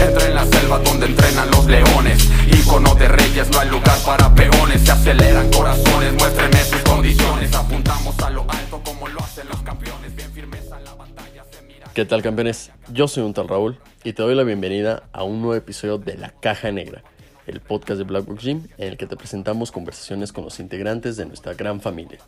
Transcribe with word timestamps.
Entra 0.00 0.26
en 0.26 0.34
la 0.34 0.46
selva 0.46 0.78
donde 0.78 1.06
entrenan 1.06 1.50
los 1.50 1.66
leones. 1.66 2.26
Icono 2.46 2.94
de 2.94 3.08
reyes, 3.08 3.50
no 3.50 3.58
hay 3.58 3.68
lugar 3.68 3.98
para 4.06 4.34
peones. 4.34 4.80
Se 4.82 4.92
aceleran 4.92 5.50
corazones, 5.50 6.14
muéstrenme 6.14 6.58
sus 6.64 6.80
condiciones. 6.80 7.54
Apuntamos 7.54 8.18
a 8.20 8.30
lo 8.30 8.50
alto 8.50 8.80
como 8.82 9.08
lo 9.08 9.20
hacen 9.20 9.46
los 9.48 9.60
campeones. 9.60 10.16
Bien 10.16 10.32
firmes 10.32 10.72
a 10.72 10.80
la 10.80 10.94
batalla, 10.94 11.44
se 11.50 11.60
mira. 11.62 11.86
¿Qué 11.92 12.06
tal 12.06 12.22
campeones? 12.22 12.70
Yo 12.92 13.08
soy 13.08 13.24
un 13.24 13.34
tal 13.34 13.48
Raúl 13.48 13.78
y 14.04 14.14
te 14.14 14.22
doy 14.22 14.34
la 14.34 14.44
bienvenida 14.44 15.02
a 15.12 15.22
un 15.22 15.42
nuevo 15.42 15.54
episodio 15.54 15.98
de 15.98 16.16
La 16.16 16.30
Caja 16.30 16.70
Negra, 16.72 17.02
el 17.50 17.60
podcast 17.60 17.98
de 17.98 18.04
Black 18.04 18.24
Box 18.24 18.44
Gym 18.44 18.68
en 18.78 18.88
el 18.88 18.96
que 18.96 19.06
te 19.06 19.16
presentamos 19.16 19.72
conversaciones 19.72 20.32
con 20.32 20.44
los 20.44 20.60
integrantes 20.60 21.16
de 21.16 21.26
nuestra 21.26 21.54
gran 21.54 21.80
familia. 21.80 22.18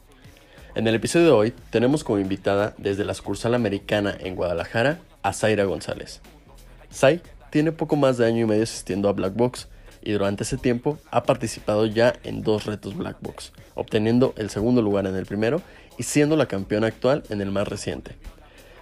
En 0.75 0.87
el 0.89 0.95
episodio 0.95 1.27
de 1.27 1.33
hoy 1.33 1.55
tenemos 1.71 2.03
como 2.03 2.19
invitada 2.19 2.75
desde 2.77 3.05
la 3.05 3.15
sucursal 3.15 3.55
americana 3.55 4.17
en 4.19 4.35
Guadalajara 4.35 5.01
a 5.23 5.33
Zaira 5.33 5.65
González. 5.65 6.21
Zay 6.93 7.21
tiene 7.51 7.71
poco 7.73 7.95
más 7.95 8.19
de 8.19 8.27
año 8.27 8.41
y 8.41 8.47
medio 8.47 8.65
asistiendo 8.65 9.09
a 9.09 9.13
Black 9.13 9.35
Box 9.35 9.69
y 10.03 10.13
durante 10.13 10.43
ese 10.43 10.57
tiempo 10.57 10.99
ha 11.11 11.23
participado 11.23 11.87
ya 11.87 12.15
en 12.25 12.43
dos 12.43 12.67
retos 12.67 12.97
Black 12.97 13.19
Box, 13.21 13.53
obteniendo 13.75 14.35
el 14.37 14.51
segundo 14.51 14.83
lugar 14.83 15.07
en 15.07 15.15
el 15.15 15.27
primero 15.27 15.63
y 15.99 16.03
siendo 16.03 16.37
la 16.37 16.47
campeona 16.47 16.89
actual 16.89 17.23
en 17.31 17.41
el 17.41 17.53
más 17.53 17.69
reciente. 17.69 18.17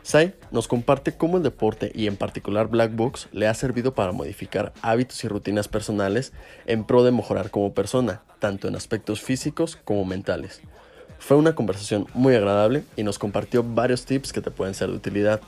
Sai 0.02 0.34
nos 0.50 0.66
comparte 0.66 1.12
cómo 1.12 1.36
el 1.36 1.42
deporte 1.42 1.92
y 1.94 2.06
en 2.06 2.16
particular 2.16 2.68
Black 2.68 2.94
Box 2.94 3.28
le 3.32 3.46
ha 3.46 3.54
servido 3.54 3.94
para 3.94 4.12
modificar 4.12 4.72
hábitos 4.80 5.22
y 5.24 5.28
rutinas 5.28 5.68
personales 5.68 6.32
en 6.66 6.84
pro 6.84 7.04
de 7.04 7.12
mejorar 7.12 7.50
como 7.50 7.74
persona, 7.74 8.22
tanto 8.38 8.66
en 8.66 8.76
aspectos 8.76 9.20
físicos 9.20 9.76
como 9.84 10.04
mentales. 10.04 10.62
Fue 11.18 11.36
una 11.36 11.54
conversación 11.54 12.06
muy 12.14 12.34
agradable 12.34 12.82
y 12.96 13.02
nos 13.02 13.18
compartió 13.18 13.62
varios 13.62 14.06
tips 14.06 14.32
que 14.32 14.40
te 14.40 14.50
pueden 14.50 14.74
ser 14.74 14.88
de 14.88 14.96
utilidad. 14.96 15.40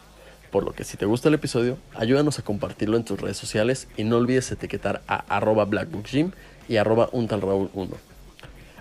Por 0.51 0.65
lo 0.65 0.73
que 0.73 0.85
si 0.85 0.99
te 0.99 1.07
gusta 1.07 1.29
el 1.29 1.35
episodio, 1.35 1.79
ayúdanos 1.95 2.39
a 2.39 2.43
compartirlo 2.43 2.99
en 2.99 3.05
tus 3.05 3.19
redes 3.19 3.39
sociales 3.39 3.89
y 3.97 4.05
no 4.05 4.19
olvides 4.19 4.53
etiquetar 4.53 5.01
a 5.09 5.17
arroba 5.35 5.65
blackbookgym 5.65 6.33
y 6.69 6.77
arroba 6.77 7.11
untalraúl1. 7.11 7.95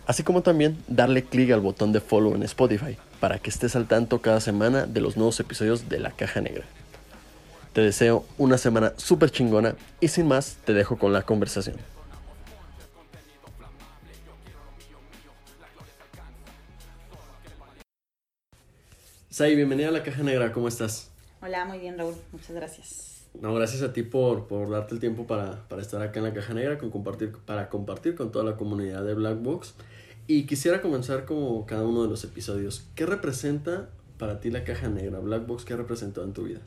Así 0.05 0.23
como 0.23 0.41
también 0.41 0.77
darle 0.89 1.23
clic 1.23 1.51
al 1.51 1.61
botón 1.61 1.93
de 1.93 2.01
follow 2.01 2.35
en 2.35 2.43
Spotify 2.43 2.97
para 3.21 3.37
que 3.37 3.51
estés 3.51 3.75
al 3.75 3.87
tanto 3.87 4.19
cada 4.19 4.41
semana 4.41 4.87
de 4.87 4.99
los 4.99 5.15
nuevos 5.15 5.39
episodios 5.39 5.87
de 5.87 5.99
La 5.99 6.09
Caja 6.11 6.41
Negra. 6.41 6.65
Te 7.71 7.79
deseo 7.79 8.25
una 8.39 8.57
semana 8.57 8.93
súper 8.97 9.29
chingona 9.29 9.75
y 10.01 10.07
sin 10.07 10.27
más 10.27 10.57
te 10.65 10.73
dejo 10.73 10.97
con 10.97 11.13
la 11.13 11.21
conversación. 11.21 11.77
Sai, 19.29 19.55
bienvenida 19.55 19.89
a 19.89 19.91
La 19.91 20.03
Caja 20.03 20.23
Negra, 20.23 20.51
¿cómo 20.51 20.67
estás? 20.67 21.11
Hola, 21.43 21.63
muy 21.65 21.77
bien, 21.77 21.99
Raúl. 21.99 22.15
Muchas 22.31 22.51
gracias. 22.55 23.27
No, 23.39 23.53
gracias 23.53 23.83
a 23.83 23.93
ti 23.93 24.01
por, 24.01 24.47
por 24.47 24.69
darte 24.71 24.95
el 24.95 24.99
tiempo 24.99 25.27
para, 25.27 25.67
para 25.69 25.83
estar 25.83 26.01
acá 26.01 26.19
en 26.19 26.25
la 26.25 26.33
Caja 26.33 26.55
Negra 26.55 26.79
con 26.79 26.89
compartir, 26.89 27.31
para 27.45 27.69
compartir 27.69 28.15
con 28.15 28.31
toda 28.31 28.43
la 28.43 28.57
comunidad 28.57 29.05
de 29.05 29.13
Black 29.13 29.41
Box. 29.41 29.75
Y 30.33 30.45
quisiera 30.45 30.81
comenzar 30.81 31.25
como 31.25 31.65
cada 31.65 31.83
uno 31.83 32.03
de 32.03 32.07
los 32.07 32.23
episodios. 32.23 32.85
¿Qué 32.95 33.05
representa 33.05 33.89
para 34.17 34.39
ti 34.39 34.49
la 34.49 34.63
Caja 34.63 34.87
Negra? 34.87 35.19
Black 35.19 35.45
Box, 35.45 35.65
¿qué 35.65 35.73
ha 35.73 35.75
representado 35.75 36.25
en 36.25 36.31
tu 36.31 36.43
vida? 36.43 36.61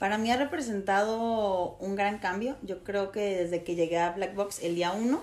Para 0.00 0.18
mí 0.18 0.28
ha 0.32 0.36
representado 0.36 1.76
un 1.78 1.94
gran 1.94 2.18
cambio. 2.18 2.56
Yo 2.62 2.82
creo 2.82 3.12
que 3.12 3.36
desde 3.36 3.62
que 3.62 3.76
llegué 3.76 4.00
a 4.00 4.10
Black 4.10 4.34
Box 4.34 4.60
el 4.60 4.74
día 4.74 4.90
1, 4.90 5.22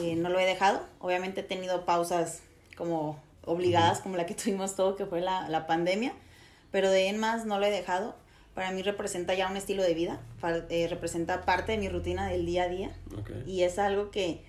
eh, 0.00 0.16
no 0.16 0.30
lo 0.30 0.38
he 0.38 0.46
dejado. 0.46 0.80
Obviamente 0.98 1.42
he 1.42 1.44
tenido 1.44 1.84
pausas 1.84 2.40
como 2.74 3.22
obligadas, 3.44 4.00
como 4.00 4.16
la 4.16 4.24
que 4.24 4.32
tuvimos 4.42 4.76
todo, 4.76 4.96
que 4.96 5.04
fue 5.04 5.20
la, 5.20 5.50
la 5.50 5.66
pandemia. 5.66 6.14
Pero 6.72 6.88
de 6.90 7.08
en 7.08 7.18
más 7.18 7.44
no 7.44 7.58
lo 7.58 7.66
he 7.66 7.70
dejado. 7.70 8.16
Para 8.54 8.70
mí 8.70 8.80
representa 8.80 9.34
ya 9.34 9.50
un 9.50 9.58
estilo 9.58 9.82
de 9.82 9.92
vida. 9.92 10.22
Eh, 10.70 10.86
representa 10.88 11.44
parte 11.44 11.72
de 11.72 11.76
mi 11.76 11.90
rutina 11.90 12.26
del 12.26 12.46
día 12.46 12.62
a 12.62 12.68
día. 12.70 12.96
Y 13.46 13.64
es 13.64 13.78
algo 13.78 14.10
que 14.10 14.42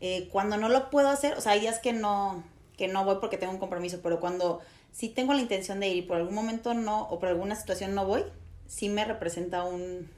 eh, 0.00 0.28
cuando 0.32 0.56
no 0.56 0.68
lo 0.68 0.90
puedo 0.90 1.08
hacer, 1.08 1.34
o 1.34 1.40
sea, 1.40 1.52
hay 1.52 1.60
días 1.60 1.78
que 1.78 1.92
no, 1.92 2.42
que 2.76 2.88
no 2.88 3.04
voy 3.04 3.16
porque 3.20 3.38
tengo 3.38 3.52
un 3.52 3.58
compromiso, 3.58 4.00
pero 4.02 4.20
cuando 4.20 4.60
sí 4.92 5.08
tengo 5.08 5.32
la 5.34 5.40
intención 5.40 5.80
de 5.80 5.88
ir 5.88 5.96
y 5.96 6.02
por 6.02 6.16
algún 6.18 6.34
momento 6.34 6.74
no, 6.74 7.02
o 7.08 7.18
por 7.18 7.28
alguna 7.28 7.54
situación 7.56 7.94
no 7.94 8.04
voy, 8.06 8.24
sí 8.66 8.88
me 8.88 9.04
representa 9.04 9.64
un 9.64 10.08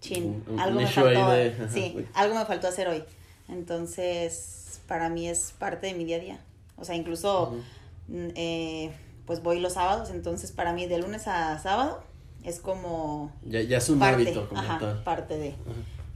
chin. 0.00 0.42
Un- 0.46 0.54
un 0.54 0.60
algo 0.60 0.80
me 0.80 0.86
faltó, 0.86 1.30
de- 1.30 1.68
sí, 1.72 2.06
algo 2.14 2.34
me 2.34 2.44
faltó 2.44 2.68
hacer 2.68 2.88
hoy. 2.88 3.04
Entonces, 3.48 4.80
para 4.86 5.08
mí 5.08 5.28
es 5.28 5.52
parte 5.58 5.86
de 5.88 5.94
mi 5.94 6.04
día 6.04 6.16
a 6.16 6.20
día. 6.20 6.40
O 6.76 6.84
sea, 6.84 6.94
incluso, 6.94 7.54
mm, 8.08 8.28
eh, 8.34 8.92
pues 9.26 9.42
voy 9.42 9.58
los 9.60 9.72
sábados, 9.74 10.10
entonces 10.10 10.52
para 10.52 10.72
mí 10.72 10.86
de 10.86 10.98
lunes 10.98 11.26
a 11.26 11.58
sábado 11.58 12.02
es 12.44 12.60
como 12.60 13.32
Ya, 13.44 13.60
ya 13.62 13.78
es 13.78 13.88
un 13.88 13.98
parte, 13.98 14.22
hábito 14.22 14.48
como 14.48 14.60
ajá, 14.60 14.78
tal. 14.78 15.02
parte 15.02 15.36
de. 15.38 15.54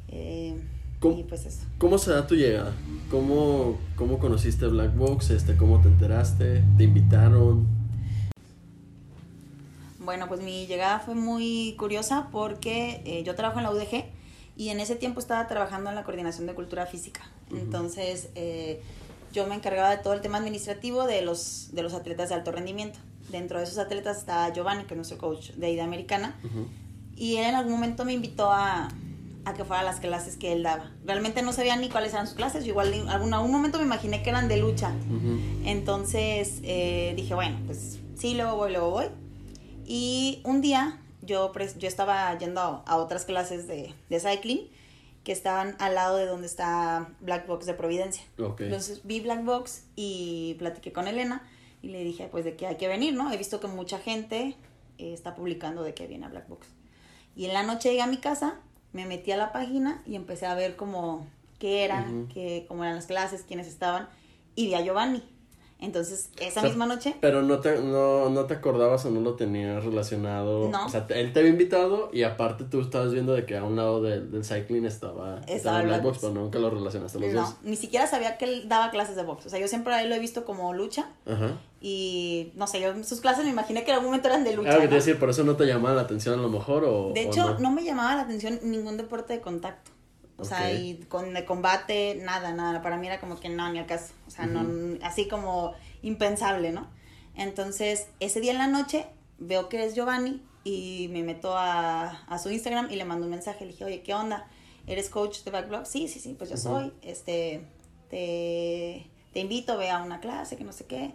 eh, 0.08 0.54
¿Cómo? 1.00 1.18
y 1.18 1.24
pues 1.24 1.46
eso. 1.46 1.62
¿Cómo 1.78 1.96
se 1.96 2.10
da 2.10 2.26
tu 2.26 2.34
llegada? 2.34 2.74
¿Cómo, 3.10 3.78
cómo 3.96 4.18
conociste 4.18 4.66
Black 4.66 4.94
Box? 4.94 5.30
Este, 5.30 5.56
¿Cómo 5.56 5.80
te 5.80 5.88
enteraste? 5.88 6.62
¿Te 6.76 6.84
invitaron? 6.84 7.66
Bueno, 9.98 10.28
pues 10.28 10.42
mi 10.42 10.66
llegada 10.66 11.00
fue 11.00 11.14
muy 11.14 11.74
curiosa 11.78 12.28
porque 12.30 13.00
eh, 13.06 13.22
yo 13.24 13.34
trabajo 13.34 13.58
en 13.58 13.64
la 13.64 13.70
UDG 13.70 14.04
y 14.56 14.68
en 14.68 14.78
ese 14.78 14.94
tiempo 14.94 15.20
estaba 15.20 15.46
trabajando 15.48 15.88
en 15.88 15.96
la 15.96 16.04
coordinación 16.04 16.46
de 16.46 16.54
cultura 16.54 16.84
física. 16.84 17.22
Entonces, 17.50 18.28
eh, 18.34 18.82
yo 19.32 19.46
me 19.46 19.54
encargaba 19.54 19.90
de 19.90 19.98
todo 19.98 20.12
el 20.12 20.20
tema 20.20 20.36
administrativo 20.36 21.06
de 21.06 21.22
los, 21.22 21.70
de 21.72 21.82
los 21.82 21.94
atletas 21.94 22.28
de 22.28 22.34
alto 22.34 22.52
rendimiento. 22.52 22.98
Dentro 23.30 23.58
de 23.58 23.64
esos 23.64 23.78
atletas 23.78 24.18
estaba 24.18 24.52
Giovanni, 24.52 24.84
que 24.84 24.94
es 24.94 24.96
nuestro 24.96 25.16
coach 25.16 25.52
de 25.52 25.70
ida 25.70 25.84
americana, 25.84 26.36
y 27.16 27.36
él 27.36 27.46
en 27.46 27.54
algún 27.54 27.72
momento 27.72 28.04
me 28.04 28.12
invitó 28.12 28.50
a, 28.50 28.88
a 29.44 29.54
que 29.54 29.64
fuera 29.64 29.80
a 29.80 29.84
las 29.84 30.00
clases 30.00 30.36
que 30.36 30.52
él 30.52 30.62
daba. 30.62 30.92
Realmente 31.04 31.42
no 31.42 31.52
sabía 31.52 31.76
ni 31.76 31.88
cuáles 31.88 32.12
eran 32.12 32.26
sus 32.26 32.36
clases, 32.36 32.64
yo 32.64 32.70
igual 32.70 32.92
en 32.92 33.08
algún, 33.08 33.32
algún 33.32 33.50
momento 33.50 33.78
me 33.78 33.84
imaginé 33.84 34.22
que 34.22 34.30
eran 34.30 34.48
de 34.48 34.58
lucha. 34.58 34.92
Entonces 35.64 36.60
eh, 36.62 37.14
dije, 37.16 37.34
bueno, 37.34 37.58
pues 37.66 37.98
sí, 38.16 38.34
luego 38.34 38.56
voy, 38.56 38.72
luego 38.72 38.90
voy. 38.90 39.06
Y 39.86 40.40
un 40.44 40.60
día 40.60 41.00
yo, 41.22 41.52
yo 41.78 41.88
estaba 41.88 42.36
yendo 42.38 42.60
a, 42.60 42.96
otras 42.96 43.24
clases 43.24 43.66
de, 43.66 43.94
de 44.08 44.20
cycling 44.20 44.68
que 45.24 45.32
estaban 45.32 45.76
al 45.78 45.94
lado 45.94 46.16
de 46.16 46.26
donde 46.26 46.46
está 46.46 47.10
Black 47.20 47.46
Box 47.46 47.66
de 47.66 47.74
Providencia. 47.74 48.22
Ok. 48.38 48.62
Entonces 48.62 49.02
vi 49.04 49.20
Black 49.20 49.44
Box 49.44 49.84
y 49.96 50.54
platiqué 50.58 50.92
con 50.92 51.08
Elena 51.08 51.42
y 51.82 51.88
le 51.88 52.04
dije, 52.04 52.28
pues 52.30 52.44
de 52.44 52.56
que 52.56 52.66
hay 52.66 52.76
que 52.76 52.88
venir, 52.88 53.14
¿no? 53.14 53.32
He 53.32 53.36
visto 53.36 53.60
que 53.60 53.66
mucha 53.66 53.98
gente 53.98 54.56
eh, 54.98 55.12
está 55.12 55.34
publicando 55.34 55.82
de 55.82 55.94
que 55.94 56.06
viene 56.06 56.26
a 56.26 56.28
Black 56.28 56.48
Box. 56.48 56.68
Y 57.36 57.46
en 57.46 57.54
la 57.54 57.62
noche 57.62 57.90
llegué 57.90 58.02
a 58.02 58.06
mi 58.06 58.18
casa, 58.18 58.60
me 58.92 59.06
metí 59.06 59.32
a 59.32 59.36
la 59.36 59.52
página 59.52 60.02
y 60.06 60.16
empecé 60.16 60.46
a 60.46 60.54
ver 60.54 60.76
como 60.76 61.26
qué 61.58 61.84
era, 61.84 62.06
qué, 62.32 62.64
cómo 62.68 62.84
eran 62.84 62.96
las 62.96 63.06
clases, 63.06 63.44
quiénes 63.46 63.66
estaban, 63.66 64.08
y 64.54 64.66
vi 64.66 64.74
a 64.74 64.80
Giovanni. 64.80 65.22
Entonces, 65.80 66.30
esa 66.38 66.48
O 66.48 66.52
sea, 66.52 66.62
misma 66.64 66.86
noche, 66.86 67.16
Pero 67.20 67.42
no 67.42 67.60
te, 67.60 67.80
no, 67.80 68.28
no 68.28 68.44
te 68.44 68.54
acordabas 68.54 69.04
o 69.06 69.10
no 69.10 69.20
lo 69.20 69.34
tenías 69.34 69.82
relacionado. 69.84 70.68
No. 70.68 70.86
O 70.86 70.88
sea, 70.88 71.06
él 71.10 71.32
te 71.32 71.40
había 71.40 71.50
invitado 71.50 72.10
y 72.12 72.22
aparte 72.22 72.64
tú 72.64 72.80
estabas 72.80 73.12
viendo 73.12 73.32
de 73.32 73.46
que 73.46 73.56
a 73.56 73.64
un 73.64 73.76
lado 73.76 74.02
del, 74.02 74.30
del 74.30 74.44
cycling 74.44 74.84
estaba, 74.84 75.40
Estaba 75.46 75.82
Black 75.82 76.02
Box, 76.02 76.18
pero 76.20 76.34
nunca 76.34 76.58
lo 76.58 76.70
relacionaste 76.70 77.18
los 77.18 77.32
no, 77.32 77.40
dos. 77.40 77.54
ni 77.62 77.76
siquiera 77.76 78.06
sabía 78.06 78.36
que 78.36 78.44
él 78.44 78.68
daba 78.68 78.90
clases 78.90 79.16
de 79.16 79.22
box. 79.22 79.46
O 79.46 79.48
sea, 79.48 79.58
yo 79.58 79.68
siempre 79.68 79.94
a 79.94 80.02
él 80.02 80.08
lo 80.10 80.14
he 80.14 80.18
visto 80.18 80.44
como 80.44 80.72
lucha 80.74 81.08
Ajá. 81.26 81.52
y, 81.80 82.52
no 82.56 82.66
sé, 82.66 82.80
yo 82.80 82.92
sus 83.02 83.20
clases 83.20 83.44
me 83.44 83.50
imaginé 83.50 83.84
que 83.84 83.90
en 83.90 83.94
algún 83.96 84.10
momento 84.10 84.28
eran 84.28 84.44
de 84.44 84.54
lucha. 84.54 84.74
Ah, 84.74 84.84
¿no? 84.84 84.90
decir, 84.90 85.18
por 85.18 85.30
eso 85.30 85.44
no 85.44 85.56
te 85.56 85.64
llamaba 85.64 85.94
la 85.94 86.02
atención 86.02 86.38
a 86.38 86.42
lo 86.42 86.48
mejor 86.48 86.84
o. 86.84 87.12
De 87.14 87.26
o 87.26 87.28
hecho, 87.30 87.58
no. 87.58 87.70
me 87.72 87.84
llamaba 87.84 88.16
la 88.16 88.22
atención 88.22 88.58
ningún 88.62 88.96
deporte 88.96 89.32
de 89.32 89.40
contacto. 89.40 89.90
O 90.40 90.44
sea, 90.44 90.72
y 90.72 90.96
con 91.08 91.34
de 91.34 91.44
combate, 91.44 92.16
nada, 92.22 92.52
nada. 92.52 92.82
Para 92.82 92.96
mí 92.96 93.06
era 93.06 93.20
como 93.20 93.38
que 93.38 93.48
no, 93.48 93.70
ni 93.72 93.78
al 93.78 93.86
caso. 93.86 94.14
O 94.26 94.30
sea, 94.30 94.46
no, 94.46 94.98
así 95.02 95.28
como 95.28 95.74
impensable, 96.02 96.72
¿no? 96.72 96.88
Entonces, 97.34 98.08
ese 98.20 98.40
día 98.40 98.52
en 98.52 98.58
la 98.58 98.66
noche 98.66 99.06
veo 99.38 99.68
que 99.68 99.84
es 99.84 99.94
Giovanni 99.94 100.42
y 100.64 101.08
me 101.10 101.22
meto 101.22 101.56
a, 101.56 102.24
a 102.26 102.38
su 102.38 102.50
Instagram 102.50 102.90
y 102.90 102.96
le 102.96 103.04
mando 103.04 103.24
un 103.26 103.30
mensaje. 103.30 103.64
Le 103.64 103.72
dije, 103.72 103.84
oye, 103.84 104.02
¿qué 104.02 104.14
onda? 104.14 104.48
¿Eres 104.86 105.10
coach 105.10 105.44
de 105.44 105.50
Backblog? 105.50 105.86
Sí, 105.86 106.08
sí, 106.08 106.20
sí, 106.20 106.34
pues 106.36 106.50
yo 106.50 106.56
soy. 106.56 106.92
Este, 107.02 107.64
te, 108.08 109.06
te 109.32 109.40
invito, 109.40 109.78
ve 109.78 109.90
a 109.90 110.02
una 110.02 110.20
clase, 110.20 110.56
que 110.56 110.64
no 110.64 110.72
sé 110.72 110.86
qué. 110.86 111.14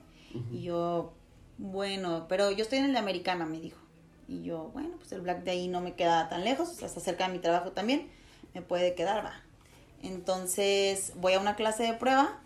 Y 0.51 0.63
yo, 0.63 1.13
bueno, 1.57 2.25
pero 2.27 2.51
yo 2.51 2.63
estoy 2.63 2.79
en 2.79 2.85
el 2.85 2.93
de 2.93 2.99
Americana, 2.99 3.45
me 3.45 3.59
dijo. 3.59 3.79
Y 4.27 4.43
yo, 4.43 4.71
bueno, 4.73 4.89
pues 4.97 5.11
el 5.11 5.21
Black 5.21 5.43
de 5.43 5.51
ahí 5.51 5.67
no 5.67 5.81
me 5.81 5.93
queda 5.93 6.29
tan 6.29 6.43
lejos, 6.43 6.69
o 6.69 6.73
sea, 6.73 6.87
está 6.87 6.99
cerca 6.99 7.27
de 7.27 7.33
mi 7.33 7.39
trabajo 7.39 7.71
también, 7.71 8.09
me 8.55 8.61
puede 8.63 8.95
quedar, 8.95 9.23
va. 9.23 9.33
Entonces 10.01 11.11
voy 11.15 11.33
a 11.33 11.39
una 11.39 11.55
clase 11.55 11.83
de 11.83 11.93
prueba, 11.93 12.39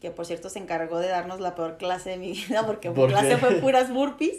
que 0.00 0.10
por 0.10 0.24
cierto 0.26 0.48
se 0.48 0.58
encargó 0.58 0.98
de 0.98 1.08
darnos 1.08 1.40
la 1.40 1.54
peor 1.54 1.76
clase 1.76 2.10
de 2.10 2.16
mi 2.16 2.32
vida, 2.48 2.64
porque 2.64 2.88
mi 2.88 2.94
¿Por 2.94 3.10
clase 3.10 3.36
fue 3.36 3.56
puras 3.56 3.92
burpees. 3.92 4.38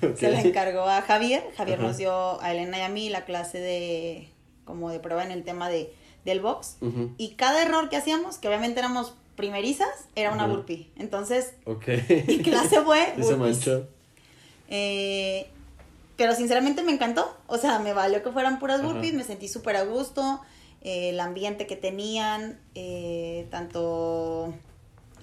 Se 0.16 0.30
la 0.30 0.40
encargó 0.40 0.82
a 0.82 1.00
Javier. 1.02 1.42
Javier 1.56 1.78
Ajá. 1.78 1.88
nos 1.88 1.96
dio 1.96 2.40
a 2.42 2.52
Elena 2.52 2.78
y 2.78 2.82
a 2.82 2.88
mí 2.88 3.08
la 3.08 3.24
clase 3.24 3.58
de 3.58 4.28
como 4.64 4.90
de 4.90 5.00
prueba 5.00 5.24
en 5.24 5.30
el 5.30 5.42
tema 5.42 5.68
de, 5.68 5.92
del 6.24 6.40
box. 6.40 6.76
Y 7.16 7.30
cada 7.30 7.62
error 7.62 7.88
que 7.88 7.96
hacíamos, 7.96 8.38
que 8.38 8.46
obviamente 8.46 8.78
éramos 8.78 9.14
primerizas, 9.36 9.88
era 10.14 10.32
una 10.32 10.46
burpee. 10.46 10.90
Entonces, 10.96 11.54
Ok. 11.64 11.86
mi 12.28 12.38
clase 12.38 12.82
fue 12.82 13.14
se 13.22 13.36
manchó. 13.36 13.88
Eh, 14.68 15.48
pero 16.20 16.34
sinceramente 16.34 16.82
me 16.82 16.92
encantó. 16.92 17.34
O 17.46 17.56
sea, 17.56 17.78
me 17.78 17.94
valió 17.94 18.22
que 18.22 18.30
fueran 18.30 18.58
puras 18.58 18.82
burpees, 18.82 19.14
me 19.14 19.24
sentí 19.24 19.48
súper 19.48 19.76
a 19.76 19.84
gusto. 19.84 20.42
eh, 20.82 21.08
el 21.08 21.18
ambiente 21.20 21.66
que 21.66 21.76
tenían, 21.76 22.60
eh, 22.74 23.48
tanto 23.50 24.52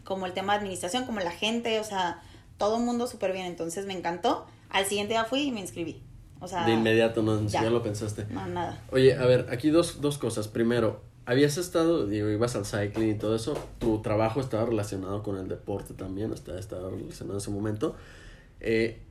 como 0.04 0.26
el 0.26 0.34
tema 0.34 0.54
de 0.54 0.58
administración, 0.58 1.06
como 1.06 1.20
la 1.20 1.30
gente, 1.30 1.80
o 1.80 1.84
sea, 1.84 2.24
todo 2.58 2.78
el 2.78 2.84
mundo 2.84 3.06
súper 3.06 3.32
bien. 3.32 3.46
Entonces 3.46 3.86
me 3.86 3.94
encantó. 3.94 4.48
Al 4.72 4.86
siguiente 4.86 5.14
día 5.14 5.24
fui 5.26 5.42
y 5.42 5.52
me 5.52 5.60
inscribí. 5.60 6.02
O 6.40 6.48
sea, 6.48 6.66
De 6.66 6.74
inmediato, 6.74 7.22
no, 7.22 7.40
ya. 7.44 7.48
siquiera 7.48 7.70
lo 7.70 7.84
pensaste. 7.84 8.26
no, 8.32 8.48
nada. 8.48 8.82
Oye, 8.92 9.14
a 9.16 9.26
ver, 9.28 9.46
aquí 9.52 9.70
dos, 9.70 10.02
dos 10.02 10.18
cosas. 10.18 10.48
Primero, 10.48 11.02
habías 11.28 11.58
estado, 11.60 12.08
digo, 12.08 12.28
ibas 12.30 12.56
al 12.56 12.66
cycling 12.66 13.12
y 13.12 13.16
todo 13.20 13.36
eso. 13.36 13.56
Tu 13.78 14.02
trabajo 14.02 14.40
estaba 14.40 14.66
relacionado 14.66 15.22
con 15.22 15.38
el 15.38 15.48
deporte 15.48 15.94
también, 15.94 16.34
estaba, 16.34 16.58
estaba 16.58 16.90
relacionado 16.90 17.34
en 17.36 17.42
ese 17.42 17.52
momento. 17.52 17.96
Eh, 18.62 19.04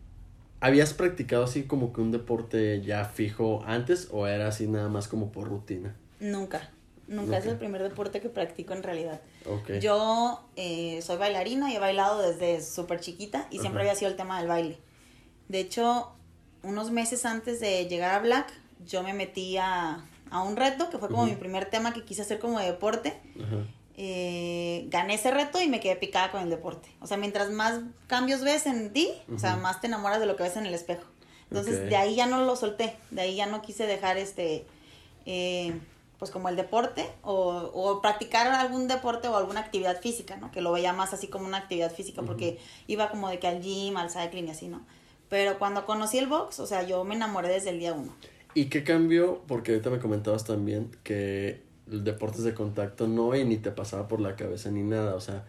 ¿Habías 0.61 0.95
practicado 0.95 1.45
así 1.45 1.65
como 1.65 1.93
que 1.93 2.01
un 2.01 2.13
deporte 2.13 2.81
ya 2.83 3.05
fijo 3.05 3.63
antes 3.67 4.09
o 4.11 4.27
era 4.27 4.49
así 4.49 4.67
nada 4.67 4.89
más 4.89 5.09
como 5.09 5.31
por 5.33 5.49
rutina? 5.49 5.97
Nunca. 6.21 6.71
Nunca 7.09 7.39
es 7.39 7.47
el 7.47 7.57
primer 7.57 7.83
deporte 7.83 8.21
que 8.21 8.29
practico 8.29 8.73
en 8.73 8.83
realidad. 8.83 9.21
Ok. 9.45 9.75
Yo 9.81 10.45
eh, 10.57 11.01
soy 11.03 11.19
bailarina 11.19 11.71
y 11.71 11.77
he 11.77 11.79
bailado 11.79 12.21
desde 12.21 12.61
súper 12.63 13.01
chiquita 13.01 13.47
y 13.51 13.61
siempre 13.61 13.83
había 13.83 13.95
sido 13.95 14.11
el 14.11 14.17
tema 14.17 14.39
del 14.39 14.49
baile. 14.49 14.79
De 15.49 15.61
hecho, 15.61 16.13
unos 16.65 16.91
meses 16.91 17.25
antes 17.25 17.61
de 17.61 17.87
llegar 17.87 18.13
a 18.15 18.19
Black, 18.19 18.53
yo 18.85 19.05
me 19.05 19.13
metí 19.13 19.57
a, 19.57 20.05
a 20.31 20.43
un 20.43 20.57
reto, 20.57 20.91
que 20.91 20.99
fue 20.99 21.09
como 21.09 21.27
mi 21.27 21.37
primer 21.37 21.67
tema 21.67 21.93
que 21.93 22.03
quise 22.03 22.23
hacer 22.23 22.41
como 22.41 22.59
de 22.59 22.67
deporte. 22.67 23.15
Eh, 23.99 24.85
gané 24.89 25.15
ese 25.15 25.31
reto 25.31 25.61
y 25.61 25.69
me 25.69 25.81
quedé 25.81 25.97
picada 25.97 26.31
con 26.31 26.43
el 26.43 26.51
deporte. 26.51 26.89
O 27.01 27.07
sea, 27.07 27.17
mientras 27.17 27.51
más 27.51 27.81
cambios 28.07 28.43
ves 28.43 28.67
en 28.67 28.93
ti, 28.93 29.09
o 29.35 29.39
sea, 29.39 29.57
más 29.57 29.81
te 29.81 29.87
enamoras 29.87 30.21
de 30.21 30.27
lo 30.27 30.37
que 30.37 30.43
ves 30.43 30.57
en 30.57 30.67
el 30.67 30.75
espejo. 30.75 31.05
Entonces, 31.51 31.89
de 31.89 31.97
ahí 31.97 32.15
ya 32.15 32.27
no 32.27 32.45
lo 32.45 32.57
solté, 32.57 32.97
de 33.11 33.23
ahí 33.23 33.37
ya 33.37 33.47
no 33.47 33.63
quise 33.63 33.87
dejar 33.87 34.19
este, 34.19 34.67
eh, 35.25 35.79
pues 36.19 36.31
como 36.31 36.49
el 36.49 36.57
deporte 36.57 37.09
o, 37.23 37.71
o 37.73 38.03
practicar 38.03 38.49
algún 38.49 38.89
deporte 38.89 39.29
o 39.29 39.37
alguna 39.37 39.61
actividad 39.61 40.01
física, 40.01 40.37
¿no? 40.37 40.51
Que 40.51 40.61
lo 40.61 40.73
veía 40.73 40.93
más 40.93 41.15
así 41.15 41.29
como 41.29 41.47
una 41.47 41.59
actividad 41.59 41.95
física 41.95 42.23
porque 42.23 42.59
iba 42.89 43.11
como 43.11 43.29
de 43.31 43.39
que 43.39 43.47
al 43.47 43.63
gym, 43.63 43.97
al 43.97 44.11
cycling 44.11 44.49
y 44.49 44.51
así, 44.51 44.69
¿no? 44.69 44.85
Pero 45.29 45.59
cuando 45.59 45.87
conocí 45.87 46.19
el 46.19 46.27
box, 46.27 46.61
o 46.61 46.67
sea, 46.67 46.83
yo 46.83 47.03
me 47.05 47.15
enamoré 47.15 47.49
desde 47.49 47.71
el 47.71 47.79
día 47.79 47.95
uno. 47.95 48.15
¿Y 48.55 48.67
qué 48.67 48.85
cambió? 48.85 49.43
Porque 49.47 49.73
ahorita 49.73 49.91
me 49.91 49.99
comentabas 49.99 50.45
también 50.45 50.91
que 51.03 51.66
deportes 51.87 52.45
de 52.45 52.55
contacto 52.55 53.07
no 53.07 53.35
y 53.35 53.45
ni 53.45 53.57
te 53.57 53.71
pasaba 53.71 54.09
por 54.09 54.21
la 54.21 54.37
cabeza 54.37 54.71
ni 54.71 54.83
nada, 54.83 55.15
o 55.15 55.21
sea, 55.21 55.45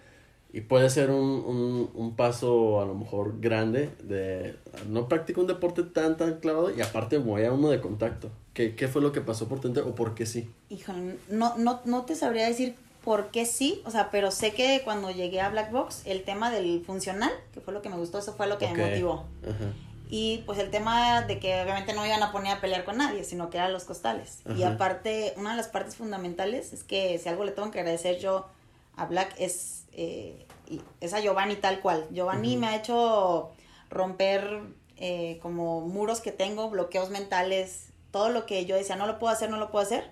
y 0.54 0.62
puede 0.62 0.90
ser 0.90 1.10
un, 1.10 1.26
un, 1.26 1.90
un 1.94 2.16
paso 2.16 2.82
a 2.82 2.86
lo 2.86 2.96
mejor 2.96 3.40
grande 3.40 3.90
de 4.04 4.56
no 4.90 5.08
practico 5.08 5.42
un 5.42 5.48
deporte 5.48 5.84
tan 5.84 6.16
tan 6.18 6.40
clavado 6.40 6.76
y 6.76 6.82
aparte 6.82 7.18
voy 7.18 7.44
a 7.44 7.52
uno 7.52 7.70
de 7.70 7.82
contacto. 7.82 8.30
¿Qué, 8.54 8.76
qué 8.76 8.88
fue 8.88 9.02
lo 9.02 9.12
que 9.12 9.22
pasó 9.22 9.48
por 9.48 9.60
tu 9.60 9.70
o 9.82 9.94
por 9.94 10.16
qué 10.16 10.26
sí? 10.26 10.50
Híjole, 10.70 11.18
no, 11.30 11.58
no, 11.58 11.82
no 11.86 12.06
te 12.06 12.16
sabría 12.16 12.48
decir 12.48 12.76
por 13.04 13.28
qué 13.28 13.46
sí, 13.46 13.82
o 13.86 13.92
sea, 13.92 14.10
pero 14.10 14.32
sé 14.32 14.54
que 14.54 14.82
cuando 14.84 15.12
llegué 15.12 15.42
a 15.42 15.50
Black 15.50 15.72
Box, 15.72 16.02
el 16.06 16.24
tema 16.24 16.50
del 16.50 16.84
funcional, 16.84 17.32
que 17.54 17.62
fue 17.62 17.74
lo 17.74 17.82
que 17.82 17.90
me 17.90 17.98
gustó, 17.98 18.18
eso 18.18 18.34
fue 18.34 18.48
lo 18.48 18.58
que 18.58 18.68
me 18.68 18.86
motivó. 18.86 19.26
Ajá. 19.44 19.74
Y 20.10 20.44
pues 20.46 20.60
el 20.60 20.70
tema 20.70 21.22
de 21.22 21.40
que 21.40 21.62
obviamente 21.62 21.94
no 21.94 22.02
me 22.02 22.08
iban 22.08 22.24
a 22.24 22.32
poner 22.32 22.58
a 22.58 22.62
pelear 22.62 22.86
con 22.86 22.98
nadie, 22.98 23.24
sino 23.24 23.50
que 23.50 23.58
eran 23.58 23.74
los 23.74 23.84
costales. 23.84 24.40
Y 24.56 24.64
aparte, 24.64 25.34
una 25.38 25.52
de 25.52 25.58
las 25.58 25.68
partes 25.68 25.96
fundamentales 25.96 26.74
es 26.74 26.84
que 26.84 27.18
si 27.20 27.28
algo 27.30 27.44
le 27.44 27.52
tengo 27.52 27.72
que 27.72 27.80
agradecer 27.80 28.20
yo 28.20 28.48
a 28.96 29.06
Black 29.06 29.36
es, 29.38 29.86
eh, 29.94 30.46
es 31.02 31.14
a 31.14 31.20
Giovanni 31.20 31.56
tal 31.56 31.82
cual. 31.82 32.08
Giovanni 32.12 32.58
me 32.58 32.68
ha 32.68 32.76
hecho 32.76 33.52
romper 33.90 34.62
eh, 34.98 35.40
como 35.42 35.82
muros 35.82 36.22
que 36.22 36.32
tengo, 36.32 36.70
bloqueos 36.70 37.10
mentales, 37.10 37.90
todo 38.12 38.30
lo 38.30 38.46
que 38.46 38.66
yo 38.66 38.76
decía, 38.76 38.96
no 38.96 39.06
lo 39.06 39.20
puedo 39.20 39.32
hacer, 39.32 39.50
no 39.50 39.58
lo 39.58 39.70
puedo 39.70 39.86
hacer. 39.86 40.12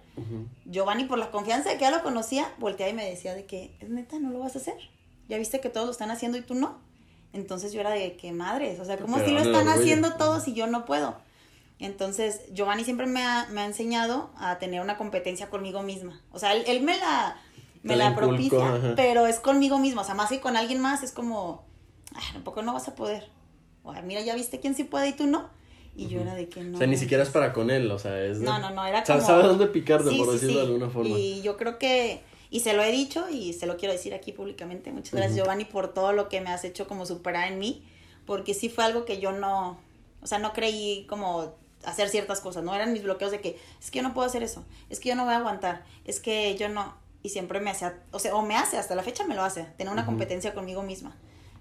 Giovanni, 0.66 1.06
por 1.06 1.18
la 1.18 1.32
confianza 1.32 1.70
de 1.70 1.78
que 1.78 1.82
ya 1.82 1.92
lo 1.92 2.04
conocía, 2.04 2.54
volteaba 2.60 2.92
y 2.92 2.96
me 2.96 3.10
decía 3.10 3.34
de 3.34 3.46
que, 3.46 3.76
es 3.80 3.90
neta, 3.90 4.20
no 4.20 4.30
lo 4.30 4.40
vas 4.40 4.56
a 4.56 4.60
hacer. 4.60 4.78
Ya 5.28 5.38
viste 5.38 5.60
que 5.60 5.70
todos 5.70 5.88
lo 5.88 5.92
están 5.92 6.12
haciendo 6.12 6.38
y 6.38 6.42
tú 6.42 6.54
no. 6.54 6.78
Entonces 7.36 7.74
yo 7.74 7.82
era 7.82 7.92
de 7.92 8.16
que 8.16 8.32
madres, 8.32 8.80
o 8.80 8.86
sea, 8.86 8.98
¿cómo 8.98 9.18
Pero 9.18 9.28
si 9.28 9.34
lo 9.34 9.42
están 9.42 9.68
haciendo 9.68 10.14
todos 10.14 10.48
y 10.48 10.54
yo 10.54 10.68
no 10.68 10.86
puedo? 10.86 11.16
Entonces, 11.80 12.42
Giovanni 12.54 12.86
siempre 12.86 13.06
me 13.06 13.22
ha, 13.24 13.48
me 13.52 13.62
ha 13.62 13.66
enseñado 13.66 14.30
a 14.38 14.58
tener 14.60 14.82
una 14.82 14.98
competencia 14.98 15.50
conmigo 15.50 15.84
misma. 15.84 16.22
O 16.32 16.40
sea, 16.40 16.54
él, 16.54 16.64
él 16.68 16.82
me 16.82 16.98
la, 16.98 17.38
me 17.84 17.98
la 17.98 18.16
propicia, 18.16 18.76
ajá. 18.76 18.94
pero 18.96 19.28
es 19.28 19.40
conmigo 19.42 19.78
misma. 19.78 20.02
O 20.02 20.06
sea, 20.06 20.16
más 20.16 20.30
que 20.30 20.40
con 20.40 20.56
alguien 20.56 20.80
más 20.80 21.04
es 21.04 21.12
como, 21.12 21.66
ah, 22.14 22.22
tampoco 22.34 22.62
no 22.62 22.74
vas 22.74 22.88
a 22.88 22.96
poder. 22.96 23.28
O 23.84 23.92
"Ay, 23.92 24.02
mira, 24.04 24.22
ya 24.22 24.34
viste 24.36 24.60
quién 24.62 24.74
sí 24.74 24.86
puede 24.86 25.10
y 25.10 25.14
tú 25.14 25.28
no. 25.28 25.50
Y 25.98 26.08
yo 26.08 26.20
Ujú. 26.20 26.28
era 26.30 26.36
de 26.36 26.48
que 26.48 26.62
no. 26.64 26.76
O 26.76 26.78
sea, 26.78 26.88
ni 26.88 26.96
siquiera 26.98 27.24
es 27.24 27.30
para 27.30 27.52
con 27.52 27.70
él, 27.70 27.92
o 27.92 28.00
sea, 28.00 28.20
es 28.24 28.40
de- 28.40 28.46
No, 28.46 28.58
no, 28.60 28.70
no, 28.72 28.86
era 28.86 29.04
como... 29.04 29.20
Sabe 29.22 29.44
dónde 29.44 29.68
picarte, 29.68 30.10
Sí, 30.10 30.18
por 30.18 30.28
sí, 30.28 30.34
decirlo 30.34 30.54
sí. 30.54 30.60
de 30.60 30.66
alguna 30.74 30.90
forma. 30.90 31.18
Y 31.20 31.42
yo 31.42 31.58
creo 31.58 31.78
que, 31.78 32.22
y 32.56 32.62
se 32.62 32.72
lo 32.72 32.84
he 32.84 32.92
dicho 32.92 33.28
y 33.30 33.52
se 33.52 33.66
lo 33.66 33.76
quiero 33.76 33.92
decir 33.94 34.14
aquí 34.14 34.32
públicamente, 34.32 34.90
muchas 34.94 35.12
gracias 35.12 35.34
Ujú. 35.34 35.40
Giovanni 35.44 35.66
por 35.66 35.94
todo 35.94 36.14
lo 36.14 36.30
que 36.30 36.40
me 36.40 36.52
has 36.52 36.64
hecho 36.64 36.88
como 36.88 37.06
superar 37.06 37.52
en 37.52 37.60
mí, 37.60 37.86
porque 38.26 38.54
sí 38.54 38.70
fue 38.70 38.86
algo 38.86 39.04
que 39.04 39.20
yo 39.20 39.34
no, 39.34 39.78
o 40.22 40.28
sea, 40.28 40.40
no 40.40 40.54
creí 40.54 41.06
como 41.10 41.54
hacer 41.84 42.08
ciertas 42.08 42.40
cosas, 42.40 42.64
no 42.64 42.74
eran 42.74 42.94
mis 42.94 43.04
bloqueos 43.04 43.32
de 43.32 43.42
que 43.42 43.60
es 43.82 43.92
que 43.92 43.98
yo 44.00 44.04
no 44.04 44.14
puedo 44.14 44.26
hacer 44.26 44.42
eso, 44.42 44.64
es 44.90 45.02
que 45.02 45.10
yo 45.10 45.18
no 45.18 45.26
voy 45.26 45.34
a 45.34 45.38
aguantar, 45.40 45.84
es 46.06 46.22
que 46.22 46.56
yo 46.56 46.70
no, 46.70 46.96
y 47.24 47.30
siempre 47.30 47.60
me 47.60 47.72
hace, 47.72 47.92
o 48.12 48.20
sea, 48.20 48.34
o 48.34 48.42
me 48.42 48.56
hace, 48.56 48.78
hasta 48.78 48.96
la 48.96 49.04
fecha 49.04 49.26
me 49.26 49.36
lo 49.36 49.44
hace, 49.44 49.64
tener 49.78 49.92
una 49.92 50.04
Ujú. 50.04 50.12
competencia 50.12 50.54
conmigo 50.54 50.82
misma. 50.82 51.14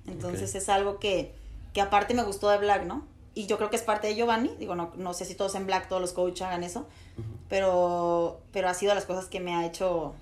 Entonces 0.07 0.51
Ok. 0.51 0.57
es 0.63 0.69
algo 0.69 1.01
que, 1.01 1.35
que 1.73 1.81
aparte 1.81 2.15
me 2.15 2.23
gustó 2.23 2.51
de 2.51 2.59
Black, 2.59 2.85
¿no? 2.85 3.05
Y 3.35 3.47
yo 3.47 3.57
creo 3.57 3.69
que 3.69 3.75
es 3.75 3.83
parte 3.83 4.07
de 4.07 4.15
Giovanni, 4.15 4.55
digo, 4.61 4.77
no, 4.77 4.93
no 4.95 5.13
sé 5.13 5.25
si 5.25 5.35
todos 5.35 5.57
en 5.57 5.67
Black, 5.67 5.89
todos 5.89 6.01
los 6.01 6.13
coaches 6.13 6.43
hagan 6.43 6.63
eso, 6.63 6.87
Ujú. 7.19 7.27
pero, 7.49 8.41
pero 8.53 8.69
ha 8.69 8.75
sido 8.75 8.95
las 8.95 9.07
cosas 9.07 9.27
que 9.27 9.41
me 9.41 9.57
ha 9.57 9.67
hecho 9.67 10.15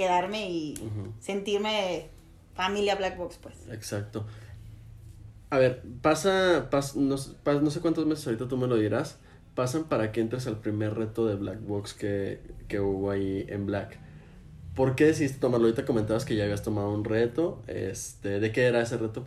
quedarme 0.00 0.50
y 0.50 0.74
sentirme 1.20 2.08
familia 2.54 2.94
Black 2.96 3.16
Box, 3.18 3.38
pues. 3.42 3.54
Exacto. 3.70 4.24
A 5.50 5.58
ver, 5.58 5.82
pasa, 6.00 6.70
pas- 6.70 6.94
no, 6.94 7.16
no 7.60 7.70
sé 7.70 7.80
cuántos 7.80 8.06
meses 8.06 8.26
ahorita 8.26 8.48
tú 8.48 8.56
me 8.56 8.66
lo 8.66 8.76
dirás, 8.76 9.18
pasan 9.54 9.84
para 9.84 10.12
que 10.12 10.20
entres 10.20 10.46
al 10.46 10.58
primer 10.58 10.94
reto 10.94 11.26
de 11.26 11.34
Black 11.34 11.60
Box 11.60 11.92
que, 11.94 12.40
que 12.68 12.80
hubo 12.80 13.10
ahí 13.10 13.44
en 13.48 13.66
Black. 13.66 13.98
¿Por 14.74 14.94
qué 14.94 15.06
decidiste 15.06 15.38
tomarlo? 15.40 15.66
Ahorita 15.66 15.84
comentabas 15.84 16.24
que 16.24 16.36
ya 16.36 16.44
habías 16.44 16.62
tomado 16.62 16.90
un 16.92 17.04
reto. 17.04 17.60
Este, 17.66 18.38
¿De 18.38 18.52
qué 18.52 18.66
era 18.66 18.80
ese 18.80 18.96
reto? 18.96 19.24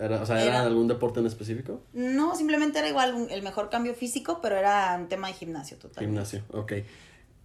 Era, 0.00 0.20
o 0.20 0.26
sea, 0.26 0.42
¿era 0.42 0.56
Era- 0.56 0.62
algún 0.62 0.88
deporte 0.88 1.20
en 1.20 1.26
específico? 1.26 1.80
No, 1.92 2.34
simplemente 2.34 2.80
era 2.80 2.88
igual 2.88 3.14
un- 3.14 3.30
el 3.30 3.42
mejor 3.42 3.70
cambio 3.70 3.94
físico, 3.94 4.40
pero 4.42 4.56
era 4.56 4.96
un 5.00 5.08
tema 5.08 5.28
de 5.28 5.34
gimnasio 5.34 5.76
total. 5.78 6.04
Gimnasio, 6.04 6.42
ok. 6.52 6.72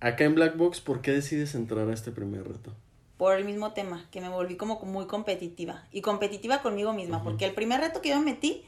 Acá 0.03 0.25
en 0.25 0.36
Black 0.36 0.57
Box, 0.57 0.81
¿por 0.81 1.01
qué 1.01 1.12
decides 1.12 1.55
entrar 1.55 1.88
a 1.89 1.93
este 1.93 2.12
primer 2.12 2.45
reto? 2.48 2.74
Por 3.17 3.38
el 3.38 3.45
mismo 3.45 3.72
tema, 3.72 4.05
que 4.12 4.19
me 4.19 4.27
volví 4.27 4.57
como 4.57 4.77
muy 4.81 5.05
competitiva. 5.07 5.86
Y 5.93 6.01
competitiva 6.01 6.62
conmigo 6.62 6.91
misma, 6.91 7.24
porque 7.24 7.45
el 7.45 7.53
primer 7.53 7.79
reto 7.79 8.01
que 8.01 8.10
yo 8.10 8.19
me 8.19 8.25
metí, 8.25 8.65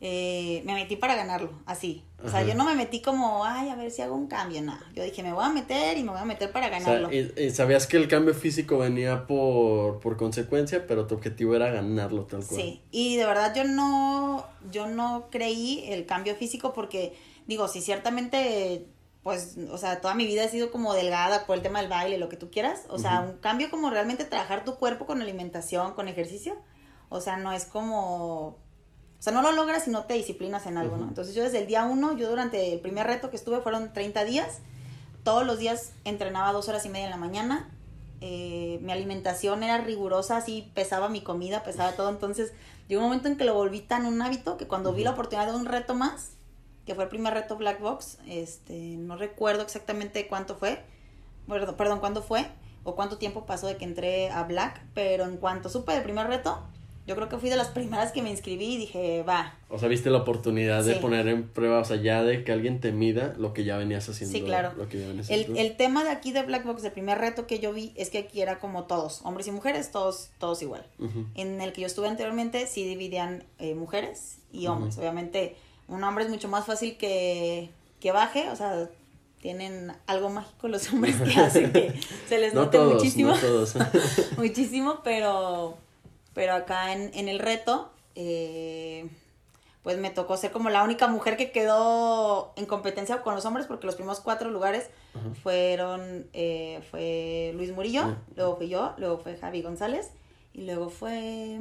eh, 0.00 0.62
me 0.66 0.74
metí 0.74 0.96
para 0.96 1.14
ganarlo, 1.14 1.50
así. 1.64 2.02
O 2.24 2.28
sea, 2.28 2.40
Ajá. 2.40 2.48
yo 2.48 2.54
no 2.56 2.64
me 2.64 2.74
metí 2.74 3.00
como, 3.00 3.44
ay, 3.44 3.68
a 3.68 3.76
ver 3.76 3.90
si 3.92 4.02
hago 4.02 4.16
un 4.16 4.26
cambio, 4.26 4.60
nada. 4.62 4.84
Yo 4.94 5.04
dije, 5.04 5.22
me 5.22 5.32
voy 5.32 5.44
a 5.44 5.50
meter 5.50 5.96
y 5.96 6.02
me 6.02 6.10
voy 6.10 6.20
a 6.20 6.24
meter 6.24 6.50
para 6.50 6.66
O 6.66 6.70
sea, 6.70 6.78
ganarlo. 6.80 7.12
y, 7.12 7.32
y 7.36 7.50
sabías 7.50 7.86
que 7.86 7.96
el 7.96 8.08
cambio 8.08 8.34
físico 8.34 8.78
venía 8.78 9.26
por, 9.28 10.00
por 10.00 10.16
consecuencia, 10.16 10.86
pero 10.88 11.06
tu 11.06 11.14
objetivo 11.14 11.54
era 11.54 11.70
ganarlo 11.70 12.24
tal 12.24 12.44
cual. 12.44 12.60
Sí, 12.60 12.82
y 12.90 13.16
de 13.16 13.26
verdad 13.26 13.54
yo 13.54 13.62
no, 13.64 14.44
yo 14.72 14.88
no 14.88 15.28
creí 15.30 15.84
el 15.88 16.04
cambio 16.06 16.34
físico 16.34 16.72
porque, 16.72 17.14
digo, 17.46 17.68
si 17.68 17.80
ciertamente, 17.80 18.86
pues, 19.24 19.56
o 19.72 19.78
sea, 19.78 20.02
toda 20.02 20.14
mi 20.14 20.26
vida 20.26 20.44
he 20.44 20.48
sido 20.50 20.70
como 20.70 20.92
delgada 20.94 21.46
por 21.46 21.56
el 21.56 21.62
tema 21.62 21.80
del 21.80 21.88
baile, 21.88 22.18
lo 22.18 22.28
que 22.28 22.36
tú 22.36 22.50
quieras, 22.50 22.82
o 22.90 22.98
sea, 22.98 23.22
un 23.22 23.38
cambio 23.38 23.70
como 23.70 23.88
realmente 23.88 24.26
trabajar 24.26 24.64
tu 24.66 24.76
cuerpo 24.76 25.06
con 25.06 25.22
alimentación, 25.22 25.94
con 25.94 26.08
ejercicio, 26.08 26.56
o 27.08 27.22
sea, 27.22 27.38
no 27.38 27.50
es 27.50 27.64
como, 27.64 28.48
o 28.48 28.58
sea, 29.18 29.32
no 29.32 29.40
lo 29.40 29.52
logras 29.52 29.84
si 29.84 29.90
no 29.90 30.04
te 30.04 30.12
disciplinas 30.12 30.66
en 30.66 30.76
algo, 30.76 30.96
¿no? 30.96 31.04
Ujú. 31.04 31.08
Entonces 31.08 31.34
yo 31.34 31.42
desde 31.42 31.58
el 31.58 31.66
día 31.66 31.84
uno, 31.84 32.14
yo 32.18 32.28
durante 32.28 32.74
el 32.74 32.80
primer 32.80 33.06
reto 33.06 33.30
que 33.30 33.36
estuve 33.36 33.62
fueron 33.62 33.94
30 33.94 34.24
días, 34.24 34.58
todos 35.22 35.46
los 35.46 35.58
días 35.58 35.92
entrenaba 36.04 36.52
dos 36.52 36.68
horas 36.68 36.84
y 36.84 36.90
media 36.90 37.06
en 37.06 37.10
la 37.10 37.16
mañana. 37.16 37.70
eh, 38.20 38.78
mi 38.82 38.92
alimentación 38.92 39.62
era 39.62 39.78
rigurosa, 39.78 40.36
así 40.36 40.70
pesaba 40.74 41.08
mi 41.08 41.22
comida, 41.22 41.62
pesaba 41.62 41.92
todo. 41.92 42.10
Entonces 42.10 42.52
llegó 42.88 43.02
un 43.02 43.08
momento 43.08 43.28
en 43.28 43.36
que 43.36 43.44
lo 43.44 43.54
volví 43.54 43.80
tan 43.80 44.06
un 44.06 44.20
hábito 44.20 44.56
que 44.56 44.66
cuando 44.66 44.92
vi 44.92 45.02
la 45.04 45.12
oportunidad 45.12 45.46
de 45.50 45.56
un 45.56 45.66
reto 45.66 45.94
más, 45.94 46.33
que 46.86 46.94
fue 46.94 47.04
el 47.04 47.10
primer 47.10 47.34
reto 47.34 47.56
Black 47.56 47.80
Box, 47.80 48.18
este, 48.28 48.74
no 48.96 49.16
recuerdo 49.16 49.62
exactamente 49.62 50.26
cuánto 50.26 50.56
fue, 50.56 50.82
perdón, 51.48 51.76
perdón, 51.76 52.00
cuándo 52.00 52.22
fue 52.22 52.46
o 52.84 52.94
cuánto 52.94 53.16
tiempo 53.16 53.46
pasó 53.46 53.66
de 53.66 53.76
que 53.76 53.84
entré 53.84 54.30
a 54.30 54.42
Black, 54.44 54.82
pero 54.94 55.24
en 55.24 55.38
cuanto 55.38 55.68
supe 55.68 55.92
del 55.92 56.02
primer 56.02 56.26
reto, 56.26 56.62
Yo 57.06 57.14
creo 57.16 57.28
que 57.28 57.36
fui 57.36 57.50
de 57.50 57.56
las 57.56 57.68
primeras 57.78 58.12
que 58.12 58.22
me 58.22 58.30
inscribí 58.30 58.74
y 58.74 58.76
dije, 58.78 59.22
va. 59.24 59.58
O 59.68 59.78
sea, 59.78 59.88
viste 59.88 60.08
la 60.08 60.18
oportunidad 60.18 60.82
de 60.84 60.94
poner 60.96 61.28
en 61.28 61.46
prueba, 61.46 61.80
o 61.80 61.84
sea, 61.84 61.96
ya 61.96 62.22
de 62.22 62.44
que 62.44 62.52
alguien 62.52 62.80
te 62.80 62.92
mida 62.92 63.34
lo 63.36 63.52
que 63.52 63.64
ya 63.64 63.76
venías 63.76 64.08
haciendo. 64.08 64.38
Sí, 64.38 64.42
claro. 64.42 64.72
Lo 64.76 64.88
que 64.88 65.00
ya 65.00 65.08
venías 65.08 65.28
El, 65.28 65.54
el 65.58 65.76
tema 65.76 66.02
de 66.02 66.08
aquí 66.08 66.32
de 66.32 66.42
Black 66.44 66.64
Box, 66.64 66.82
el 66.82 66.92
primer 66.92 67.18
reto 67.18 67.46
que 67.46 67.58
yo 67.58 67.74
vi 67.74 67.92
es 67.96 68.08
que 68.08 68.18
aquí 68.18 68.40
era 68.40 68.58
como 68.58 68.84
todos, 68.84 69.20
hombres 69.22 69.46
y 69.48 69.50
mujeres, 69.50 69.90
todos, 69.90 70.30
todos 70.38 70.62
igual. 70.62 70.86
En 71.34 71.60
el 71.60 71.74
que 71.74 71.82
yo 71.82 71.86
estuve 71.86 72.08
anteriormente 72.08 72.66
sí 72.66 72.84
dividían 72.88 73.44
eh, 73.58 73.74
mujeres 73.74 74.38
y 74.50 74.66
hombres. 74.68 74.96
Obviamente 74.96 75.56
un 75.88 76.02
hombre 76.04 76.24
es 76.24 76.30
mucho 76.30 76.48
más 76.48 76.64
fácil 76.66 76.96
que, 76.96 77.70
que 78.00 78.12
baje, 78.12 78.48
o 78.50 78.56
sea, 78.56 78.88
tienen 79.40 79.92
algo 80.06 80.30
mágico 80.30 80.68
los 80.68 80.90
hombres 80.92 81.16
que 81.20 81.38
hacen 81.38 81.72
que 81.72 81.92
se 82.28 82.38
les 82.38 82.54
No 82.54 82.62
note 82.64 82.78
todos, 82.78 82.94
muchísimo. 82.94 83.30
no 83.32 83.36
todos. 83.38 83.74
muchísimo, 84.38 85.00
pero, 85.04 85.76
pero 86.32 86.54
acá 86.54 86.92
en, 86.94 87.10
en 87.14 87.28
el 87.28 87.38
reto, 87.38 87.90
eh, 88.14 89.06
pues 89.82 89.98
me 89.98 90.08
tocó 90.08 90.38
ser 90.38 90.50
como 90.50 90.70
la 90.70 90.82
única 90.82 91.08
mujer 91.08 91.36
que 91.36 91.52
quedó 91.52 92.54
en 92.56 92.64
competencia 92.64 93.20
con 93.20 93.34
los 93.34 93.44
hombres, 93.44 93.66
porque 93.66 93.84
los 93.84 93.96
primeros 93.96 94.20
cuatro 94.20 94.50
lugares 94.50 94.88
fueron, 95.42 96.26
eh, 96.32 96.80
fue 96.90 97.52
Luis 97.54 97.70
Murillo, 97.72 98.16
luego 98.36 98.56
fui 98.56 98.68
yo, 98.70 98.94
luego 98.96 99.18
fue 99.18 99.36
Javi 99.36 99.60
González, 99.60 100.10
y 100.54 100.62
luego 100.62 100.88
fue 100.88 101.60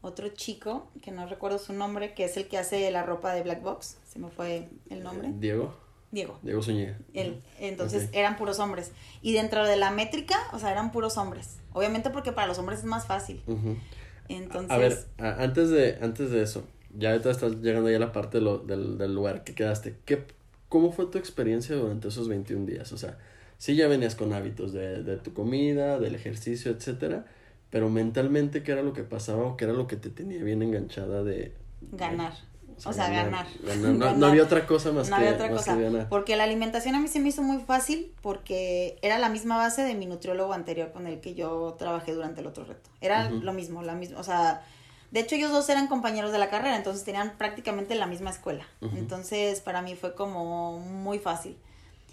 otro 0.00 0.28
chico, 0.28 0.90
que 1.02 1.10
no 1.10 1.26
recuerdo 1.26 1.58
su 1.58 1.72
nombre, 1.72 2.14
que 2.14 2.24
es 2.24 2.36
el 2.36 2.46
que 2.48 2.58
hace 2.58 2.90
la 2.90 3.02
ropa 3.02 3.32
de 3.34 3.42
Black 3.42 3.62
Box, 3.62 3.98
se 4.06 4.18
me 4.18 4.28
fue 4.30 4.68
el 4.90 5.02
nombre, 5.02 5.30
Diego, 5.38 5.74
Diego. 6.12 6.38
Diego 6.42 6.62
Zúñiga. 6.62 6.96
Él, 7.14 7.42
entonces 7.58 8.04
Ok. 8.04 8.10
eran 8.14 8.36
puros 8.36 8.58
hombres. 8.60 8.92
Y 9.22 9.32
dentro 9.32 9.66
de 9.66 9.76
la 9.76 9.90
métrica, 9.90 10.36
o 10.52 10.58
sea, 10.58 10.70
eran 10.70 10.92
puros 10.92 11.16
hombres. 11.18 11.58
Obviamente 11.72 12.10
porque 12.10 12.32
para 12.32 12.46
los 12.46 12.58
hombres 12.58 12.78
es 12.80 12.84
más 12.84 13.06
fácil. 13.06 13.42
Ujú. 13.46 13.76
Entonces, 14.28 14.70
A 14.70 14.78
ver, 14.78 14.96
a- 15.18 15.42
antes 15.42 15.70
de, 15.70 15.98
antes 16.00 16.30
de 16.30 16.42
eso, 16.42 16.64
ya 16.96 17.10
ahorita 17.10 17.30
estás 17.30 17.56
llegando 17.56 17.90
ya 17.90 17.96
a 17.96 18.00
la 18.00 18.12
parte 18.12 18.38
de 18.38 18.44
lo- 18.44 18.58
del, 18.58 18.98
del 18.98 19.14
lugar 19.14 19.44
que 19.44 19.54
quedaste. 19.54 19.96
¿Qué, 20.04 20.24
¿Cómo 20.68 20.92
fue 20.92 21.06
tu 21.06 21.18
experiencia 21.18 21.76
durante 21.76 22.08
esos 22.08 22.28
21 22.28 22.66
días? 22.66 22.92
O 22.92 22.98
sea, 22.98 23.18
sí 23.58 23.74
ya 23.74 23.88
venías 23.88 24.14
con 24.14 24.32
hábitos 24.32 24.72
de, 24.72 25.02
de 25.02 25.16
tu 25.16 25.32
comida, 25.34 25.98
del 25.98 26.14
ejercicio, 26.14 26.70
etcétera, 26.70 27.26
pero 27.70 27.90
mentalmente, 27.90 28.62
¿qué 28.62 28.72
era 28.72 28.82
lo 28.82 28.92
que 28.92 29.02
pasaba 29.02 29.44
o 29.44 29.56
qué 29.56 29.64
era 29.64 29.74
lo 29.74 29.86
que 29.86 29.96
te 29.96 30.10
tenía 30.10 30.42
bien 30.42 30.62
enganchada 30.62 31.22
de... 31.22 31.54
ganar. 31.92 32.32
O 32.84 32.92
sea, 32.92 33.10
ganar. 33.10 33.46
ganar. 33.62 33.76
No, 33.78 33.92
no 33.92 33.98
Ganar. 33.98 34.30
había 34.30 34.42
otra 34.44 34.66
cosa 34.66 34.92
más 34.92 35.10
no 35.10 35.16
que, 35.16 35.22
había 35.22 35.34
otra 35.34 35.48
más 35.50 35.58
cosa. 35.58 35.76
que 35.76 35.82
ganar. 35.82 36.08
Porque 36.08 36.36
la 36.36 36.44
alimentación 36.44 36.94
a 36.94 37.00
mí 37.00 37.08
se 37.08 37.18
me 37.20 37.28
hizo 37.30 37.42
muy 37.42 37.58
fácil 37.58 38.12
porque 38.22 38.98
era 39.02 39.18
la 39.18 39.28
misma 39.28 39.56
base 39.56 39.82
de 39.82 39.94
mi 39.94 40.06
nutriólogo 40.06 40.52
anterior 40.52 40.92
con 40.92 41.06
el 41.06 41.20
que 41.20 41.34
yo 41.34 41.74
trabajé 41.78 42.12
durante 42.14 42.40
el 42.40 42.46
otro 42.46 42.64
reto. 42.64 42.88
Era 43.00 43.30
lo 43.30 43.52
mismo, 43.52 43.82
la 43.82 43.94
misma, 43.94 44.20
o 44.20 44.22
sea, 44.22 44.62
de 45.10 45.20
hecho 45.20 45.34
ellos 45.34 45.50
dos 45.50 45.68
eran 45.68 45.88
compañeros 45.88 46.30
de 46.30 46.38
la 46.38 46.50
carrera, 46.50 46.76
entonces 46.76 47.02
tenían 47.04 47.32
prácticamente 47.36 47.94
la 47.96 48.06
misma 48.06 48.30
escuela. 48.30 48.64
Entonces, 48.96 49.60
para 49.60 49.82
mí 49.82 49.96
fue 49.96 50.14
como 50.14 50.78
muy 50.78 51.18
fácil. 51.18 51.56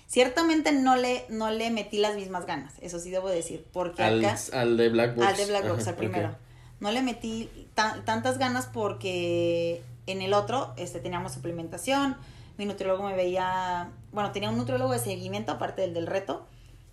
Ciertamente 0.07 0.71
no 0.71 0.95
le, 0.95 1.25
no 1.29 1.49
le 1.49 1.71
metí 1.71 1.97
las 1.97 2.15
mismas 2.15 2.45
ganas, 2.45 2.73
eso 2.81 2.99
sí 2.99 3.09
debo 3.09 3.27
decir, 3.29 3.65
porque 3.73 4.03
Al, 4.03 4.23
acá... 4.23 4.37
al 4.53 4.77
de 4.77 4.89
Black 4.89 5.15
Box. 5.15 5.27
Al 5.27 5.37
de 5.37 5.45
Black 5.47 5.67
Box, 5.67 5.81
Ajá, 5.81 5.89
al 5.91 5.95
primero. 5.95 6.35
No 6.79 6.91
le 6.91 7.01
metí 7.01 7.49
tan- 7.73 8.05
tantas 8.05 8.37
ganas 8.37 8.67
porque 8.67 9.81
en 10.05 10.21
el 10.21 10.33
otro 10.33 10.73
este, 10.77 10.99
teníamos 10.99 11.31
suplementación. 11.33 12.15
Mi 12.57 12.65
nutriólogo 12.65 13.03
me 13.07 13.15
veía, 13.15 13.89
bueno, 14.11 14.31
tenía 14.31 14.49
un 14.49 14.57
nutriólogo 14.57 14.91
de 14.93 14.99
seguimiento 14.99 15.51
aparte 15.53 15.81
del 15.81 15.93
del 15.93 16.05
reto 16.07 16.45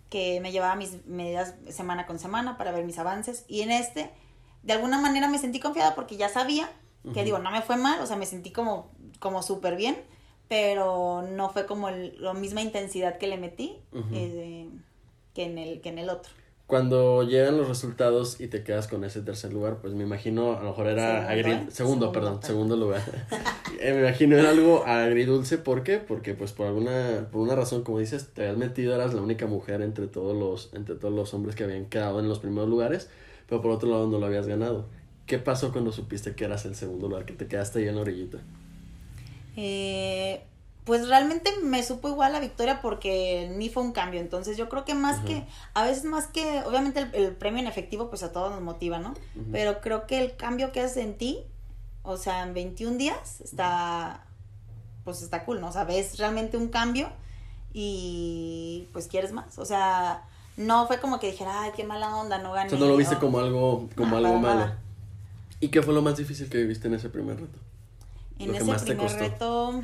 que 0.08 0.40
me 0.40 0.52
llevaba 0.52 0.74
mis 0.76 1.06
medidas 1.06 1.54
semana 1.70 2.06
con 2.06 2.18
semana 2.18 2.56
para 2.58 2.72
ver 2.72 2.84
mis 2.84 2.98
avances. 2.98 3.44
Y 3.48 3.60
en 3.62 3.70
este, 3.70 4.10
de 4.62 4.72
alguna 4.72 4.98
manera 4.98 5.28
me 5.28 5.38
sentí 5.38 5.60
confiada 5.60 5.94
porque 5.94 6.16
ya 6.16 6.28
sabía 6.28 6.70
que 7.14 7.24
digo, 7.24 7.38
no 7.40 7.50
me 7.50 7.62
fue 7.62 7.76
mal, 7.76 8.00
o 8.00 8.06
sea, 8.06 8.16
me 8.16 8.26
sentí 8.26 8.52
como, 8.52 8.90
como 9.18 9.42
súper 9.42 9.74
bien, 9.76 9.96
pero 10.52 11.22
no 11.22 11.48
fue 11.48 11.64
como 11.64 11.88
el- 11.88 12.14
la 12.20 12.34
misma 12.34 12.60
intensidad 12.60 13.16
que 13.16 13.26
le 13.26 13.38
metí 13.38 13.78
eh, 14.12 14.68
que, 15.32 15.44
en 15.44 15.56
el, 15.56 15.80
que 15.80 15.88
en 15.88 15.98
el 15.98 16.10
otro. 16.10 16.30
Cuando 16.66 17.22
llegan 17.22 17.56
los 17.56 17.68
resultados 17.68 18.38
y 18.38 18.48
te 18.48 18.62
quedas 18.62 18.86
con 18.86 19.02
ese 19.04 19.22
tercer 19.22 19.50
lugar, 19.54 19.78
pues 19.80 19.94
me 19.94 20.04
imagino, 20.04 20.52
a 20.58 20.62
lo 20.62 20.68
mejor 20.70 20.88
era 20.88 21.26
Segundo, 21.26 21.32
agri- 21.48 21.66
¿eh? 21.68 21.70
segundo, 21.70 22.12
perdón. 22.12 22.42
segundo 22.42 22.76
lugar. 22.76 23.00
Eh, 23.80 23.94
me 23.94 24.00
imagino 24.00 24.36
era 24.38 24.50
algo 24.50 24.84
agridulce, 24.84 25.56
¿por 25.56 25.82
qué? 25.82 25.96
Porque 25.96 26.34
pues 26.34 26.52
por 26.52 26.66
alguna, 26.66 27.28
por 27.32 27.40
una 27.40 27.56
razón, 27.56 27.82
como 27.82 27.98
dices, 27.98 28.28
te 28.34 28.42
habías 28.42 28.58
metido, 28.58 28.94
eras 28.94 29.14
la 29.14 29.22
única 29.22 29.46
mujer 29.46 29.80
entre 29.80 30.06
todos 30.06 30.36
los, 30.36 30.72
entre 30.74 30.94
todos 30.96 31.12
los 31.14 31.32
hombres 31.32 31.56
que 31.56 31.64
habían 31.64 31.86
quedado 31.86 32.20
en 32.20 32.28
los 32.28 32.38
primeros 32.38 32.68
lugares, 32.68 33.08
pero 33.48 33.62
por 33.62 33.70
otro 33.72 33.88
lado 33.88 34.06
no 34.06 34.18
lo 34.18 34.26
habías 34.26 34.46
ganado. 34.46 34.84
¿Qué 35.26 35.38
pasó 35.38 35.72
cuando 35.72 35.90
supiste 35.90 36.34
que 36.34 36.44
eras 36.44 36.66
el 36.66 36.74
segundo 36.76 37.08
lugar, 37.08 37.24
que 37.24 37.32
te 37.32 37.46
quedaste 37.48 37.78
ahí 37.80 37.88
en 37.88 37.96
la 37.96 38.02
orillita? 38.02 38.38
Eh, 39.56 40.44
pues 40.84 41.06
realmente 41.06 41.52
me 41.62 41.82
supo 41.84 42.08
igual 42.08 42.32
la 42.32 42.40
victoria 42.40 42.80
porque 42.82 43.48
ni 43.56 43.68
fue 43.68 43.82
un 43.84 43.92
cambio. 43.92 44.20
Entonces 44.20 44.56
yo 44.56 44.68
creo 44.68 44.84
que 44.84 44.94
más 44.94 45.20
que, 45.20 45.44
a 45.74 45.84
veces 45.84 46.04
más 46.04 46.26
que, 46.26 46.62
obviamente 46.66 47.00
el, 47.00 47.14
el 47.14 47.32
premio 47.36 47.60
en 47.60 47.68
efectivo 47.68 48.10
pues 48.10 48.22
a 48.24 48.32
todos 48.32 48.50
nos 48.50 48.62
motiva, 48.62 48.98
¿no? 48.98 49.14
Pero 49.52 49.80
creo 49.80 50.06
que 50.08 50.18
el 50.20 50.34
cambio 50.36 50.72
que 50.72 50.80
haces 50.80 50.96
en 50.98 51.16
ti, 51.16 51.38
o 52.02 52.16
sea, 52.16 52.42
en 52.42 52.52
21 52.52 52.96
días, 52.98 53.40
está, 53.42 54.24
pues 55.04 55.22
está 55.22 55.44
cool, 55.44 55.60
¿no? 55.60 55.68
O 55.68 55.72
sea, 55.72 55.84
ves 55.84 56.18
realmente 56.18 56.56
un 56.56 56.68
cambio 56.68 57.10
y 57.72 58.88
pues 58.92 59.06
quieres 59.08 59.32
más. 59.32 59.58
O 59.58 59.64
sea, 59.64 60.24
no 60.56 60.86
fue 60.86 60.98
como 61.00 61.18
que 61.20 61.30
dijera, 61.30 61.62
ay, 61.62 61.70
qué 61.76 61.84
mala 61.84 62.16
onda, 62.16 62.38
no 62.38 62.52
gané. 62.52 62.66
O 62.66 62.70
sea, 62.70 62.78
no 62.80 62.86
lo 62.86 62.96
viste 62.96 63.14
o- 63.16 63.20
como 63.20 63.38
algo, 63.38 63.88
como 63.96 64.16
algo 64.16 64.38
malo. 64.38 64.60
nada. 64.60 64.78
¿Y 65.60 65.68
qué 65.68 65.80
fue 65.82 65.94
lo 65.94 66.02
más 66.02 66.16
difícil 66.16 66.48
que 66.48 66.58
viviste 66.58 66.88
en 66.88 66.94
ese 66.94 67.08
primer 67.08 67.40
reto? 67.40 67.58
En 68.38 68.54
ese 68.54 68.74
primer 68.84 69.12
reto, 69.12 69.82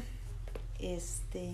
este, 0.78 1.52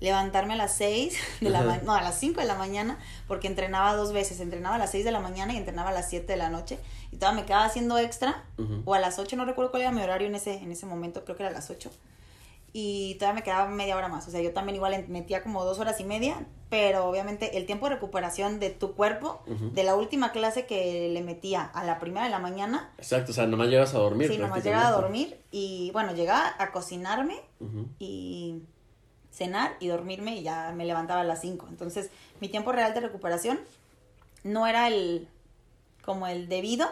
levantarme 0.00 0.54
a 0.54 0.56
las 0.56 0.74
6 0.76 1.16
de 1.40 1.50
la 1.50 1.60
Ajá. 1.60 1.66
mañana, 1.68 1.84
no, 1.84 1.94
a 1.94 2.02
las 2.02 2.18
5 2.18 2.40
de 2.40 2.46
la 2.46 2.54
mañana, 2.54 2.98
porque 3.26 3.46
entrenaba 3.46 3.94
dos 3.94 4.12
veces, 4.12 4.40
entrenaba 4.40 4.76
a 4.76 4.78
las 4.78 4.90
6 4.90 5.04
de 5.04 5.10
la 5.10 5.20
mañana 5.20 5.54
y 5.54 5.56
entrenaba 5.56 5.90
a 5.90 5.92
las 5.92 6.08
7 6.08 6.26
de 6.26 6.36
la 6.36 6.50
noche, 6.50 6.78
y 7.12 7.16
todavía 7.16 7.40
me 7.40 7.46
quedaba 7.46 7.64
haciendo 7.64 7.98
extra, 7.98 8.44
o 8.84 8.94
a 8.94 8.98
las 8.98 9.18
8, 9.18 9.36
no 9.36 9.44
recuerdo 9.44 9.70
cuál 9.70 9.82
era 9.82 9.92
mi 9.92 10.02
horario 10.02 10.28
en 10.28 10.34
ese, 10.34 10.54
en 10.54 10.70
ese 10.72 10.86
momento, 10.86 11.24
creo 11.24 11.36
que 11.36 11.42
era 11.42 11.50
a 11.50 11.54
las 11.54 11.70
8, 11.70 11.90
y 12.78 13.14
todavía 13.14 13.36
me 13.36 13.42
quedaba 13.42 13.70
media 13.70 13.96
hora 13.96 14.08
más, 14.08 14.28
o 14.28 14.30
sea, 14.30 14.42
yo 14.42 14.52
también 14.52 14.76
igual 14.76 15.08
metía 15.08 15.42
como 15.42 15.64
dos 15.64 15.78
horas 15.78 15.98
y 15.98 16.04
media, 16.04 16.46
pero 16.68 17.06
obviamente 17.06 17.56
el 17.56 17.64
tiempo 17.64 17.88
de 17.88 17.94
recuperación 17.94 18.60
de 18.60 18.68
tu 18.68 18.92
cuerpo, 18.92 19.40
de 19.46 19.82
la 19.82 19.94
última 19.94 20.30
clase 20.30 20.66
que 20.66 21.08
le 21.08 21.22
metía 21.22 21.62
a 21.62 21.84
la 21.84 21.98
primera 21.98 22.26
de 22.26 22.30
la 22.30 22.38
mañana, 22.38 22.92
Exacto, 22.98 23.30
o 23.30 23.34
sea, 23.34 23.46
nomás 23.46 23.68
llegas 23.68 23.94
a 23.94 23.98
dormir. 23.98 24.28
Sí, 24.30 24.36
nomás 24.36 24.62
llegaba 24.62 24.88
a 24.88 24.92
dormir 24.92 25.40
y 25.50 25.90
bueno, 25.94 26.12
llegaba 26.12 26.54
a 26.58 26.70
cocinarme 26.70 27.40
y 27.98 28.60
cenar 29.30 29.76
y 29.80 29.86
dormirme 29.86 30.36
y 30.36 30.42
ya 30.42 30.70
me 30.76 30.84
levantaba 30.84 31.22
a 31.22 31.24
las 31.24 31.40
5. 31.40 31.68
Entonces, 31.70 32.10
mi 32.42 32.50
tiempo 32.50 32.72
real 32.72 32.92
de 32.92 33.00
recuperación 33.00 33.58
no 34.44 34.66
era 34.66 34.88
el 34.88 35.28
como 36.04 36.26
el 36.26 36.46
debido 36.50 36.86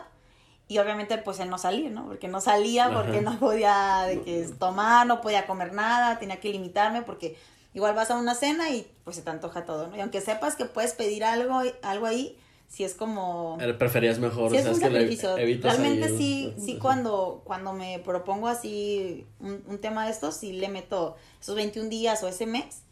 y 0.69 0.79
obviamente 0.79 1.19
pues 1.19 1.41
el 1.41 1.51
no 1.51 1.59
salir, 1.59 1.91
¿no? 1.91 2.07
Porque 2.07 2.29
no 2.29 2.41
salía, 2.41 2.91
porque 2.93 3.19
Ajá. 3.19 3.31
no 3.31 3.39
podía 3.39 4.05
de 4.07 4.23
que 4.23 4.47
tomar, 4.59 5.07
no 5.07 5.21
podía 5.21 5.47
comer 5.47 5.73
nada, 5.73 6.19
tenía 6.19 6.41
que 6.41 6.51
limitarme 6.51 7.03
porque 7.03 7.37
igual 7.75 7.95
vas 7.95 8.11
a 8.11 8.17
una 8.17 8.35
cena 8.35 8.71
y 8.71 8.87
pues 9.05 9.17
se 9.17 9.23
te 9.23 9.31
antoja 9.31 9.65
todo, 9.65 9.89
¿no? 9.89 9.97
Y 9.97 10.01
aunque 10.01 10.21
sepas 10.21 10.57
que 10.57 10.65
puedes 10.65 10.93
pedir 10.95 11.25
algo 11.25 11.61
algo 11.83 12.07
ahí, 12.07 12.39
si 12.69 12.83
es 12.83 12.95
como 12.95 13.57
Eh, 13.61 13.75
Preferías 13.75 14.19
mejor, 14.19 14.51
Sí, 14.51 14.57
o 14.57 14.61
es 14.61 14.67
un 14.67 14.81
sacrificio. 14.81 15.37
Realmente 15.37 16.09
sí, 16.17 16.55
sí 16.59 16.79
cuando, 16.79 17.43
cuando 17.45 17.73
me 17.73 18.01
propongo 18.01 18.49
así 18.49 19.27
un, 19.41 19.63
un 19.67 19.79
tema 19.79 20.07
de 20.07 20.13
estos, 20.13 20.35
sí 20.37 20.53
le 20.53 20.69
meto 20.69 21.17
esos 21.41 21.55
21 21.55 21.89
días 21.89 22.23
o 22.23 22.29
ese 22.29 22.47
mes, 22.47 22.83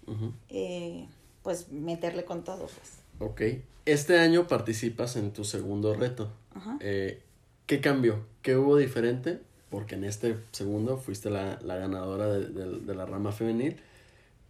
eh, 0.51 1.09
pues 1.43 1.71
meterle 1.71 2.25
con 2.25 2.45
todo, 2.45 2.67
pues. 2.67 2.93
Ok. 3.19 3.43
Este 3.85 4.21
año 4.21 4.47
participas 4.47 5.17
en 5.17 5.33
tu 5.33 5.45
segundo 5.45 5.95
reto. 5.95 6.31
Ajá. 6.55 6.77
Eh, 6.81 7.23
¿Qué 7.67 7.81
cambió? 7.81 8.25
¿Qué 8.43 8.57
hubo 8.57 8.77
diferente? 8.77 9.41
Porque 9.71 9.95
en 9.95 10.05
este 10.05 10.37
segundo 10.53 10.99
fuiste 10.99 11.31
la, 11.31 11.59
la 11.63 11.77
ganadora 11.77 12.27
de, 12.29 12.49
de- 12.49 12.81
de 12.81 12.95
la 12.95 13.07
rama 13.07 13.33
femenil. 13.33 13.81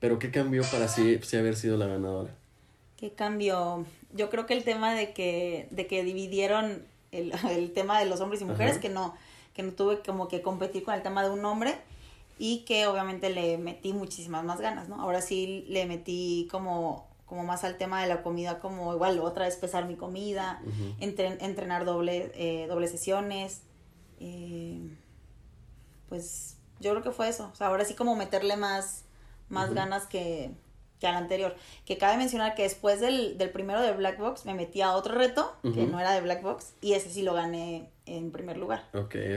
Pero 0.01 0.19
¿qué 0.19 0.31
cambió 0.31 0.63
para 0.71 0.89
sí, 0.89 1.19
sí 1.23 1.37
haber 1.37 1.57
sido 1.57 1.77
la 1.77 1.87
ganadora? 1.87 2.35
¿Qué 2.97 3.13
cambio? 3.13 3.85
Yo 4.13 4.31
creo 4.31 4.47
que 4.47 4.55
el 4.55 4.65
tema 4.65 4.95
de 4.95 5.13
que, 5.13 5.67
de 5.71 5.87
que 5.87 6.05
dividieron 6.05 6.83
el, 7.13 7.33
el 7.51 7.73
tema 7.73 7.99
de 7.99 8.07
los 8.07 8.21
hombres 8.21 8.41
y 8.43 8.45
mujeres, 8.45 8.73
Ajá. 8.73 8.81
que 8.81 8.89
no, 8.89 9.15
que 9.55 9.63
no 9.63 9.73
tuve 9.73 10.01
como 10.01 10.29
que 10.29 10.43
competir 10.43 10.83
con 10.85 10.95
el 10.95 11.03
tema 11.03 11.23
de 11.25 11.31
un 11.31 11.45
hombre 11.45 11.75
y 12.39 12.61
que 12.65 12.87
obviamente 12.87 13.31
le 13.31 13.59
metí 13.59 13.93
muchísimas 13.93 14.45
más 14.45 14.61
ganas, 14.61 14.89
¿no? 14.89 15.01
Ahora 15.01 15.21
sí 15.21 15.65
le 15.69 15.87
metí 15.87 16.49
como, 16.51 17.07
como 17.33 17.45
más 17.45 17.65
al 17.65 17.79
tema 17.79 18.03
de 18.03 18.09
la 18.09 18.23
comida, 18.23 18.59
como 18.59 18.93
igual 18.93 19.19
otra 19.21 19.47
vez 19.47 19.57
pesar 19.57 19.87
mi 19.87 19.97
comida, 19.97 20.61
entren- 21.01 21.39
entrenar 21.41 21.87
doble, 21.87 22.31
eh, 22.35 22.67
doble 22.69 22.89
sesiones, 22.89 23.63
eh, 24.21 24.79
pues 26.11 26.59
yo 26.81 26.91
creo 26.91 27.03
que 27.03 27.11
fue 27.11 27.29
eso, 27.31 27.49
o 27.51 27.57
sea, 27.57 27.69
ahora 27.69 27.87
sí 27.87 27.95
como 27.95 28.17
meterle 28.17 28.57
más, 28.59 29.05
más 29.49 29.69
ganas 29.75 30.05
que, 30.07 30.51
que 31.01 31.07
al 31.07 31.15
anterior. 31.17 31.57
Que 31.87 31.97
cabe 31.97 32.19
mencionar 32.19 32.55
que 32.55 32.65
después 32.65 33.01
del, 33.01 33.39
del 33.39 33.49
primero 33.49 33.81
de 33.81 33.93
Black 33.93 34.19
Box 34.19 34.45
me 34.45 34.53
metí 34.53 34.83
a 34.83 34.93
otro 34.93 35.15
reto, 35.15 35.57
que 35.63 35.87
no 35.87 35.99
era 36.01 36.13
de 36.13 36.21
Black 36.21 36.43
Box, 36.43 36.75
y 36.83 36.93
ese 36.93 37.09
sí 37.09 37.23
lo 37.23 37.33
gané 37.33 37.89
en 38.05 38.31
primer 38.31 38.59
lugar, 38.59 38.85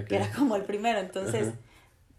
que 0.06 0.16
era 0.18 0.30
como 0.36 0.58
el 0.58 0.64
primero. 0.64 1.00
Entonces. 1.00 1.48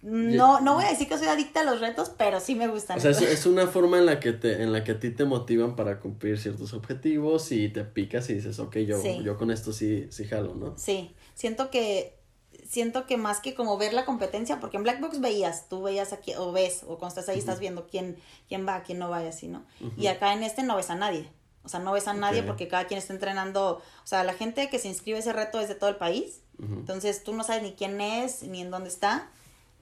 No, 0.09 0.61
no 0.61 0.75
voy 0.75 0.85
a 0.85 0.91
decir 0.91 1.09
que 1.09 1.19
soy 1.19 1.27
adicta 1.27 1.63
a 1.63 1.65
los 1.65 1.81
retos, 1.81 2.13
pero 2.17 2.39
sí 2.39 2.55
me 2.55 2.69
gustan. 2.69 2.99
O 2.99 3.01
sea, 3.01 3.11
es, 3.11 3.45
una 3.45 3.67
forma 3.67 3.99
en 3.99 4.07
la 4.07 4.21
que 4.21 4.33
te, 4.33 4.63
en 4.63 4.73
la 4.73 4.85
que 4.85 4.93
a 4.93 5.01
ti 5.01 5.11
te 5.11 5.25
motivan 5.25 5.75
para 5.75 5.99
cumplir 5.99 6.39
ciertos 6.39 6.75
objetivos 6.75 7.51
y 7.51 7.69
te 7.69 7.83
picas 7.83 8.31
y 8.31 8.35
dices, 8.35 8.61
ok, 8.61 8.77
yo, 8.79 9.03
Sí. 9.03 9.21
yo 9.25 9.37
con 9.37 9.51
esto 9.51 9.73
sí, 9.73 10.07
sí 10.11 10.25
jalo, 10.27 10.55
¿no? 10.55 10.79
Sí, 10.79 11.13
siento 11.35 11.71
que 11.71 12.21
siento 12.65 13.07
que 13.07 13.17
más 13.17 13.41
que 13.41 13.55
como 13.55 13.79
ver 13.79 13.95
la 13.95 14.05
competencia, 14.05 14.61
porque 14.61 14.77
en 14.77 14.85
Black 14.85 15.01
Box 15.01 15.21
veías, 15.21 15.69
tú 15.69 15.83
veías 15.83 16.13
aquí, 16.13 16.35
o 16.37 16.53
ves, 16.53 16.85
o 16.85 16.99
cuando 16.99 17.09
estás 17.09 17.29
ahí 17.29 17.39
estás 17.39 17.59
viendo 17.59 17.89
quién, 17.89 18.17
quién 18.49 18.67
va, 18.67 18.83
quién 18.85 19.01
no 19.01 19.11
va 19.11 19.25
y 19.25 19.27
así, 19.27 19.49
¿no? 19.49 19.65
Y 19.99 20.07
acá 20.07 20.33
en 20.35 20.45
este 20.45 20.63
no 20.63 20.77
ves 20.77 20.91
a 20.91 20.95
nadie. 20.95 21.29
O 21.65 21.69
sea, 21.69 21.81
no 21.81 21.91
ves 21.91 22.07
a 22.07 22.15
nadie 22.15 22.45
porque 22.45 22.69
cada 22.69 22.87
quien 22.87 22.99
está 22.99 23.13
entrenando. 23.13 23.83
O 24.05 24.07
sea, 24.07 24.23
la 24.23 24.35
gente 24.35 24.71
que 24.71 24.79
se 24.79 24.87
inscribe 24.87 25.17
a 25.17 25.21
ese 25.21 25.33
reto 25.33 25.59
es 25.59 25.67
de 25.67 25.75
todo 25.75 25.91
el 25.91 25.97
país. 25.97 26.43
Entonces 26.61 27.25
tú 27.25 27.33
no 27.33 27.43
sabes 27.43 27.65
ni 27.65 27.73
quién 27.73 28.01
es, 28.01 28.45
ni 28.45 28.61
en 28.61 28.71
dónde 28.71 28.89
está. 28.89 29.31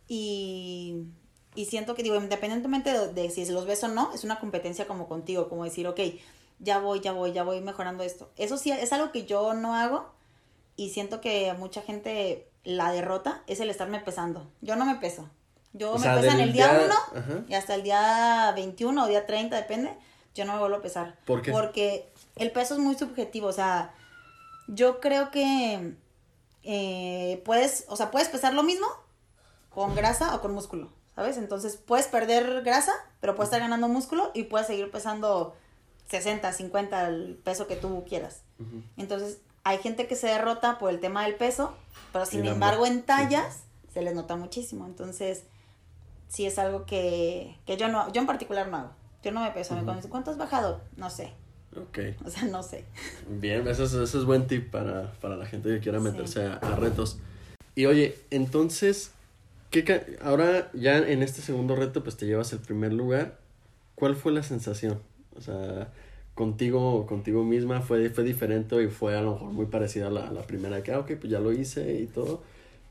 Y, 0.09 1.05
y 1.55 1.65
siento 1.67 1.95
que, 1.95 2.03
digo, 2.03 2.17
independientemente 2.17 2.93
de, 2.93 3.13
de 3.13 3.31
si 3.31 3.45
los 3.47 3.67
ves 3.67 3.83
o 3.85 3.89
no, 3.89 4.13
es 4.15 4.25
una 4.25 4.39
competencia 4.41 4.87
como 4.87 5.09
contigo, 5.09 5.49
como 5.49 5.65
decir, 5.65 5.87
ok, 5.87 6.01
ya 6.61 6.79
voy, 6.79 7.01
ya 7.01 7.13
voy, 7.13 7.33
ya 7.33 7.43
voy 7.43 7.61
mejorando 7.61 8.03
esto. 8.05 8.31
Eso 8.37 8.57
sí, 8.59 8.71
es 8.71 8.93
algo 8.93 9.13
que 9.13 9.25
yo 9.27 9.55
no 9.55 9.75
hago 9.75 10.07
y 10.77 10.91
siento 10.91 11.21
que 11.21 11.51
a 11.51 11.55
mucha 11.55 11.83
gente 11.83 12.49
la 12.65 12.93
derrota 12.93 13.43
es 13.47 13.61
el 13.61 13.71
estarme 13.71 14.01
pesando. 14.01 14.47
Yo 14.61 14.77
no 14.77 14.85
me 14.87 14.97
peso. 14.97 15.29
Yo 15.73 15.91
O 15.93 15.95
me 15.99 16.01
sea, 16.05 16.21
pesan 16.21 16.39
del 16.39 16.49
el 16.49 16.53
día 16.53 16.69
día- 16.73 16.87
1 16.87 16.95
Ajá. 17.21 17.45
y 17.49 17.55
hasta 17.55 17.75
el 17.75 17.83
día 17.83 18.53
21 18.55 19.05
o 19.05 19.07
día 19.09 19.27
30, 19.27 19.57
depende, 19.57 19.93
yo 20.35 20.45
no 20.45 20.53
me 20.55 20.61
vuelvo 20.61 20.77
a 20.77 20.83
pesar. 20.83 21.19
¿Por 21.25 21.43
qué? 21.43 21.51
Porque 21.51 22.09
el 22.37 22.53
peso 22.53 22.75
es 22.75 22.81
muy 22.81 22.95
subjetivo, 22.97 23.49
o 23.49 23.53
sea, 23.53 23.93
yo 24.69 25.01
creo 25.01 25.31
que 25.33 25.95
eh, 26.63 27.43
puedes, 27.45 27.85
o 27.89 27.97
sea, 27.97 28.11
puedes 28.11 28.29
pesar 28.29 28.55
lo 28.55 28.63
mismo 28.63 28.87
con 29.75 29.95
grasa 29.95 30.35
o 30.35 30.41
con 30.41 30.53
músculo, 30.55 30.91
¿sabes? 31.15 31.37
Entonces 31.37 31.77
puedes 31.77 32.07
perder 32.07 32.63
grasa, 32.63 32.93
pero 33.21 33.35
puedes 33.35 33.49
estar 33.49 33.61
ganando 33.61 33.89
músculo 33.89 34.31
y 34.35 34.45
puedes 34.45 34.67
seguir 34.67 34.91
pesando 34.91 35.55
60, 36.09 36.53
50, 36.53 37.09
el 37.09 37.35
peso 37.45 37.67
que 37.67 37.77
tú 37.77 38.05
quieras. 38.09 38.43
Entonces, 38.97 39.39
hay 39.65 39.79
gente 39.79 40.07
que 40.07 40.17
se 40.17 40.27
derrota 40.29 40.79
por 40.79 40.91
el 40.91 41.01
tema 41.01 41.25
del 41.25 41.35
peso, 41.35 41.75
pero 42.13 42.27
sin 42.27 42.45
embargo 42.47 42.87
en 42.87 43.03
tallas 43.03 43.61
se 43.93 44.03
les 44.03 44.15
nota 44.15 44.37
muchísimo. 44.37 44.87
Entonces, 44.87 45.45
sí 46.29 46.47
es 46.47 46.59
algo 46.59 46.85
que, 46.85 47.57
que 47.67 47.77
yo 47.77 47.89
no, 47.89 48.13
yo 48.13 48.21
en 48.21 48.27
particular 48.27 48.69
no 48.69 48.77
hago. 48.77 48.91
Yo 49.23 49.33
no 49.33 49.41
me 49.41 49.51
peso, 49.53 49.75
me 49.75 49.83
Ujú. 49.83 49.95
dicen, 49.95 50.11
¿cuánto 50.11 50.31
has 50.31 50.37
bajado? 50.37 50.83
No 50.97 51.09
sé, 51.09 51.33
Ok. 51.77 51.99
o 52.27 52.31
sea, 52.31 52.43
no 52.45 52.63
sé. 52.63 52.85
Bien, 53.27 53.67
eso 53.67 53.85
es, 53.85 53.95
eso 53.95 54.19
es 54.19 54.25
buen 54.27 54.47
tip 54.47 54.71
para, 54.71 55.13
para 55.15 55.37
la 55.37 55.47
gente 55.47 55.71
que 55.71 55.81
quiera 55.81 55.99
Sí. 55.99 56.05
meterse 56.05 56.45
a, 56.47 56.55
a 56.57 56.77
retos. 56.77 57.19
Y 57.75 57.87
oye, 57.87 58.19
entonces, 58.31 59.13
¿qué 59.83 60.19
ahora 60.23 60.71
ya 60.75 60.99
en 60.99 61.23
este 61.23 61.43
segundo 61.43 61.75
reto, 61.75 62.03
pues 62.05 62.17
te 62.17 62.27
llevas 62.27 62.53
el 62.53 62.61
primer 62.61 62.93
lugar. 62.93 63.39
¿Cuál 63.95 64.15
fue 64.15 64.33
la 64.33 64.43
sensación? 64.43 65.01
O 65.37 65.41
sea, 65.41 65.93
contigo, 66.35 67.07
contigo 67.07 67.45
misma 67.45 67.81
fue, 67.81 68.11
fue 68.11 68.25
diferente 68.25 68.81
y 68.83 68.89
fue 68.89 69.17
a 69.17 69.23
lo 69.23 69.33
mejor 69.33 69.53
muy 69.53 69.67
parecida 69.67 70.09
a 70.09 70.11
la, 70.11 70.29
a 70.29 70.33
la 70.33 70.43
primera 70.43 70.83
que, 70.83 70.93
ah, 70.93 71.01
ok, 71.01 71.13
pues 71.21 71.31
ya 71.31 71.41
lo 71.41 71.53
hice 71.53 72.01
y 72.01 72.07
todo. 72.07 72.43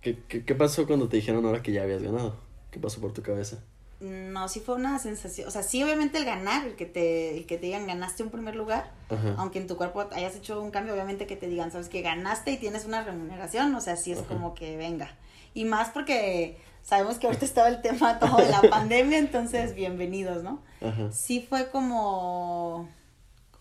¿Qué, 0.01 0.17
qué, 0.27 0.43
qué 0.43 0.55
pasó 0.55 0.85
cuando 0.85 1.07
te 1.07 1.17
dijeron 1.17 1.45
ahora 1.45 1.61
que 1.61 1.71
ya 1.71 1.83
habías 1.83 2.03
ganado? 2.03 2.35
¿Qué 2.71 2.79
pasó 2.79 2.99
por 2.99 3.13
tu 3.13 3.21
cabeza? 3.21 3.59
No, 3.99 4.49
sí 4.49 4.59
fue 4.59 4.75
una 4.75 4.99
sensación, 4.99 5.47
o 5.47 5.51
sea, 5.51 5.63
sí 5.63 5.81
obviamente 5.81 6.17
el 6.17 6.25
ganar, 6.25 6.67
el 6.67 6.75
que 6.75 6.85
te, 6.85 7.37
el 7.37 7.45
que 7.45 7.57
te 7.57 7.67
digan 7.67 7.87
ganaste 7.87 8.21
un 8.23 8.31
primer 8.31 8.53
lugar, 8.53 8.91
Ajá. 9.09 9.35
aunque 9.37 9.59
en 9.59 9.67
tu 9.67 9.77
cuerpo 9.77 10.05
hayas 10.11 10.35
hecho 10.35 10.61
un 10.61 10.71
cambio, 10.71 10.93
obviamente 10.93 11.25
que 11.25 11.37
te 11.37 11.47
digan, 11.47 11.71
sabes 11.71 11.87
que 11.87 12.01
ganaste 12.01 12.51
y 12.51 12.57
tienes 12.57 12.83
una 12.83 13.01
remuneración, 13.01 13.73
o 13.75 13.79
sea, 13.79 13.95
sí 13.95 14.11
es 14.11 14.19
Ajá. 14.19 14.27
como 14.27 14.55
que 14.55 14.75
venga. 14.75 15.15
Y 15.53 15.63
más 15.63 15.89
porque 15.89 16.57
sabemos 16.83 17.17
que 17.17 17.27
ahorita 17.27 17.45
estaba 17.45 17.69
el 17.69 17.81
tema 17.81 18.19
todo 18.19 18.37
de 18.37 18.49
la 18.49 18.61
pandemia, 18.61 19.17
entonces 19.17 19.73
bienvenidos, 19.73 20.43
¿no? 20.43 20.61
Ajá. 20.81 21.11
Sí 21.11 21.45
fue 21.47 21.69
como, 21.71 22.89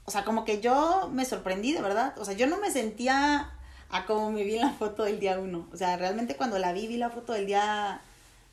o 0.04 0.10
sea, 0.10 0.24
como 0.24 0.44
que 0.44 0.60
yo 0.60 1.08
me 1.12 1.24
sorprendí, 1.24 1.72
de 1.72 1.80
verdad, 1.80 2.14
o 2.18 2.24
sea, 2.24 2.34
yo 2.34 2.46
no 2.46 2.58
me 2.58 2.70
sentía 2.70 3.52
a 3.88 4.06
como 4.06 4.30
me 4.30 4.42
vi 4.42 4.56
en 4.56 4.62
la 4.62 4.72
foto 4.72 5.04
del 5.04 5.20
día 5.20 5.38
uno, 5.38 5.68
o 5.72 5.76
sea, 5.76 5.96
realmente 5.96 6.36
cuando 6.36 6.58
la 6.58 6.72
vi, 6.72 6.86
vi 6.88 6.96
la 6.96 7.10
foto 7.10 7.32
del 7.32 7.46
día 7.46 8.00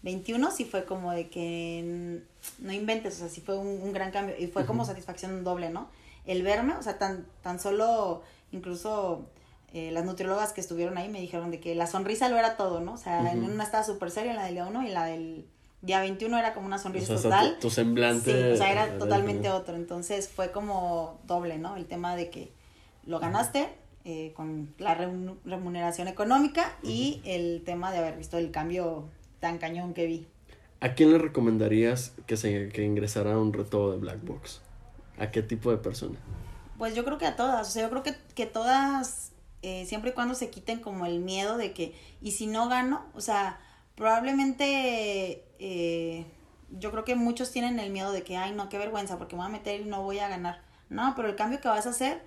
21, 0.03 0.51
sí 0.51 0.65
fue 0.65 0.85
como 0.85 1.11
de 1.11 1.29
que 1.29 2.21
no 2.59 2.71
inventes, 2.71 3.15
o 3.15 3.19
sea, 3.19 3.29
sí 3.29 3.41
fue 3.41 3.57
un, 3.57 3.67
un 3.67 3.91
gran 3.91 4.11
cambio 4.11 4.35
y 4.37 4.47
fue 4.47 4.65
como 4.65 4.85
satisfacción 4.85 5.43
doble, 5.43 5.69
¿no? 5.69 5.89
El 6.25 6.43
verme, 6.43 6.73
o 6.73 6.83
sea, 6.83 6.97
tan, 6.99 7.25
tan 7.41 7.59
solo, 7.59 8.21
incluso 8.51 9.25
eh, 9.73 9.91
las 9.91 10.05
nutriólogas 10.05 10.53
que 10.53 10.61
estuvieron 10.61 10.97
ahí 10.97 11.09
me 11.09 11.21
dijeron 11.21 11.51
de 11.51 11.59
que 11.59 11.75
la 11.75 11.87
sonrisa 11.87 12.29
lo 12.29 12.37
era 12.37 12.57
todo, 12.57 12.79
¿no? 12.81 12.93
O 12.93 12.97
sea, 12.97 13.31
en 13.31 13.43
una 13.43 13.63
estaba 13.63 13.83
súper 13.83 14.11
seria, 14.11 14.31
en 14.31 14.37
la 14.37 14.45
del 14.45 14.53
día 14.55 14.65
1 14.67 14.83
y 14.83 14.89
la 14.89 15.05
del 15.05 15.45
día 15.81 15.99
21 16.01 16.37
era 16.37 16.53
como 16.53 16.65
una 16.67 16.75
O 16.77 16.79
sonrisa 16.79 17.17
sea, 17.17 17.23
total. 17.23 17.53
tu, 17.55 17.67
tu 17.67 17.69
semblante. 17.69 18.31
Sí, 18.31 18.53
o 18.53 18.57
sea, 18.57 18.71
era 18.71 18.97
totalmente 18.97 19.49
otro. 19.49 19.75
Entonces 19.75 20.27
fue 20.27 20.51
como 20.51 21.19
doble, 21.25 21.57
¿no? 21.57 21.75
El 21.75 21.85
tema 21.85 22.15
de 22.15 22.29
que 22.29 22.51
lo 23.05 23.19
ganaste 23.19 23.69
eh, 24.05 24.33
con 24.35 24.73
la 24.77 24.97
remu- 24.97 25.37
remuneración 25.45 26.07
económica 26.07 26.73
y 26.83 27.21
el 27.25 27.63
tema 27.65 27.91
de 27.91 27.99
haber 27.99 28.17
visto 28.17 28.37
el 28.37 28.49
cambio 28.51 29.05
tan 29.39 29.57
cañón 29.57 29.93
que 29.93 30.05
vi. 30.05 30.27
¿A 30.81 30.93
quién 30.95 31.11
le 31.11 31.17
recomendarías 31.17 32.13
que 32.25 32.37
se 32.37 32.69
que 32.69 32.83
ingresara 32.85 33.33
a 33.33 33.37
un 33.37 33.51
reto 33.53 33.91
de 33.91 33.97
Black 33.97 34.23
Box? 34.23 34.61
¿A 35.17 35.29
qué 35.31 35.41
tipo 35.43 35.69
de 35.71 35.77
persona? 35.77 36.17
Pues 36.77 36.95
yo 36.95 37.03
creo 37.03 37.17
que 37.17 37.25
a 37.25 37.35
todas, 37.35 37.67
o 37.67 37.71
sea, 37.71 37.83
yo 37.83 37.89
creo 37.89 38.03
que, 38.03 38.15
que 38.35 38.45
todas, 38.45 39.33
eh, 39.61 39.85
siempre 39.85 40.11
y 40.11 40.13
cuando 40.13 40.35
se 40.35 40.49
quiten 40.49 40.79
como 40.79 41.05
el 41.05 41.19
miedo 41.19 41.57
de 41.57 41.73
que, 41.73 41.93
y 42.21 42.31
si 42.31 42.47
no 42.47 42.69
gano, 42.69 43.05
o 43.13 43.21
sea, 43.21 43.59
probablemente 43.95 45.43
eh, 45.59 46.25
yo 46.79 46.91
creo 46.91 47.03
que 47.03 47.15
muchos 47.15 47.51
tienen 47.51 47.79
el 47.79 47.89
miedo 47.91 48.11
de 48.11 48.23
que, 48.23 48.37
ay, 48.37 48.53
no, 48.53 48.69
qué 48.69 48.77
vergüenza, 48.77 49.17
porque 49.17 49.35
me 49.35 49.41
voy 49.41 49.49
a 49.49 49.51
meter 49.51 49.81
y 49.81 49.85
no 49.85 50.03
voy 50.03 50.19
a 50.19 50.27
ganar. 50.27 50.61
No, 50.89 51.13
pero 51.15 51.27
el 51.29 51.35
cambio 51.35 51.59
que 51.61 51.67
vas 51.67 51.85
a 51.87 51.89
hacer, 51.89 52.21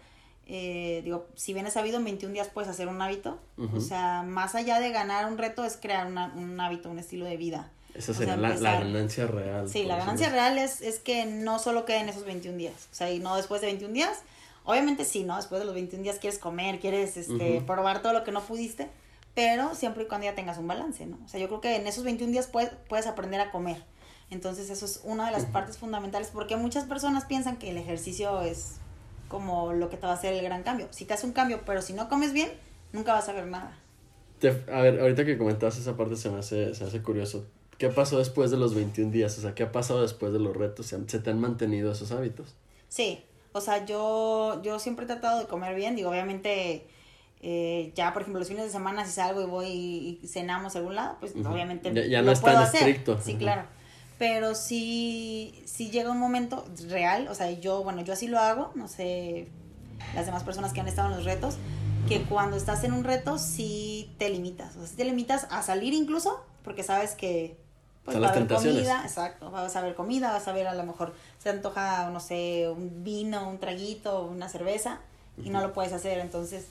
eh, 0.47 1.01
digo, 1.05 1.29
si 1.35 1.55
bien 1.55 1.67
es 1.67 1.75
sabido, 1.75 1.99
en 1.99 2.05
21 2.05 2.33
días 2.35 2.49
puedes 2.49 2.69
hacer 2.71 2.89
un 2.89 3.01
hábito. 3.01 3.39
O 3.75 3.81
sea, 3.81 4.23
más 4.23 4.55
allá 4.55 4.81
de 4.81 4.91
ganar 4.91 5.27
un 5.31 5.39
reto 5.39 5.65
es 5.65 5.77
crear 5.77 6.07
una- 6.07 6.33
un 6.35 6.59
hábito, 6.61 6.91
un 6.91 6.99
estilo 6.99 7.25
de 7.25 7.37
vida. 7.37 7.71
Esa 7.95 8.13
O 8.13 8.15
sería 8.15 8.35
sea, 8.37 8.55
la, 8.57 8.81
ganancia 8.81 9.27
real. 9.27 9.69
Sí, 9.69 9.85
la 9.85 9.97
ganancia 9.97 10.31
real 10.31 10.59
es, 10.59 10.81
es 10.81 10.99
que 10.99 11.27
no 11.27 11.59
solo 11.59 11.85
queden 11.85 12.09
esos 12.09 12.25
21 12.25 12.57
días, 12.57 12.89
o 12.91 12.95
sea, 12.95 13.11
y 13.13 13.19
no 13.19 13.37
después 13.37 13.61
de 13.61 13.67
21 13.69 13.93
días. 13.95 14.23
Obviamente 14.65 15.05
sí, 15.05 15.25
¿no? 15.25 15.37
Después 15.37 15.61
de 15.61 15.65
los 15.65 15.75
21 15.75 16.03
días 16.05 16.19
quieres 16.19 16.39
comer, 16.39 16.79
quieres 16.81 17.17
este, 17.17 17.57
Ujú. 17.59 17.67
probar 17.67 18.01
todo 18.03 18.13
lo 18.13 18.23
que 18.25 18.31
no 18.33 18.41
pudiste, 18.43 18.89
pero 19.35 19.75
siempre 19.75 20.05
y 20.05 20.07
cuando 20.07 20.27
ya 20.27 20.35
tengas 20.35 20.59
un 20.59 20.69
balance, 20.69 21.07
¿no? 21.07 21.19
O 21.25 21.29
sea, 21.29 21.41
yo 21.41 21.49
creo 21.49 21.61
que 21.61 21.77
en 21.77 21.87
esos 21.87 22.05
21 22.05 22.33
días 22.33 22.47
puedes, 22.47 22.71
puedes 22.89 23.07
aprender 23.07 23.41
a 23.41 23.51
comer. 23.51 23.83
Entonces 24.31 24.71
eso 24.71 24.85
es 24.87 25.01
una 25.05 25.27
de 25.27 25.33
las 25.33 25.45
Ujú. 25.45 25.53
partes 25.53 25.79
fundamentales 25.79 26.29
porque 26.33 26.57
muchas 26.57 26.85
personas 26.85 27.25
piensan 27.25 27.57
que 27.59 27.71
el 27.71 27.77
ejercicio 27.77 28.41
es 28.43 28.77
como 29.29 29.73
lo 29.73 29.89
que 29.91 29.97
te 29.97 30.07
va 30.07 30.13
a 30.13 30.17
hacer 30.17 30.33
el 30.35 30.43
gran 30.45 30.63
cambio. 30.63 30.87
Si 30.91 31.05
te 31.05 31.15
hace 31.15 31.27
un 31.27 31.33
cambio, 31.33 31.63
pero 31.67 31.83
si 31.83 31.93
no 31.93 32.09
comes 32.09 32.33
bien, 32.33 32.51
nunca 32.93 33.13
vas 33.15 33.29
a 33.29 33.33
ver 33.33 33.47
nada. 33.47 33.77
Te- 34.39 34.65
a 34.73 34.81
ver, 34.83 35.01
ahorita 35.01 35.25
que 35.25 35.39
comentabas 35.39 35.79
esa 35.79 35.97
parte 35.97 36.17
se 36.17 36.31
me 36.31 36.39
hace, 36.39 36.75
se 36.75 36.83
me 36.85 36.89
hace 36.89 37.03
curioso. 37.03 37.47
¿Qué 37.79 37.89
pasó 37.89 38.19
después 38.19 38.51
de 38.51 38.57
los 38.59 38.75
21 38.75 39.11
días? 39.11 39.37
O 39.39 39.41
sea, 39.41 39.55
¿qué 39.55 39.63
ha 39.65 39.73
pasado 39.73 40.03
después 40.03 40.33
de 40.33 40.39
los 40.39 40.57
retos? 40.57 40.87
¿Se, 40.87 40.97
han- 40.97 41.09
se 41.09 41.19
te 41.19 41.31
han 41.31 41.41
mantenido 41.41 41.91
esos 41.93 42.13
hábitos? 42.13 42.55
Sí, 42.89 43.25
o 43.53 43.61
sea, 43.61 43.85
yo, 43.85 44.61
yo 44.63 44.79
siempre 44.79 45.05
he 45.05 45.09
tratado 45.09 45.41
de 45.41 45.47
comer 45.47 45.75
bien, 45.75 45.97
digo, 45.97 46.11
obviamente, 46.11 46.87
eh, 47.43 47.93
ya 47.95 48.13
por 48.13 48.23
ejemplo 48.23 48.39
los 48.39 48.49
fines 48.49 48.65
de 48.65 48.71
semana 48.71 49.05
si 49.05 49.13
salgo 49.13 49.43
y 49.43 49.47
voy 49.47 49.67
y, 49.69 50.21
y 50.23 50.29
cenamos 50.29 50.75
a 50.75 50.79
algún 50.79 50.95
lado, 50.95 51.17
pues 51.21 51.35
Ujú. 51.35 51.49
obviamente 51.53 51.93
Ya- 51.93 52.07
ya 52.07 52.21
lo 52.21 52.27
no 52.27 52.33
es 52.33 52.41
puedo 52.41 52.55
tan 52.55 52.65
hacer. 52.65 52.89
estricto. 52.89 53.21
Sí, 53.21 53.37
claro. 53.37 53.65
Pero 54.19 54.55
sí, 54.55 55.63
sí 55.65 55.91
llega 55.91 56.11
un 56.11 56.19
momento 56.21 56.65
real, 56.89 57.27
o 57.29 57.35
sea, 57.35 57.51
yo, 57.51 57.83
bueno, 57.83 58.03
yo 58.03 58.13
así 58.13 58.29
lo 58.29 58.39
hago, 58.39 58.71
no 58.77 58.87
sé, 58.87 59.49
las 60.15 60.27
demás 60.27 60.45
personas 60.45 60.73
que 60.73 60.81
han 60.81 60.87
estado 60.89 61.09
en 61.11 61.17
los 61.17 61.25
retos, 61.25 61.57
que 62.09 62.23
cuando 62.23 62.57
estás 62.57 62.85
en 62.85 62.93
un 62.93 63.03
reto 63.05 63.39
sí 63.39 64.13
te 64.19 64.29
limitas, 64.31 64.77
o 64.77 64.81
sea, 64.81 64.87
sí 64.89 64.97
te 64.97 65.05
limitas 65.05 65.47
a 65.51 65.63
salir 65.63 65.93
incluso, 65.95 66.45
porque 66.63 66.83
sabes 66.85 67.13
que 67.15 67.57
pues 68.05 68.15
Son 68.15 68.23
va 68.23 68.29
a 68.29 68.31
haber 68.31 68.43
tentaciones. 68.43 68.75
comida, 68.83 69.03
exacto, 69.05 69.51
vas 69.51 69.75
a 69.77 69.81
ver 69.81 69.95
comida, 69.95 70.33
vas 70.33 70.47
a 70.49 70.53
ver 70.53 70.67
a 70.67 70.75
lo 70.75 70.83
mejor 70.85 71.15
se 71.43 71.51
antoja, 71.51 72.09
no 72.11 72.21
sé, 72.21 72.69
un 72.69 73.03
vino, 73.03 73.49
un 73.49 73.59
traguito, 73.59 74.25
una 74.27 74.49
cerveza, 74.49 75.01
y 75.43 75.51
no 75.51 75.61
lo 75.61 75.73
puedes 75.73 75.93
hacer, 75.93 76.19
entonces 76.19 76.67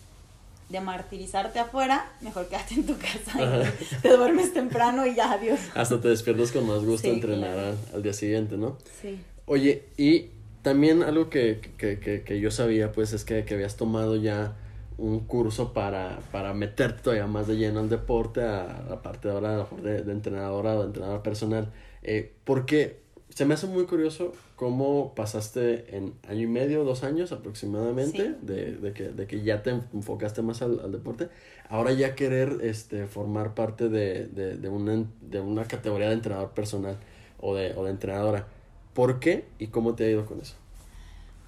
de 0.70 0.80
martirizarte 0.80 1.60
afuera, 1.60 2.10
mejor 2.22 2.48
quédate 2.48 2.76
en 2.76 2.86
tu 2.86 2.98
casa 2.98 3.34
y 3.42 3.96
te 4.02 4.16
duermes 4.16 4.54
temprano 4.54 5.06
y 5.06 5.16
ya, 5.16 5.34
adiós. 5.34 5.60
Hasta 5.76 6.00
te 6.00 6.08
despiertas 6.08 6.54
con 6.54 6.66
más 6.66 6.86
gusto 6.86 7.10
Sí, 7.10 7.10
entrenar 7.10 7.54
claro. 7.54 7.78
al, 7.94 8.04
día 8.04 8.14
siguiente, 8.14 8.56
¿no? 8.56 8.78
Sí. 9.02 9.20
Oye, 9.46 9.84
y 9.98 10.30
también 10.62 11.04
algo 11.04 11.30
que, 11.30 11.60
que, 11.78 12.00
que, 12.00 12.24
que 12.24 12.40
yo 12.40 12.52
sabía, 12.52 12.94
pues, 12.94 13.12
es 13.12 13.26
que, 13.26 13.44
que 13.44 13.56
habías 13.56 13.76
tomado 13.76 14.16
ya 14.16 14.56
un 14.98 15.20
curso 15.22 15.74
para, 15.74 16.20
para 16.32 16.54
meterte 16.54 17.02
todavía 17.02 17.28
más 17.28 17.48
de 17.48 17.58
lleno 17.58 17.82
al 17.82 17.90
deporte, 17.90 18.42
a 18.42 18.86
la 18.88 19.02
parte 19.02 19.30
ahora 19.30 19.68
de, 19.84 20.04
de 20.04 20.12
entrenadora 20.14 20.76
o 20.76 20.80
de 20.82 20.86
entrenador 20.86 21.22
personal. 21.22 21.74
Eh, 22.04 22.32
porque 22.46 23.02
se 23.30 23.46
me 23.46 23.56
hace 23.56 23.68
muy 23.68 23.86
curioso 23.86 24.34
cómo 24.62 25.16
pasaste 25.16 25.98
en 25.98 26.14
año 26.30 26.42
y 26.42 26.48
medio, 26.48 26.84
dos 26.84 27.04
años 27.04 27.32
aproximadamente, 27.32 28.36
de, 28.44 28.76
de, 28.76 28.94
que, 28.94 29.06
de 29.06 29.26
que 29.26 29.42
ya 29.42 29.64
te 29.64 29.72
enfocaste 29.72 30.44
más 30.44 30.62
al, 30.62 30.80
al, 30.82 30.92
deporte, 30.92 31.30
ahora 31.68 31.94
ya 31.94 32.14
querer 32.14 32.60
este, 32.62 33.08
formar 33.08 33.56
parte 33.56 33.90
de, 33.90 34.28
de, 34.28 34.58
de, 34.58 34.70
una, 34.70 35.04
de 35.22 35.40
una 35.40 35.66
categoría 35.66 36.10
de 36.10 36.14
entrenador 36.14 36.52
personal 36.52 37.00
o 37.40 37.56
de, 37.56 37.74
o 37.76 37.86
de 37.86 37.90
entrenadora. 37.90 38.46
¿Por 38.94 39.20
qué 39.20 39.46
y 39.58 39.66
cómo 39.66 39.96
te 39.96 40.04
ha 40.04 40.12
ido 40.12 40.28
con 40.28 40.40
eso? 40.40 40.54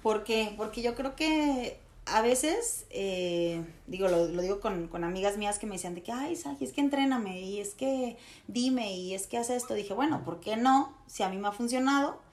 ¿Por 0.02 0.24
qué? 0.24 0.52
Porque 0.56 0.82
yo 0.82 0.96
creo 0.96 1.14
que 1.14 1.78
a 2.06 2.20
veces, 2.20 2.84
eh, 2.90 3.62
digo, 3.86 4.08
lo, 4.08 4.26
lo 4.26 4.42
digo 4.42 4.58
con, 4.58 4.88
con, 4.88 5.04
amigas 5.04 5.38
mías 5.38 5.60
que 5.60 5.66
me 5.66 5.76
decían 5.76 5.94
de 5.94 6.02
que, 6.02 6.10
ay, 6.10 6.34
Saji, 6.34 6.64
es 6.64 6.72
que 6.72 6.80
entréname 6.80 7.42
y 7.42 7.60
es 7.60 7.74
que 7.74 8.16
dime 8.48 8.96
y 8.96 9.14
es 9.14 9.28
que 9.28 9.38
hace 9.38 9.54
esto. 9.54 9.74
Dije, 9.74 9.94
bueno, 9.94 10.24
¿por 10.24 10.40
qué 10.40 10.56
no? 10.56 10.92
Si 11.06 11.22
a 11.22 11.28
mí 11.28 11.38
me 11.38 11.46
ha 11.46 11.52
funcionado, 11.52 12.23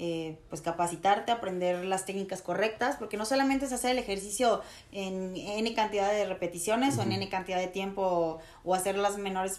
eh, 0.00 0.38
pues 0.48 0.62
capacitarte, 0.62 1.32
aprender 1.32 1.84
las 1.84 2.04
técnicas 2.04 2.40
correctas, 2.40 2.94
porque 2.96 3.16
no 3.16 3.24
solamente 3.24 3.66
es 3.66 3.72
hacer 3.72 3.90
el 3.90 3.98
ejercicio 3.98 4.62
en 4.92 5.36
N 5.36 5.74
cantidad 5.74 6.12
de 6.12 6.24
repeticiones 6.24 6.94
uh 6.94 6.98
-huh. 6.98 7.00
o 7.00 7.02
en 7.02 7.12
N 7.14 7.28
cantidad 7.28 7.58
de 7.58 7.66
tiempo 7.66 8.38
o 8.64 8.74
hacer 8.76 8.96
las 8.96 9.18
menores, 9.18 9.58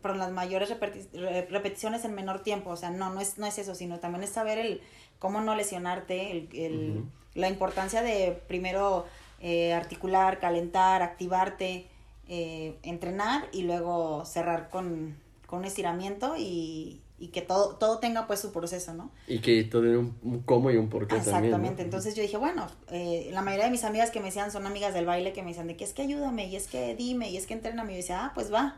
perdón, 0.00 0.18
las 0.18 0.32
mayores 0.32 0.70
repeti 0.70 1.06
repeticiones 1.50 2.06
en 2.06 2.14
menor 2.14 2.42
tiempo, 2.42 2.70
o 2.70 2.76
sea, 2.76 2.88
no, 2.88 3.12
no 3.12 3.20
es, 3.20 3.36
no 3.36 3.44
es 3.46 3.58
eso, 3.58 3.74
sino 3.74 3.98
también 3.98 4.24
es 4.24 4.30
saber 4.30 4.56
el 4.58 4.80
cómo 5.18 5.42
no 5.42 5.54
lesionarte, 5.54 6.30
el, 6.30 6.48
el 6.54 6.90
uh 6.90 7.00
-huh. 7.00 7.10
la 7.34 7.48
importancia 7.50 8.00
de 8.00 8.32
primero 8.48 9.04
eh, 9.42 9.74
articular, 9.74 10.40
calentar, 10.40 11.02
activarte, 11.02 11.86
eh, 12.28 12.78
entrenar 12.82 13.46
y 13.52 13.62
luego 13.62 14.24
cerrar 14.24 14.70
con, 14.70 15.18
con 15.46 15.58
un 15.58 15.64
estiramiento 15.66 16.34
y, 16.38 17.02
y 17.18 17.28
que 17.28 17.40
todo, 17.40 17.76
todo 17.76 17.98
tenga 17.98 18.26
pues 18.26 18.40
su 18.40 18.52
proceso, 18.52 18.92
¿no? 18.92 19.10
Y 19.26 19.38
que 19.38 19.64
todo 19.64 19.82
un, 19.82 20.18
un, 20.22 20.42
cómo 20.42 20.70
y 20.70 20.76
un 20.76 20.88
porqué 20.90 21.16
Exactamente, 21.16 21.50
también, 21.50 21.74
¿no? 21.76 21.82
entonces 21.82 22.14
yo 22.14 22.22
dije, 22.22 22.36
bueno, 22.36 22.66
eh, 22.90 23.30
la 23.32 23.40
mayoría 23.42 23.66
de 23.66 23.70
mis 23.70 23.84
amigas 23.84 24.10
que 24.10 24.20
me 24.20 24.26
decían 24.26 24.50
son 24.50 24.66
amigas 24.66 24.92
del 24.92 25.06
baile 25.06 25.32
que 25.32 25.42
me 25.42 25.48
decían 25.48 25.66
de 25.66 25.76
que 25.76 25.84
es 25.84 25.94
que 25.94 26.02
ayúdame, 26.02 26.46
y 26.46 26.56
es 26.56 26.66
que 26.66 26.94
dime, 26.94 27.30
y 27.30 27.36
es 27.38 27.46
que 27.46 27.54
entréname, 27.54 27.92
y 27.92 27.94
yo 27.96 28.00
decía, 28.02 28.24
ah, 28.26 28.32
pues 28.34 28.52
va. 28.52 28.76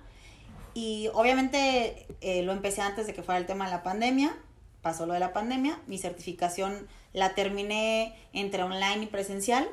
Y 0.74 1.09
obviamente 1.14 2.07
eh, 2.20 2.42
lo 2.42 2.53
empecé 2.53 2.81
antes 2.81 3.09
de 3.09 3.14
que 3.14 3.22
fuera 3.24 3.38
el 3.38 3.46
tema 3.46 3.64
de 3.64 3.72
la 3.72 3.83
pandemia, 3.83 4.37
pasó 4.83 5.07
lo 5.07 5.14
de 5.14 5.20
la 5.20 5.33
pandemia, 5.33 5.81
mi 5.88 5.98
certificación 5.98 6.87
la 7.12 7.35
terminé 7.35 8.14
entre 8.33 8.62
online 8.62 9.03
y 9.03 9.07
presencial, 9.07 9.66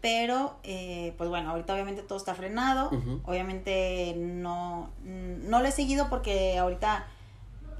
pero 0.00 0.56
eh, 0.62 1.14
pues 1.16 1.28
bueno, 1.28 1.50
ahorita 1.50 1.74
obviamente 1.74 2.02
todo 2.02 2.18
está 2.18 2.34
frenado, 2.34 2.90
uh 2.90 2.94
-huh. 2.94 3.20
obviamente 3.24 4.14
no, 4.16 4.90
no 5.02 5.60
lo 5.60 5.66
he 5.66 5.72
seguido 5.72 6.08
porque 6.08 6.58
ahorita 6.58 7.06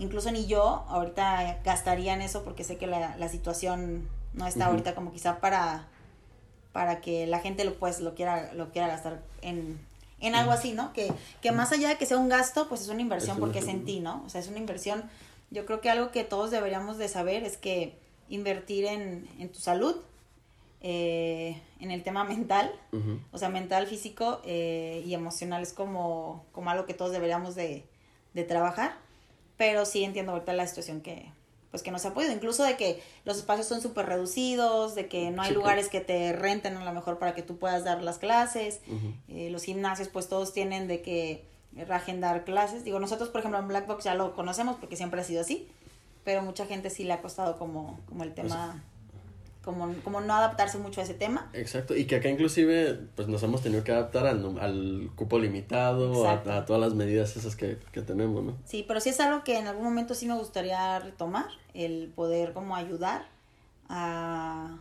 incluso 0.02 0.30
ni 0.32 0.46
yo 0.46 0.84
ahorita 0.88 1.60
gastaría 1.64 2.12
en 2.14 2.22
eso 2.22 2.42
porque 2.44 2.64
sé 2.64 2.76
que 2.76 2.86
la, 2.86 3.16
la 3.16 3.28
situación 3.28 4.08
no 4.34 4.46
está 4.46 4.64
uh 4.64 4.68
-huh. 4.68 4.70
ahorita 4.72 4.94
como 4.94 5.12
quizá 5.12 5.40
para 5.40 5.86
para 6.72 7.00
que 7.00 7.26
la 7.26 7.38
gente 7.38 7.64
lo 7.64 7.74
pues 7.74 8.00
lo 8.00 8.14
quiera 8.14 8.52
lo 8.54 8.70
quiera 8.72 8.88
gastar 8.88 9.22
en, 9.42 9.78
en 10.20 10.34
algo 10.34 10.52
así, 10.52 10.72
¿no? 10.72 10.92
Que, 10.92 11.12
que 11.42 11.52
más 11.52 11.72
allá 11.72 11.90
de 11.90 11.96
que 11.98 12.06
sea 12.06 12.16
un 12.16 12.28
gasto, 12.28 12.68
pues 12.68 12.80
es 12.80 12.88
una 12.88 13.02
inversión 13.02 13.38
porque 13.38 13.58
es 13.58 13.68
en 13.68 13.84
ti, 13.84 14.00
¿no? 14.00 14.22
O 14.24 14.28
sea, 14.28 14.40
es 14.40 14.48
una 14.48 14.58
inversión. 14.58 15.04
Yo 15.50 15.66
creo 15.66 15.80
que 15.82 15.90
algo 15.90 16.10
que 16.12 16.24
todos 16.24 16.50
deberíamos 16.50 16.96
de 16.96 17.08
saber 17.08 17.44
es 17.44 17.56
que 17.58 17.98
invertir 18.30 18.86
en, 18.86 19.28
en 19.38 19.50
tu 19.50 19.58
salud, 19.58 19.96
eh, 20.80 21.60
en 21.78 21.90
el 21.90 22.02
tema 22.02 22.24
mental, 22.24 22.72
uh 22.92 22.96
-huh. 22.96 23.18
o 23.32 23.38
sea, 23.38 23.50
mental, 23.50 23.86
físico 23.86 24.40
eh, 24.44 25.02
y 25.04 25.12
emocional 25.12 25.62
es 25.62 25.72
como, 25.74 26.46
como 26.52 26.70
algo 26.70 26.86
que 26.86 26.94
todos 26.94 27.12
deberíamos 27.12 27.54
de, 27.54 27.84
de 28.32 28.44
trabajar 28.44 28.96
pero 29.62 29.86
sí 29.86 30.02
entiendo 30.02 30.32
ahorita 30.32 30.52
la 30.54 30.66
situación 30.66 31.00
que 31.02 31.30
pues 31.70 31.84
que 31.84 31.92
no 31.92 32.00
se 32.00 32.08
ha 32.08 32.14
podido, 32.14 32.32
incluso 32.32 32.64
de 32.64 32.76
que 32.76 33.00
los 33.24 33.36
espacios 33.36 33.68
son 33.68 33.80
súper 33.80 34.06
reducidos, 34.06 34.96
de 34.96 35.06
que 35.06 35.30
no 35.30 35.40
hay 35.40 35.50
sí, 35.50 35.54
lugares 35.54 35.88
que 35.88 36.00
te 36.00 36.32
renten 36.32 36.76
a 36.76 36.84
lo 36.84 36.92
mejor 36.92 37.20
para 37.20 37.32
que 37.32 37.42
tú 37.42 37.58
puedas 37.58 37.84
dar 37.84 38.02
las 38.02 38.18
clases, 38.18 38.80
uh 38.88 38.92
-huh. 38.92 39.14
eh, 39.28 39.50
los 39.50 39.62
gimnasios 39.62 40.08
pues 40.08 40.28
todos 40.28 40.52
tienen 40.52 40.88
de 40.88 41.00
que 41.00 41.44
reagendar 41.76 42.44
clases, 42.44 42.82
digo 42.82 42.98
nosotros 42.98 43.28
por 43.28 43.38
ejemplo 43.38 43.60
en 43.60 43.68
Black 43.68 43.86
Box 43.86 44.02
ya 44.02 44.16
lo 44.16 44.34
conocemos 44.34 44.78
porque 44.80 44.96
siempre 44.96 45.20
ha 45.20 45.24
sido 45.24 45.42
así, 45.42 45.68
pero 46.24 46.42
mucha 46.42 46.66
gente 46.66 46.90
sí 46.90 47.04
le 47.04 47.12
ha 47.12 47.22
costado 47.22 47.56
como, 47.56 48.00
como 48.08 48.24
el 48.24 48.34
tema... 48.34 48.82
Como, 49.64 49.94
como 50.02 50.20
no 50.20 50.34
adaptarse 50.34 50.78
mucho 50.78 51.00
a 51.00 51.04
ese 51.04 51.14
tema. 51.14 51.48
Exacto, 51.52 51.96
y 51.96 52.06
que 52.06 52.16
acá 52.16 52.28
inclusive 52.28 52.98
pues 53.14 53.28
nos 53.28 53.42
hemos 53.44 53.62
tenido 53.62 53.84
que 53.84 53.92
adaptar 53.92 54.26
al, 54.26 54.58
al 54.58 55.10
cupo 55.14 55.38
limitado, 55.38 56.26
a, 56.26 56.32
a, 56.32 56.64
todas 56.66 56.82
las 56.82 56.94
medidas 56.94 57.36
esas 57.36 57.54
que, 57.54 57.78
que, 57.92 58.02
tenemos, 58.02 58.42
¿no? 58.42 58.56
Sí, 58.64 58.84
pero 58.86 59.00
sí 59.00 59.10
es 59.10 59.20
algo 59.20 59.44
que 59.44 59.58
en 59.58 59.68
algún 59.68 59.84
momento 59.84 60.14
sí 60.14 60.26
me 60.26 60.34
gustaría 60.34 60.98
retomar, 60.98 61.46
el 61.74 62.12
poder 62.14 62.52
como 62.52 62.74
ayudar 62.74 63.26
a 63.88 64.78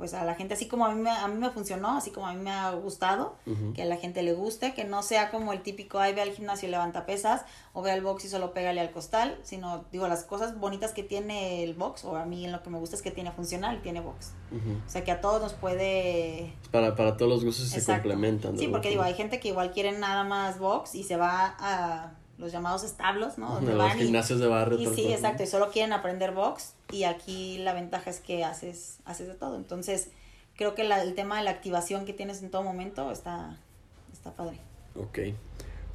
pues 0.00 0.14
a 0.14 0.24
la 0.24 0.34
gente, 0.34 0.54
así 0.54 0.66
como 0.66 0.86
a 0.86 0.94
mí 0.94 0.98
me, 0.98 1.10
a 1.10 1.28
mí 1.28 1.34
me 1.38 1.50
funcionó, 1.50 1.98
así 1.98 2.10
como 2.10 2.26
a 2.26 2.32
mí 2.32 2.42
me 2.42 2.50
ha 2.50 2.70
gustado, 2.70 3.36
uh 3.46 3.50
-huh. 3.50 3.74
que 3.74 3.82
a 3.82 3.84
la 3.84 3.98
gente 3.98 4.22
le 4.22 4.32
guste, 4.32 4.72
que 4.72 4.84
no 4.84 5.02
sea 5.02 5.30
como 5.30 5.52
el 5.52 5.60
típico, 5.60 5.98
ay, 5.98 6.14
ve 6.14 6.22
al 6.22 6.30
gimnasio 6.30 6.68
y 6.68 6.70
levanta 6.70 7.04
pesas, 7.04 7.44
o 7.74 7.82
ve 7.82 7.90
al 7.92 8.00
box 8.00 8.24
y 8.24 8.28
solo 8.30 8.54
pégale 8.54 8.80
al 8.80 8.92
costal, 8.92 9.38
sino, 9.42 9.84
digo, 9.92 10.08
las 10.08 10.24
cosas 10.24 10.58
bonitas 10.58 10.92
que 10.94 11.02
tiene 11.02 11.62
el 11.64 11.74
box, 11.74 12.06
o 12.06 12.16
a 12.16 12.24
mí 12.24 12.46
en 12.46 12.52
lo 12.52 12.62
que 12.62 12.70
me 12.70 12.78
gusta 12.78 12.96
es 12.96 13.02
que 13.02 13.10
tiene 13.10 13.30
funcional 13.30 13.76
y 13.76 13.80
tiene 13.80 14.00
box. 14.00 14.32
Uh 14.50 14.54
-huh. 14.54 14.86
O 14.86 14.90
sea, 14.90 15.04
que 15.04 15.12
a 15.12 15.20
todos 15.20 15.42
nos 15.42 15.52
puede... 15.52 16.54
Para, 16.70 16.96
para 16.96 17.18
todos 17.18 17.30
los 17.30 17.44
gustos 17.44 17.66
Exacto. 17.66 17.84
se 17.84 17.92
complementan. 17.92 18.56
Sí, 18.56 18.68
porque 18.68 18.88
digo, 18.88 19.02
hay 19.02 19.12
gente 19.14 19.38
que 19.38 19.48
igual 19.48 19.70
quiere 19.70 19.92
nada 19.92 20.24
más 20.24 20.58
box 20.58 20.94
y 20.94 21.04
se 21.04 21.18
va 21.18 21.54
a 21.58 22.14
los 22.40 22.50
llamados 22.50 22.82
establos, 22.82 23.38
¿no? 23.38 23.54
Donde 23.54 23.74
los 23.74 23.92
gimnasios 23.92 24.38
y, 24.38 24.42
de 24.42 24.48
barrio. 24.48 24.78
Y 24.78 24.86
sí, 24.94 25.12
exacto, 25.12 25.42
y 25.42 25.46
solo 25.46 25.70
quieren 25.70 25.92
aprender 25.92 26.32
box 26.32 26.74
y 26.90 27.04
aquí 27.04 27.58
la 27.58 27.74
ventaja 27.74 28.10
es 28.10 28.20
que 28.20 28.44
haces, 28.44 28.98
haces 29.04 29.28
de 29.28 29.34
todo. 29.34 29.56
Entonces, 29.56 30.08
creo 30.56 30.74
que 30.74 30.82
la, 30.84 31.02
el 31.02 31.14
tema 31.14 31.38
de 31.38 31.44
la 31.44 31.50
activación 31.50 32.06
que 32.06 32.14
tienes 32.14 32.42
en 32.42 32.50
todo 32.50 32.62
momento 32.62 33.10
está, 33.10 33.58
está 34.12 34.32
padre. 34.32 34.58
Ok. 34.96 35.18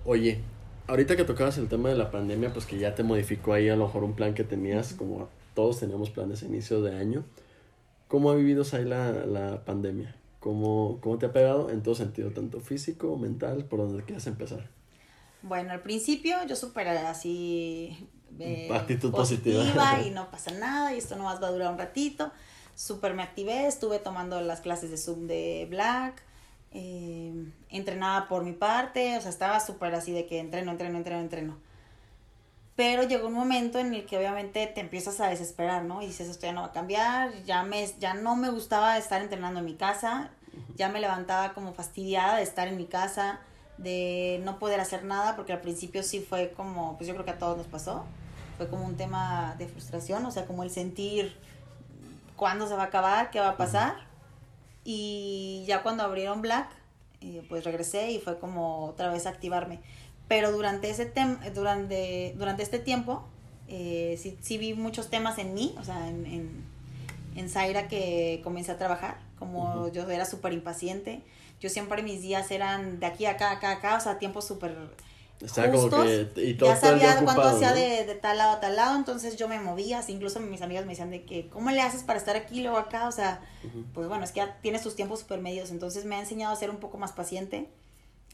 Oye, 0.05 0.41
ahorita 0.87 1.15
que 1.15 1.23
tocabas 1.23 1.57
el 1.57 1.67
tema 1.67 1.89
de 1.89 1.95
la 1.95 2.11
pandemia, 2.11 2.53
pues 2.53 2.65
que 2.65 2.77
ya 2.77 2.93
te 2.93 3.03
modificó 3.03 3.53
ahí 3.53 3.67
a 3.69 3.75
lo 3.75 3.87
mejor 3.87 4.03
un 4.03 4.13
plan 4.13 4.35
que 4.35 4.43
tenías, 4.43 4.91
uh 4.91 4.95
-huh. 4.95 4.97
como 4.97 5.29
todos 5.55 5.79
teníamos 5.79 6.11
planes 6.11 6.43
a 6.43 6.45
inicio 6.45 6.81
de 6.81 6.95
año. 6.95 7.23
¿Cómo 8.07 8.29
ha 8.29 8.35
vivido 8.35 8.63
ahí 8.71 8.85
la, 8.85 9.11
la 9.25 9.65
pandemia? 9.65 10.15
¿Cómo, 10.39 10.99
¿Cómo 11.01 11.17
te 11.17 11.25
ha 11.25 11.33
pegado 11.33 11.71
en 11.71 11.81
todo 11.81 11.95
sentido, 11.95 12.29
tanto 12.29 12.59
físico, 12.59 13.17
mental, 13.17 13.65
por 13.65 13.79
donde 13.79 14.03
quieras 14.03 14.27
empezar? 14.27 14.69
Bueno, 15.45 15.73
al 15.73 15.81
principio 15.81 16.43
yo 16.47 16.55
súper 16.55 16.87
así... 16.87 18.09
Eh, 18.39 18.67
Actitud 18.73 19.11
positiva. 19.11 19.59
positiva. 19.59 20.01
y 20.01 20.09
no 20.09 20.31
pasa 20.31 20.49
nada 20.51 20.91
y 20.93 20.97
esto 20.97 21.15
nomás 21.15 21.41
va 21.41 21.49
a 21.49 21.51
durar 21.51 21.71
un 21.71 21.77
ratito. 21.77 22.31
Súper 22.73 23.13
me 23.13 23.21
activé, 23.21 23.67
estuve 23.67 23.99
tomando 23.99 24.41
las 24.41 24.61
clases 24.61 24.89
de 24.89 24.97
Zoom 24.97 25.27
de 25.27 25.67
Black, 25.69 26.21
eh, 26.71 27.31
entrenaba 27.69 28.27
por 28.27 28.43
mi 28.43 28.53
parte, 28.53 29.17
o 29.17 29.21
sea, 29.21 29.29
estaba 29.29 29.59
súper 29.59 29.93
así 29.93 30.11
de 30.11 30.25
que 30.25 30.39
entreno, 30.39 30.71
entreno, 30.71 30.97
entreno, 30.97 31.21
entreno. 31.21 31.57
Pero 32.75 33.03
llegó 33.03 33.27
un 33.27 33.33
momento 33.33 33.77
en 33.77 33.93
el 33.93 34.07
que 34.07 34.17
obviamente 34.17 34.65
te 34.65 34.81
empiezas 34.81 35.21
a 35.21 35.27
desesperar, 35.27 35.85
¿no? 35.85 36.01
Y 36.01 36.07
dices, 36.07 36.27
esto 36.27 36.47
ya 36.47 36.53
no 36.53 36.61
va 36.61 36.67
a 36.67 36.73
cambiar, 36.73 37.31
ya, 37.43 37.61
me, 37.63 37.87
ya 37.99 38.15
no 38.15 38.35
me 38.35 38.49
gustaba 38.49 38.97
estar 38.97 39.21
entrenando 39.21 39.59
en 39.59 39.65
mi 39.65 39.75
casa, 39.75 40.31
ya 40.75 40.89
me 40.89 40.99
levantaba 40.99 41.53
como 41.53 41.71
fastidiada 41.73 42.37
de 42.37 42.43
estar 42.43 42.67
en 42.67 42.77
mi 42.77 42.87
casa, 42.87 43.39
de 43.77 44.41
no 44.43 44.59
poder 44.59 44.79
hacer 44.79 45.03
nada, 45.03 45.35
porque 45.35 45.53
al 45.53 45.61
principio 45.61 46.03
sí 46.03 46.19
fue 46.19 46.51
como, 46.51 46.95
pues 46.97 47.07
yo 47.07 47.13
creo 47.13 47.25
que 47.25 47.31
a 47.31 47.37
todos 47.37 47.57
nos 47.57 47.67
pasó, 47.67 48.05
fue 48.57 48.67
como 48.67 48.85
un 48.85 48.95
tema 48.95 49.55
de 49.57 49.67
frustración, 49.67 50.25
o 50.25 50.31
sea, 50.31 50.45
como 50.45 50.63
el 50.63 50.69
sentir 50.69 51.35
cuándo 52.35 52.67
se 52.67 52.75
va 52.75 52.83
a 52.83 52.85
acabar, 52.85 53.31
qué 53.31 53.39
va 53.39 53.49
a 53.49 53.57
pasar. 53.57 53.95
Y 54.83 55.63
ya 55.67 55.83
cuando 55.83 56.03
abrieron 56.03 56.41
Black, 56.41 56.69
eh, 57.21 57.43
pues 57.49 57.63
regresé 57.63 58.11
y 58.11 58.19
fue 58.19 58.39
como 58.39 58.85
otra 58.85 59.09
vez 59.09 59.25
activarme. 59.25 59.79
Pero 60.27 60.51
durante, 60.51 60.89
ese 60.89 61.05
tem 61.05 61.37
durante, 61.53 62.33
durante 62.37 62.63
este 62.63 62.79
tiempo, 62.79 63.23
eh, 63.67 64.17
sí, 64.21 64.37
sí, 64.41 64.57
vi 64.57 64.73
muchos 64.73 65.09
temas 65.09 65.37
en 65.37 65.53
mí, 65.53 65.75
o 65.79 65.83
sea, 65.83 66.07
en, 66.07 66.25
en, 66.25 66.63
en 67.35 67.49
Zaira 67.49 67.87
que 67.87 68.41
comencé 68.43 68.71
a 68.71 68.77
trabajar, 68.77 69.17
como 69.37 69.63
uh 69.63 69.87
-huh. 69.87 69.91
yo 69.91 70.09
era 70.09 70.25
súper 70.25 70.53
impaciente 70.53 71.21
yo 71.59 71.69
siempre 71.69 72.03
mis 72.03 72.21
días 72.21 72.51
eran 72.51 72.99
de 72.99 73.05
aquí 73.05 73.25
a 73.25 73.31
acá, 73.31 73.51
acá, 73.51 73.71
acá, 73.71 73.97
o 73.97 73.99
sea, 73.99 74.17
tiempos 74.19 74.45
súper 74.45 74.75
Está 75.41 75.69
justos. 75.69 75.91
Como 75.91 76.03
que, 76.03 76.31
y 76.37 76.53
todo, 76.53 76.69
ya 76.69 76.77
sabía 76.77 77.21
cuánto 77.23 77.43
hacía 77.43 77.71
¿no? 77.71 77.75
de, 77.75 78.05
de, 78.05 78.15
tal 78.15 78.37
lado 78.37 78.53
a 78.53 78.59
tal 78.61 78.75
lado, 78.77 78.95
entonces 78.95 79.35
yo 79.35 79.49
me 79.49 79.59
movía, 79.59 79.99
así, 79.99 80.13
incluso 80.13 80.39
mis 80.39 80.61
amigas 80.61 80.85
me 80.85 80.91
decían 80.91 81.11
de 81.11 81.25
que, 81.25 81.49
¿cómo 81.49 81.71
le 81.71 81.81
haces 81.81 82.03
para 82.03 82.17
estar 82.17 82.37
aquí 82.37 82.61
luego 82.61 82.77
acá? 82.77 83.07
O 83.07 83.11
sea, 83.11 83.41
uh 83.63 83.67
-huh. 83.67 83.85
pues 83.93 84.07
bueno, 84.07 84.23
es 84.23 84.31
que 84.31 84.37
ya 84.37 84.57
tienes 84.61 84.81
tus 84.81 84.95
tiempos 84.95 85.19
súper 85.19 85.41
medios, 85.41 85.71
entonces 85.71 86.05
me 86.05 86.15
ha 86.15 86.19
enseñado 86.19 86.53
a 86.53 86.55
ser 86.55 86.69
un 86.69 86.77
poco 86.77 86.97
más 86.97 87.11
paciente, 87.11 87.69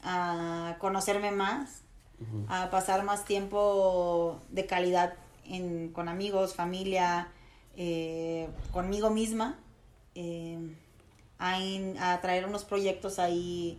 a 0.04 0.76
conocerme 0.78 1.32
más, 1.32 1.80
uh 2.20 2.24
-huh. 2.24 2.46
a 2.48 2.70
pasar 2.70 3.02
más 3.02 3.24
tiempo 3.24 4.40
de 4.50 4.66
calidad 4.66 5.14
en, 5.44 5.92
con 5.92 6.08
amigos, 6.08 6.54
familia, 6.54 7.28
eh, 7.76 8.48
conmigo 8.70 9.10
misma. 9.10 9.58
Eh, 10.14 10.76
a, 11.42 11.58
in, 11.58 11.98
a 11.98 12.20
traer 12.20 12.46
unos 12.46 12.64
proyectos 12.64 13.18
ahí 13.18 13.76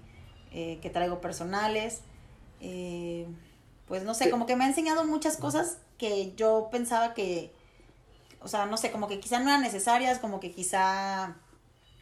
eh, 0.52 0.80
que 0.82 0.90
traigo 0.90 1.22
personales. 1.22 2.02
Eh, 2.60 3.26
pues 3.88 4.04
no 4.04 4.14
sé, 4.14 4.30
como 4.30 4.46
que 4.46 4.58
me 4.58 4.66
ha 4.66 4.68
enseñado 4.68 5.06
muchas 5.06 5.38
cosas 5.38 5.78
que 5.98 6.34
yo 6.36 6.68
pensaba 6.72 7.14
que, 7.14 7.54
o 8.42 8.50
sea, 8.50 8.66
no 8.66 8.76
sé, 8.76 8.92
como 8.92 9.08
que 9.08 9.22
quizá 9.22 9.40
no 9.40 9.48
eran 9.50 9.62
necesarias, 9.62 10.20
como 10.20 10.42
que 10.42 10.52
quizá, 10.52 11.38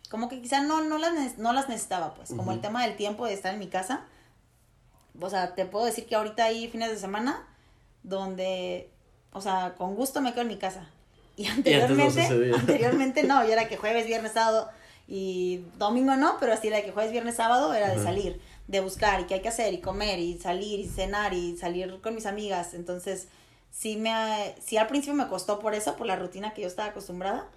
como 0.10 0.30
que 0.30 0.41
quizá 0.41 0.62
no, 0.62 0.84
no, 0.84 0.97
las, 0.97 1.38
no 1.38 1.54
las 1.54 1.69
necesitaba, 1.69 2.15
pues, 2.15 2.30
como 2.30 2.52
el 2.54 2.60
tema 2.60 2.84
del 2.84 2.95
tiempo 2.95 3.28
de 3.28 3.34
estar 3.34 3.54
en 3.54 3.60
mi 3.60 3.67
casa. 3.67 4.06
O 5.19 5.30
sea, 5.30 5.54
te 5.54 5.65
puedo 5.65 5.86
decir 5.86 6.08
que 6.08 6.15
ahorita 6.15 6.45
hay 6.45 6.69
fines 6.69 6.89
de 6.89 6.97
semana 6.97 7.47
donde, 8.02 8.89
o 9.32 9.41
sea, 9.41 9.76
con 9.78 9.93
gusto 9.93 10.21
me 10.21 10.32
quedo 10.32 10.41
en 10.41 10.47
mi 10.47 10.58
casa. 10.58 10.89
Y 11.38 11.43
no 11.43 11.54
anteriormente, 11.54 12.52
anteriormente 12.56 13.24
no, 13.24 13.43
yo 13.45 13.52
era 13.52 13.67
que 13.67 13.78
jueves, 13.78 14.08
viernes, 14.08 14.32
sábado 14.32 14.71
y 15.13 15.65
domingo 15.78 16.15
no, 16.15 16.38
pero 16.39 16.54
así 16.54 16.69
de 16.69 16.84
que 16.84 16.93
jueves, 16.93 17.12
viernes, 17.12 17.36
sábado 17.36 17.74
era 17.74 17.93
de 17.93 18.02
salir, 18.02 18.39
de 18.69 18.80
buscar 18.80 19.19
y 19.19 19.26
qué 19.26 19.34
hay 19.34 19.41
que 19.41 19.50
hacer 19.50 19.74
y 19.74 19.82
comer 19.82 20.19
y 20.19 20.38
salir 20.38 20.80
y 20.80 20.88
cenar 20.88 21.34
y 21.34 21.58
salir 21.58 22.00
con 22.02 22.15
mis 22.15 22.26
amigas. 22.26 22.74
Entonces, 22.74 23.28
sí 23.71 23.97
me 23.97 24.56
sí 24.63 24.78
al 24.78 24.88
principio 24.88 25.13
me 25.13 25.28
costó 25.28 25.60
por 25.60 25.74
eso, 25.74 25.97
por 25.97 26.08
la 26.08 26.15
rutina 26.15 26.54
que 26.54 26.62
yo 26.62 26.67
estaba 26.69 26.91
acostumbrada, 26.91 27.50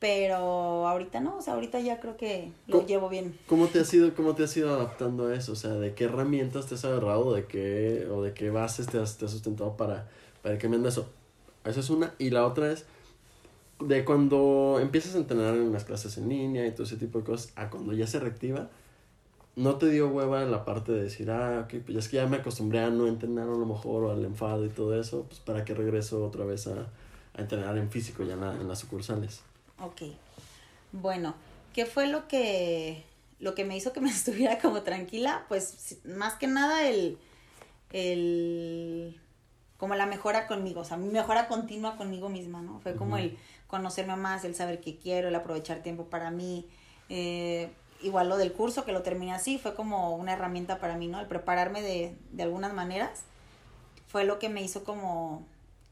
pero 0.00 0.88
ahorita 0.88 1.20
no, 1.20 1.36
o 1.36 1.40
sea, 1.40 1.54
ahorita 1.54 1.78
ya 1.78 2.00
creo 2.00 2.16
que 2.16 2.50
lo 2.66 2.84
llevo 2.84 3.08
bien. 3.08 3.38
¿Cómo 3.46 3.68
te 3.68 3.78
has 3.78 3.94
ido, 3.94 4.12
cómo 4.16 4.34
te 4.34 4.42
has 4.42 4.56
ido 4.56 4.74
adaptando 4.74 5.28
a 5.28 5.36
eso? 5.36 5.52
O 5.52 5.56
sea, 5.56 5.70
¿de 5.74 5.94
qué 5.94 6.06
herramientas 6.06 6.66
te 6.66 6.74
has 6.74 6.84
agarrado? 6.84 7.32
¿De 7.32 7.46
qué, 7.46 8.08
o 8.10 8.22
de 8.22 8.34
qué 8.34 8.50
bases 8.50 8.88
te 8.88 8.98
has, 8.98 9.18
te 9.18 9.26
has 9.26 9.30
sustentado 9.30 9.76
para, 9.76 10.08
para 10.42 10.56
ir 10.56 10.60
cambiando 10.60 10.88
eso? 10.88 11.08
Esa 11.64 11.78
es 11.78 11.90
una. 11.90 12.12
Y 12.18 12.30
la 12.30 12.44
otra 12.44 12.72
es 12.72 12.86
de 13.86 14.04
cuando 14.04 14.78
empiezas 14.80 15.14
a 15.14 15.18
entrenar 15.18 15.54
en 15.54 15.72
las 15.72 15.84
clases 15.84 16.16
en 16.18 16.28
línea 16.28 16.66
y 16.66 16.72
todo 16.72 16.84
ese 16.84 16.96
tipo 16.96 17.18
de 17.18 17.24
cosas, 17.24 17.52
a 17.56 17.70
cuando 17.70 17.92
ya 17.92 18.06
se 18.06 18.18
reactiva, 18.20 18.68
¿no 19.56 19.76
te 19.76 19.88
dio 19.90 20.08
hueva 20.08 20.44
la 20.44 20.64
parte 20.64 20.92
de 20.92 21.02
decir, 21.02 21.30
ah, 21.30 21.62
ok, 21.64 21.80
pues 21.84 21.94
ya 21.94 21.98
es 21.98 22.08
que 22.08 22.16
ya 22.16 22.26
me 22.26 22.38
acostumbré 22.38 22.80
a 22.80 22.90
no 22.90 23.06
entrenar 23.06 23.44
a 23.48 23.52
lo 23.52 23.66
mejor 23.66 24.04
o 24.04 24.10
al 24.12 24.24
enfado 24.24 24.64
y 24.64 24.70
todo 24.70 24.98
eso, 24.98 25.24
pues 25.28 25.40
para 25.40 25.64
qué 25.64 25.74
regreso 25.74 26.24
otra 26.24 26.44
vez 26.44 26.66
a, 26.66 26.86
a 27.34 27.40
entrenar 27.40 27.76
en 27.78 27.90
físico 27.90 28.24
ya 28.24 28.34
en, 28.34 28.40
la- 28.40 28.54
en 28.54 28.66
las 28.68 28.78
sucursales? 28.78 29.42
Ok. 29.78 30.02
Bueno, 30.92 31.34
¿qué 31.74 31.86
fue 31.86 32.06
lo 32.06 32.28
que 32.28 33.04
lo 33.40 33.54
que 33.56 33.64
me 33.64 33.76
hizo 33.76 33.92
que 33.92 34.00
me 34.00 34.10
estuviera 34.10 34.58
como 34.58 34.82
tranquila? 34.82 35.44
Pues 35.48 35.98
más 36.04 36.34
que 36.34 36.46
nada 36.46 36.88
el 36.88 37.18
el 37.92 39.18
como 39.78 39.94
la 39.96 40.06
mejora 40.06 40.46
conmigo, 40.46 40.80
o 40.80 40.84
sea, 40.84 40.96
mi 40.96 41.08
mejora 41.08 41.48
continua 41.48 41.96
conmigo 41.96 42.28
misma, 42.28 42.62
¿no? 42.62 42.78
Fue 42.80 42.94
como 42.94 43.16
el 43.16 43.36
conocerme 43.72 44.16
más, 44.16 44.44
el 44.44 44.54
saber 44.54 44.82
qué 44.82 44.98
quiero, 44.98 45.28
el 45.28 45.34
aprovechar 45.34 45.78
tiempo 45.78 46.04
para 46.04 46.30
mí. 46.30 46.68
eh, 47.08 47.72
igual 48.02 48.28
lo 48.28 48.36
del 48.36 48.52
curso, 48.52 48.84
que 48.84 48.92
lo 48.92 49.02
terminé 49.02 49.32
así, 49.32 49.58
fue 49.58 49.74
como 49.74 50.16
una 50.16 50.32
herramienta 50.32 50.78
para 50.78 50.96
mí, 50.96 51.06
¿no? 51.06 51.20
El 51.20 51.26
prepararme 51.26 51.80
de, 51.80 52.16
de 52.32 52.42
algunas 52.42 52.74
maneras 52.74 53.22
fue 54.08 54.24
lo 54.24 54.38
que 54.38 54.48
me 54.48 54.60
hizo 54.62 54.84
como 54.84 55.46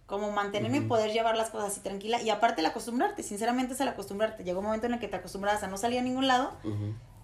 como 0.07 0.33
mantenerme 0.33 0.79
y 0.79 0.81
poder 0.81 1.12
llevar 1.12 1.37
las 1.37 1.51
cosas 1.51 1.71
así 1.71 1.81
tranquila 1.81 2.21
y 2.21 2.31
aparte 2.31 2.62
el 2.62 2.66
acostumbrarte, 2.66 3.23
sinceramente 3.23 3.75
es 3.75 3.81
el 3.81 3.87
acostumbrarte. 3.87 4.43
Llegó 4.43 4.59
un 4.59 4.66
momento 4.66 4.87
en 4.87 4.95
el 4.95 4.99
que 4.99 5.07
te 5.07 5.16
acostumbrabas 5.16 5.62
a 5.62 5.69
no 5.69 5.77
salir 5.79 6.01
a 6.01 6.03
ningún 6.03 6.27
lado, 6.27 6.51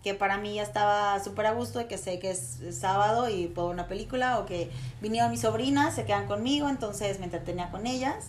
que 0.04 0.14
para 0.14 0.38
mí 0.38 0.54
ya 0.54 0.62
estaba 0.62 1.18
súper 1.18 1.46
a 1.46 1.52
gusto 1.52 1.80
de 1.80 1.88
que 1.88 1.98
sé 1.98 2.20
que 2.20 2.30
es 2.30 2.60
sábado 2.70 3.28
y 3.28 3.48
puedo 3.48 3.68
ver 3.68 3.74
una 3.74 3.88
película 3.88 4.38
o 4.38 4.46
que 4.46 4.70
vinieron 5.00 5.32
mis 5.32 5.40
sobrinas, 5.40 5.96
se 5.96 6.04
quedan 6.04 6.28
conmigo, 6.28 6.68
entonces 6.68 7.18
me 7.18 7.24
entretenía 7.24 7.72
con 7.72 7.88
ellas. 7.88 8.28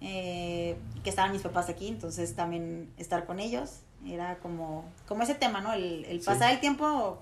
Eh, 0.00 0.76
que 1.04 1.10
estaban 1.10 1.32
mis 1.32 1.42
papás 1.42 1.68
aquí, 1.68 1.88
entonces 1.88 2.34
también 2.34 2.90
estar 2.96 3.26
con 3.26 3.38
ellos 3.40 3.80
era 4.06 4.38
como, 4.38 4.84
como 5.06 5.22
ese 5.22 5.34
tema, 5.34 5.60
¿no? 5.60 5.72
El, 5.74 6.04
el 6.06 6.20
Sí. 6.20 6.26
pasar 6.26 6.52
el 6.52 6.60
tiempo 6.60 7.18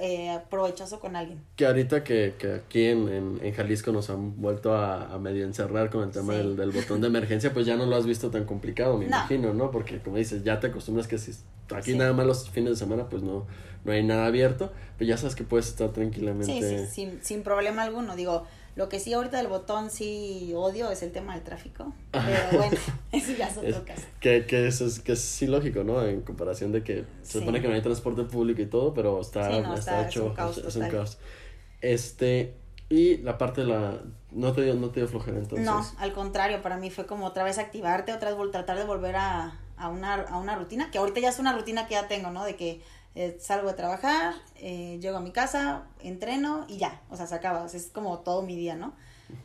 eh, 0.00 0.38
provechoso 0.48 1.00
con 1.00 1.16
alguien. 1.16 1.42
Que 1.56 1.66
ahorita 1.66 2.04
que, 2.04 2.34
que 2.38 2.54
aquí 2.54 2.86
en, 2.86 3.08
en, 3.08 3.40
en 3.42 3.52
Jalisco 3.52 3.90
nos 3.92 4.08
han 4.08 4.40
vuelto 4.40 4.72
a, 4.74 5.12
a 5.12 5.18
medio 5.18 5.44
encerrar 5.44 5.90
con 5.90 6.04
el 6.04 6.10
tema 6.12 6.32
Sí. 6.32 6.38
del, 6.38 6.56
del 6.56 6.70
botón 6.70 7.00
de 7.00 7.08
emergencia, 7.08 7.52
pues 7.52 7.66
ya 7.66 7.76
no 7.76 7.86
lo 7.86 7.96
has 7.96 8.06
visto 8.06 8.30
tan 8.30 8.44
complicado, 8.44 8.96
me 8.96 9.06
No. 9.06 9.16
imagino, 9.16 9.52
¿no? 9.52 9.70
Porque 9.70 9.98
como 10.00 10.16
dices, 10.16 10.44
ya 10.44 10.60
te 10.60 10.68
acostumbras 10.68 11.06
que 11.08 11.18
si 11.18 11.32
aquí 11.74 11.92
Sí. 11.92 11.98
nada 11.98 12.12
más 12.12 12.24
los 12.24 12.48
fines 12.48 12.70
de 12.70 12.76
semana, 12.76 13.08
pues 13.08 13.22
no, 13.22 13.46
no 13.84 13.92
hay 13.92 14.02
nada 14.04 14.26
abierto, 14.26 14.72
pero 14.96 15.08
ya 15.08 15.16
sabes 15.16 15.34
que 15.34 15.42
puedes 15.44 15.66
estar 15.68 15.90
tranquilamente. 15.90 16.46
Sí, 16.46 16.86
sí, 16.86 16.86
sin, 16.86 17.24
sin 17.24 17.42
problema 17.42 17.82
alguno. 17.82 18.14
Digo, 18.16 18.46
lo 18.80 18.88
que 18.88 18.98
sí 18.98 19.12
ahorita 19.12 19.36
del 19.36 19.48
botón 19.48 19.90
sí 19.90 20.52
odio 20.56 20.90
es 20.90 21.02
el 21.02 21.12
tema 21.12 21.34
del 21.34 21.44
tráfico. 21.44 21.92
Pero 22.12 22.58
bueno, 22.58 22.76
eso 23.12 23.32
ya 23.36 23.48
es 23.48 23.58
otro 23.58 23.84
caso. 23.84 24.02
Que, 24.20 24.46
que 24.46 24.66
eso 24.66 24.86
es, 24.86 25.00
que 25.00 25.12
es 25.12 25.20
sí 25.20 25.46
lógico, 25.46 25.84
¿no? 25.84 26.02
En 26.02 26.22
comparación 26.22 26.72
de 26.72 26.82
que 26.82 27.04
se 27.22 27.32
Sí. 27.34 27.38
supone 27.40 27.60
que 27.60 27.68
no 27.68 27.74
hay 27.74 27.82
transporte 27.82 28.22
público 28.24 28.62
y 28.62 28.66
todo, 28.66 28.94
pero 28.94 29.20
está, 29.20 29.50
Sí, 29.50 29.60
no, 29.60 29.74
está 29.74 29.78
está- 29.78 30.00
es 30.00 30.06
hecho, 30.08 30.24
un 30.24 30.34
caos 30.34 30.56
es, 30.56 30.64
es 30.64 30.76
un 30.76 30.88
caos. 30.88 31.18
Este, 31.82 32.54
y 32.88 33.18
la 33.18 33.36
parte 33.36 33.60
de 33.60 33.66
la, 33.66 34.00
no 34.30 34.52
te 34.54 34.62
dio, 34.62 34.74
no 34.74 34.88
te 34.88 35.00
dio 35.00 35.08
flojera 35.08 35.36
entonces. 35.38 35.66
No, 35.66 35.84
al 35.98 36.12
contrario, 36.14 36.62
para 36.62 36.76
mí 36.78 36.90
fue 36.90 37.04
como 37.06 37.26
otra 37.26 37.44
vez 37.44 37.58
activarte, 37.58 38.12
otra 38.14 38.34
vez 38.34 38.50
tratar 38.50 38.78
de 38.78 38.84
volver 38.84 39.16
a, 39.16 39.58
a, 39.76 39.88
una, 39.90 40.14
a 40.14 40.38
una 40.38 40.56
rutina, 40.56 40.90
que 40.90 40.96
ahorita 40.98 41.20
ya 41.20 41.28
es 41.28 41.38
una 41.38 41.52
rutina 41.52 41.86
que 41.86 41.92
ya 41.94 42.08
tengo, 42.08 42.30
¿no? 42.30 42.44
De 42.44 42.56
que 42.56 42.80
eh, 43.14 43.36
salgo 43.40 43.68
de 43.68 43.74
trabajar, 43.74 44.34
eh, 44.56 44.98
llego 45.00 45.16
a 45.18 45.20
mi 45.20 45.32
casa, 45.32 45.84
entreno 46.00 46.64
y 46.68 46.78
ya, 46.78 47.00
o 47.10 47.16
sea, 47.16 47.26
se 47.26 47.34
acaba, 47.34 47.62
o 47.64 47.68
sea, 47.68 47.78
es 47.80 47.88
como 47.88 48.18
todo 48.20 48.42
mi 48.42 48.56
día, 48.56 48.76
¿no? 48.76 48.94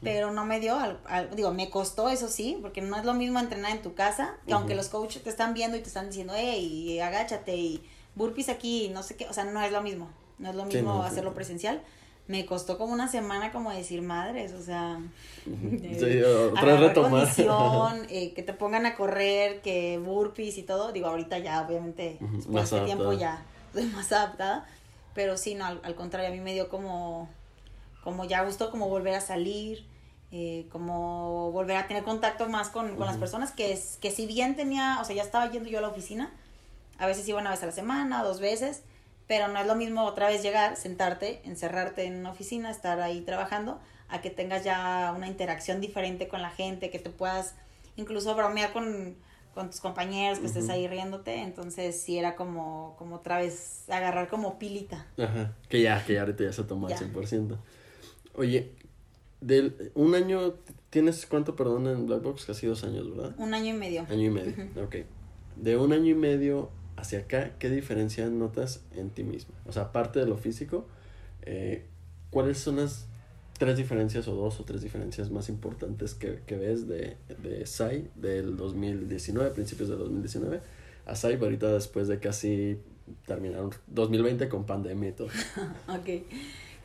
Pero 0.04 0.32
no 0.32 0.46
me 0.46 0.60
dio, 0.60 0.78
al- 0.78 1.00
al- 1.06 1.36
digo, 1.36 1.52
me 1.52 1.70
costó 1.70 2.10
eso 2.10 2.28
sí, 2.28 2.58
porque 2.62 2.82
no 2.82 2.96
es 2.98 3.06
lo 3.06 3.14
mismo 3.14 3.40
entrenar 3.40 3.72
en 3.72 3.82
tu 3.82 3.96
casa, 3.96 4.36
que 4.48 4.54
aunque 4.54 4.76
los 4.76 4.90
coaches 4.90 5.24
te 5.24 5.30
están 5.30 5.54
viendo 5.54 5.78
y 5.78 5.82
te 5.82 5.88
están 5.88 6.08
diciendo, 6.08 6.34
hey, 6.36 7.00
agáchate 7.00 7.56
y 7.56 7.84
burpees 8.16 8.50
aquí, 8.50 8.90
no 8.94 9.02
sé 9.04 9.16
qué, 9.16 9.28
o 9.28 9.34
sea, 9.34 9.46
no 9.46 9.62
es 9.62 9.72
lo 9.72 9.82
mismo, 9.82 10.10
no 10.38 10.50
es 10.50 10.56
lo 10.56 10.66
Sí, 10.66 10.78
mismo 10.78 10.94
no, 10.94 11.04
hacerlo 11.04 11.32
sí. 11.32 11.36
presencial. 11.36 11.82
Me 12.28 12.46
costó 12.46 12.78
como 12.78 12.94
una 12.94 13.08
semana 13.08 13.52
como 13.52 13.72
decir 13.72 14.02
madres, 14.02 14.54
o 14.54 14.62
sea, 14.62 15.00
eh, 15.46 15.98
Sí, 16.00 16.22
otra 16.54 16.78
retomar. 16.78 17.28
condición, 17.28 18.06
eh, 18.10 18.34
que 18.34 18.44
te 18.44 18.54
pongan 18.54 18.86
a 18.86 18.96
correr, 18.96 19.62
que 19.62 19.98
burpees 20.00 20.58
y 20.58 20.64
todo. 20.64 20.92
Digo, 20.92 21.08
ahorita 21.08 21.38
ya, 21.40 21.62
obviamente, 21.66 22.18
después 22.34 22.70
de 22.70 22.78
este 22.78 22.86
tiempo 22.86 23.14
ya 23.14 23.44
más 23.94 24.12
adaptada. 24.12 24.66
Pero 25.14 25.38
sí, 25.38 25.56
no, 25.56 25.66
al, 25.66 25.82
al 25.84 25.96
contrario, 25.96 26.30
a 26.30 26.34
mí 26.34 26.42
me 26.42 26.54
dio 26.54 26.70
como, 26.70 27.30
como 28.04 28.26
ya 28.26 28.44
gusto 28.44 28.70
como 28.72 28.90
volver 28.90 29.16
a 29.16 29.22
salir, 29.22 29.86
eh, 30.32 30.68
como 30.70 31.52
volver 31.52 31.78
a 31.78 31.88
tener 31.88 32.04
contacto 32.04 32.50
más 32.50 32.70
con, 32.70 32.98
con 32.98 33.06
las 33.06 33.16
personas 33.16 33.52
que, 33.52 33.72
es, 33.72 33.98
que 34.02 34.12
si 34.12 34.26
bien 34.26 34.56
tenía, 34.56 35.00
o 35.00 35.06
sea, 35.06 35.16
ya 35.16 35.24
estaba 35.24 35.50
yendo 35.50 35.70
yo 35.70 35.78
a 35.78 35.82
la 35.82 35.88
oficina, 35.88 36.34
a 36.98 37.08
veces 37.08 37.28
iba 37.28 37.40
una 37.40 37.52
vez 37.52 37.64
a 37.64 37.68
la 37.68 37.72
semana, 37.72 38.24
dos 38.24 38.42
veces, 38.42 38.84
pero 39.28 39.48
no 39.48 39.60
es 39.60 39.66
lo 39.66 39.76
mismo 39.76 40.04
otra 40.04 40.28
vez 40.28 40.44
llegar, 40.44 40.76
sentarte, 40.76 41.42
encerrarte 41.46 42.04
en 42.04 42.18
una 42.18 42.32
oficina, 42.32 42.70
estar 42.70 43.00
ahí 43.00 43.22
trabajando, 43.22 43.80
a 44.10 44.22
que 44.22 44.30
tengas 44.30 44.64
ya 44.64 45.14
una 45.16 45.28
interacción 45.28 45.80
diferente 45.80 46.28
con 46.28 46.42
la 46.42 46.50
gente, 46.50 46.90
que 46.90 47.00
te 47.00 47.10
puedas 47.10 47.56
incluso 47.96 48.36
bromear 48.36 48.74
con, 48.74 49.16
con 49.56 49.70
tus 49.70 49.80
compañeros, 49.80 50.40
que 50.40 50.48
estés 50.48 50.70
ahí 50.70 50.86
riéndote, 50.88 51.42
entonces 51.42 52.00
sí 52.00 52.18
era 52.20 52.36
como, 52.36 52.96
como 53.00 53.16
otra 53.16 53.38
vez 53.38 53.90
agarrar 53.90 54.28
como 54.28 54.60
pilita. 54.60 55.08
Ajá, 55.18 55.54
que 55.70 55.82
ya, 55.82 56.06
que 56.06 56.14
ya 56.14 56.22
ahorita 56.22 56.44
ya 56.44 56.54
se 56.54 56.64
tomó 56.66 56.88
al 56.88 56.94
100%. 56.94 57.58
Oye, 58.36 58.74
del 59.40 59.92
un 59.96 60.14
año, 60.14 60.56
¿tienes 60.90 61.26
cuánto, 61.26 61.56
perdón, 61.56 61.88
en 61.88 62.06
Black 62.06 62.22
Box? 62.22 62.46
Casi 62.46 62.68
dos 62.68 62.84
años, 62.84 63.10
¿verdad? 63.16 63.34
Un 63.38 63.54
año 63.54 63.74
y 63.74 63.78
medio. 63.78 64.06
Año 64.10 64.26
y 64.26 64.30
medio, 64.30 64.54
ok. 64.84 64.96
De 65.56 65.78
un 65.78 65.94
año 65.94 66.12
y 66.12 66.16
medio 66.16 66.70
hacia 66.98 67.20
acá, 67.20 67.54
¿qué 67.58 67.70
diferencia 67.70 68.28
notas 68.28 68.84
en 68.94 69.10
ti 69.10 69.24
misma? 69.24 69.56
O 69.66 69.72
sea, 69.72 69.84
aparte 69.84 70.20
de 70.20 70.26
lo 70.26 70.36
físico, 70.36 70.86
eh, 71.44 71.86
¿cuáles 72.30 72.58
son 72.58 72.76
las 72.76 73.08
tres 73.58 73.78
diferencias 73.78 74.28
o 74.28 74.36
dos 74.36 74.60
o 74.60 74.64
tres 74.64 74.82
diferencias 74.82 75.32
más 75.32 75.50
importantes 75.50 76.14
que, 76.14 76.42
que 76.46 76.56
ves 76.58 76.88
de, 76.88 77.18
de 77.42 77.66
SAI 77.66 78.10
del 78.16 78.58
2019, 78.58 79.52
principios 79.52 79.90
del 79.90 80.00
2019, 80.00 80.62
a 81.06 81.16
SAI 81.16 81.36
ahorita 81.36 81.72
después 81.72 82.08
de 82.08 82.20
casi 82.20 82.78
terminaron 83.26 83.72
2020 83.88 84.50
con 84.50 84.66
pandemia 84.66 85.10
y 85.10 85.14
todo? 85.14 85.30
Ok. 85.88 86.26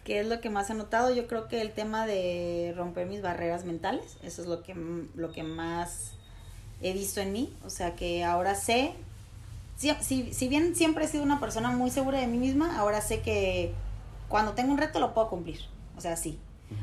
¿Qué 0.04 0.20
es 0.20 0.26
lo 0.26 0.40
que 0.40 0.48
más 0.48 0.70
he 0.70 0.74
notado? 0.74 1.14
Yo 1.14 1.26
creo 1.26 1.46
que 1.46 1.60
el 1.60 1.72
tema 1.72 2.06
de 2.06 2.72
romper 2.76 3.06
mis 3.06 3.20
barreras 3.20 3.64
mentales, 3.64 4.16
eso 4.22 4.42
es 4.42 4.48
lo 4.48 4.62
que, 4.62 4.74
lo 5.14 5.30
que 5.30 5.42
más 5.42 6.12
he 6.80 6.92
visto 6.94 7.20
en 7.20 7.32
mí. 7.32 7.54
O 7.64 7.70
sea, 7.70 7.96
que 7.96 8.24
ahora 8.24 8.54
sé, 8.54 8.94
si, 9.76 9.90
si, 10.00 10.32
si 10.32 10.48
bien 10.48 10.74
siempre 10.74 11.04
he 11.04 11.08
sido 11.08 11.22
una 11.22 11.38
persona 11.38 11.70
muy 11.70 11.90
segura 11.90 12.18
de 12.18 12.26
mí 12.26 12.38
misma, 12.38 12.78
ahora 12.78 13.02
sé 13.02 13.20
que 13.20 13.72
cuando 14.28 14.52
tengo 14.52 14.72
un 14.72 14.78
reto 14.78 15.00
lo 15.00 15.12
puedo 15.12 15.28
cumplir. 15.28 15.60
O 15.96 16.00
sea, 16.00 16.16
sí. 16.16 16.38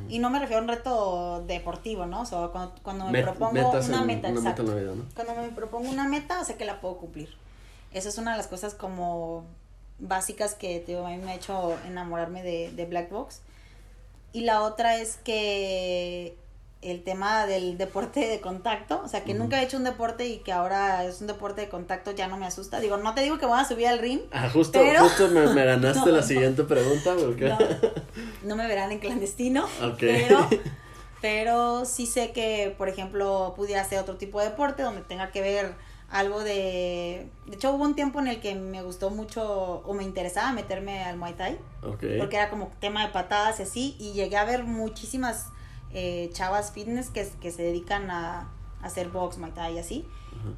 Y 0.10 0.20
no 0.20 0.30
me 0.30 0.40
refiero 0.40 0.60
a 0.60 0.64
un 0.64 0.68
reto 0.70 1.44
deportivo, 1.48 2.06
¿no? 2.06 2.22
O 2.22 2.26
sea, 2.26 2.48
cuando, 2.50 2.76
cuando 2.84 3.06
me 3.06 3.20
Met- 3.20 3.24
propongo 3.24 3.52
una 3.52 3.60
en- 3.62 3.66
meta, 3.76 3.88
una 3.88 4.02
meta 4.06 4.30
exacto. 4.30 4.62
en 4.64 4.68
la 4.70 4.76
vida, 4.76 4.92
¿no? 4.96 5.06
Cuando 5.16 5.36
me 5.36 5.50
propongo 5.50 5.90
una 5.90 6.08
meta, 6.08 6.44
sé 6.44 6.56
que 6.56 6.66
la 6.66 6.82
puedo 6.82 6.98
cumplir. 6.98 7.30
Esa 7.94 8.10
es 8.10 8.18
una 8.18 8.32
de 8.32 8.38
las 8.38 8.48
cosas 8.48 8.74
como 8.74 9.46
básicas 10.00 10.54
que 10.56 10.84
a 11.04 11.10
mí 11.10 11.18
me 11.18 11.32
ha 11.32 11.36
hecho 11.36 11.76
enamorarme 11.88 12.44
de, 12.44 12.72
de 12.72 12.86
Black 12.86 13.10
Box. 13.10 13.42
Y 14.34 14.42
la 14.42 14.62
otra 14.62 14.98
es 14.98 15.18
que 15.18 16.38
el 16.92 17.04
tema 17.04 17.46
del 17.46 17.78
deporte 17.78 18.22
de 18.28 18.40
contacto, 18.42 19.02
o 19.04 19.08
sea, 19.08 19.24
que 19.24 19.34
nunca 19.34 19.62
he 19.62 19.66
hecho 19.66 19.78
un 19.78 19.84
deporte 19.84 20.28
y 20.28 20.38
que 20.40 20.52
ahora 20.52 21.04
es 21.06 21.22
un 21.22 21.28
deporte 21.28 21.62
de 21.62 21.70
contacto 21.70 22.12
ya 22.12 22.28
no 22.28 22.38
me 22.38 22.46
asusta. 22.46 22.80
Digo, 22.80 22.98
no 22.98 23.14
te 23.14 23.22
digo 23.22 23.38
que 23.38 23.46
voy 23.46 23.60
a 23.60 23.66
subir 23.66 23.88
al 23.88 24.00
ring, 24.00 24.22
Ah, 24.32 24.50
justo, 24.52 24.80
Pero- 24.80 25.02
justo 25.04 25.28
me, 25.30 25.48
me 25.54 25.66
ganaste 25.66 26.00
No, 26.10 26.16
la 26.18 26.24
siguiente 26.24 26.64
pregunta 26.64 27.16
porque... 27.20 27.50
no, 27.50 27.58
no 28.44 28.56
me 28.56 28.68
verán 28.68 28.92
en 28.92 29.00
clandestino, 29.00 29.66
Ok. 29.84 29.98
pero, 30.00 30.48
Pero 31.22 31.86
sí 31.86 32.06
sé 32.06 32.32
que, 32.32 32.76
por 32.78 32.90
ejemplo, 32.90 33.54
pudiera 33.56 33.82
hacer 33.82 34.00
otro 34.00 34.18
tipo 34.18 34.40
de 34.40 34.50
deporte 34.50 34.84
donde 34.84 35.02
tenga 35.02 35.32
que 35.32 35.42
ver 35.42 35.74
algo 36.10 36.44
de... 36.44 37.28
De 37.48 37.56
hecho, 37.56 37.72
hubo 37.74 37.84
un 37.84 37.96
tiempo 37.96 38.20
en 38.20 38.28
el 38.28 38.40
que 38.40 38.54
me 38.56 38.84
gustó 38.84 39.10
mucho 39.10 39.82
o 39.84 39.94
me 39.94 40.04
interesaba 40.04 40.52
meterme 40.54 41.04
al 41.04 41.18
Muay 41.18 41.34
Thai. 41.34 41.58
Ok. 41.82 42.04
Porque 42.20 42.36
era 42.36 42.50
como 42.52 42.72
tema 42.80 43.06
de 43.06 43.12
patadas 43.12 43.60
y 43.60 43.64
así. 43.64 43.96
Y 44.00 44.14
llegué 44.14 44.38
a 44.38 44.46
ver 44.46 44.64
muchísimas 44.64 45.48
eh, 45.94 46.30
chavas 46.34 46.72
fitness 46.72 47.10
que, 47.10 47.28
que 47.42 47.52
se 47.52 47.64
dedican 47.64 48.10
a, 48.12 48.50
a 48.82 48.86
hacer 48.86 49.10
box, 49.10 49.38
Muay 49.38 49.52
Thai 49.52 49.76
y 49.76 49.80
así. 49.80 50.06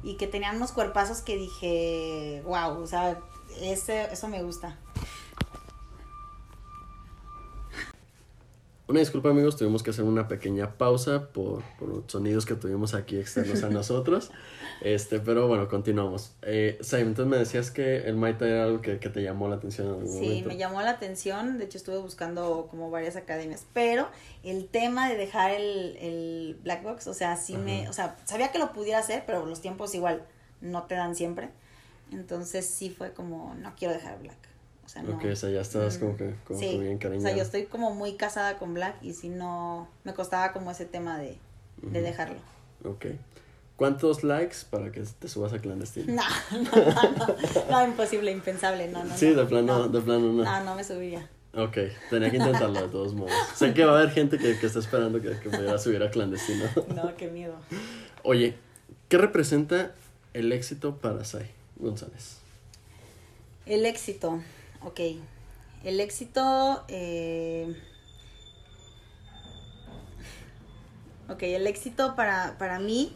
Y 0.02 0.16
que 0.16 0.26
tenían 0.26 0.56
unos 0.56 0.72
cuerpazos 0.72 1.22
que 1.22 1.36
dije, 1.36 2.42
wow, 2.44 2.82
o 2.82 2.86
sea, 2.86 3.18
ese, 3.60 4.12
eso 4.12 4.28
me 4.28 4.42
gusta. 4.42 4.78
Una 8.90 9.00
disculpa 9.00 9.30
amigos, 9.30 9.56
tuvimos 9.56 9.82
que 9.82 9.90
hacer 9.90 10.04
una 10.04 10.26
pequeña 10.26 10.72
pausa 10.76 11.28
por, 11.28 11.62
por 11.78 12.02
sonidos 12.08 12.44
que 12.44 12.56
tuvimos 12.56 12.92
aquí 12.92 13.18
externos 13.18 13.62
a 13.62 13.70
nosotros. 13.70 14.30
Este, 14.82 15.20
pero 15.20 15.46
bueno, 15.46 15.68
continuamos. 15.68 16.32
Eh, 16.42 16.78
Simon, 16.80 17.08
entonces 17.08 17.30
me 17.30 17.36
decías 17.36 17.70
que 17.70 17.98
el 18.08 18.16
Muay 18.16 18.38
Thai 18.38 18.50
era 18.50 18.64
algo 18.64 18.80
que, 18.80 18.98
que 18.98 19.08
te 19.10 19.22
llamó 19.22 19.48
la 19.48 19.56
atención 19.56 19.86
en 19.88 19.92
algún 19.94 20.08
Sí, 20.08 20.20
momento. 20.22 20.48
me 20.48 20.56
llamó 20.56 20.80
la 20.82 20.90
atención, 20.90 21.58
de 21.58 21.64
hecho 21.66 21.76
estuve 21.78 21.98
buscando 21.98 22.66
como 22.70 22.90
varias 22.90 23.16
academias, 23.16 23.66
pero 23.74 24.08
el 24.42 24.68
tema 24.68 25.08
de 25.10 25.16
dejar 25.16 25.50
el, 25.50 25.96
el 25.98 26.58
black 26.62 26.82
box, 26.82 27.06
o 27.08 27.14
sea, 27.14 27.36
sí 27.36 27.56
me, 27.56 27.88
o 27.88 27.92
sea, 27.92 28.16
sabía 28.24 28.50
que 28.52 28.58
lo 28.58 28.72
pudiera 28.72 28.98
hacer, 29.00 29.24
pero 29.26 29.44
los 29.44 29.60
tiempos 29.60 29.94
igual 29.94 30.22
no 30.62 30.84
te 30.84 30.94
dan 30.94 31.14
siempre. 31.14 31.50
Entonces 32.12 32.66
sí 32.66 32.90
fue 32.90 33.12
como, 33.12 33.54
no 33.54 33.74
quiero 33.76 33.94
dejar 33.94 34.18
black. 34.20 34.36
O 34.84 34.88
sea, 34.88 35.02
no. 35.02 35.14
Ok, 35.14 35.24
o 35.32 35.36
sea, 35.36 35.50
ya 35.50 35.60
Mm, 35.60 36.00
como 36.00 36.16
que, 36.16 36.34
como 36.44 36.58
sí, 36.58 36.78
bien 36.78 36.96
O 36.96 36.98
cariñada. 36.98 37.28
sea, 37.28 37.36
yo 37.36 37.42
estoy 37.44 37.66
como 37.66 37.94
muy 37.94 38.14
casada 38.16 38.58
con 38.58 38.74
black 38.74 38.96
y 39.02 39.12
si 39.12 39.28
no, 39.28 39.88
me 40.04 40.14
costaba 40.14 40.52
como 40.52 40.70
ese 40.72 40.86
tema 40.86 41.18
de, 41.18 41.36
de 41.82 42.00
dejarlo. 42.02 42.38
Ok. 42.84 43.06
¿Cuántos 43.80 44.24
likes 44.24 44.56
para 44.68 44.92
que 44.92 45.00
te 45.00 45.26
subas 45.26 45.54
a 45.54 45.58
clandestino? 45.58 46.12
No, 46.12 46.22
no, 46.52 46.70
no, 46.70 47.16
no, 47.16 47.70
no, 47.70 47.86
imposible, 47.86 48.30
impensable, 48.30 48.88
no, 48.88 49.02
no. 49.02 49.16
sí, 49.16 49.30
de 49.30 49.42
plano, 49.46 49.78
no. 49.78 49.88
de 49.88 50.02
plano 50.02 50.32
no. 50.34 50.44
No, 50.44 50.64
no 50.64 50.74
me 50.74 50.84
subiría. 50.84 51.26
Ok, 51.54 51.78
tenía 52.10 52.30
que 52.30 52.36
intentarlo 52.36 52.78
de 52.78 52.88
todos 52.88 53.14
modos. 53.14 53.32
sé 53.54 53.72
que 53.72 53.86
va 53.86 53.92
a 53.92 54.00
haber 54.02 54.10
gente 54.10 54.36
que, 54.36 54.58
que 54.58 54.66
está 54.66 54.80
esperando 54.80 55.22
que, 55.22 55.30
que 55.30 55.48
pudiera 55.48 55.78
subir 55.78 56.02
a 56.02 56.10
clandestino. 56.10 56.66
No, 56.94 57.16
qué 57.16 57.28
miedo. 57.28 57.54
Oye, 58.22 58.54
¿qué 59.08 59.16
representa 59.16 59.94
el 60.34 60.52
éxito 60.52 60.96
para 60.96 61.24
Sai 61.24 61.50
González? 61.76 62.36
El 63.64 63.86
éxito, 63.86 64.42
ok. 64.82 65.00
El 65.84 66.00
éxito, 66.00 66.84
eh... 66.88 67.74
ok, 71.30 71.42
el 71.44 71.66
éxito 71.66 72.14
para, 72.14 72.58
para 72.58 72.78
mí 72.78 73.14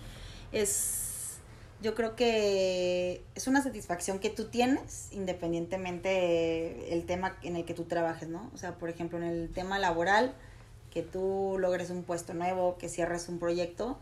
es, 0.54 1.38
yo 1.82 1.94
creo 1.94 2.16
que 2.16 3.22
es 3.34 3.46
una 3.46 3.62
satisfacción 3.62 4.18
que 4.18 4.30
tú 4.30 4.46
tienes 4.46 5.08
independientemente 5.12 6.94
el 6.94 7.04
tema 7.06 7.36
en 7.42 7.56
el 7.56 7.64
que 7.64 7.74
tú 7.74 7.84
trabajes, 7.84 8.28
¿no? 8.28 8.50
O 8.54 8.58
sea, 8.58 8.76
por 8.76 8.88
ejemplo, 8.88 9.18
en 9.18 9.24
el 9.24 9.52
tema 9.52 9.78
laboral, 9.78 10.34
que 10.90 11.02
tú 11.02 11.56
logres 11.58 11.90
un 11.90 12.04
puesto 12.04 12.34
nuevo, 12.34 12.78
que 12.78 12.88
cierres 12.88 13.28
un 13.28 13.38
proyecto, 13.38 13.98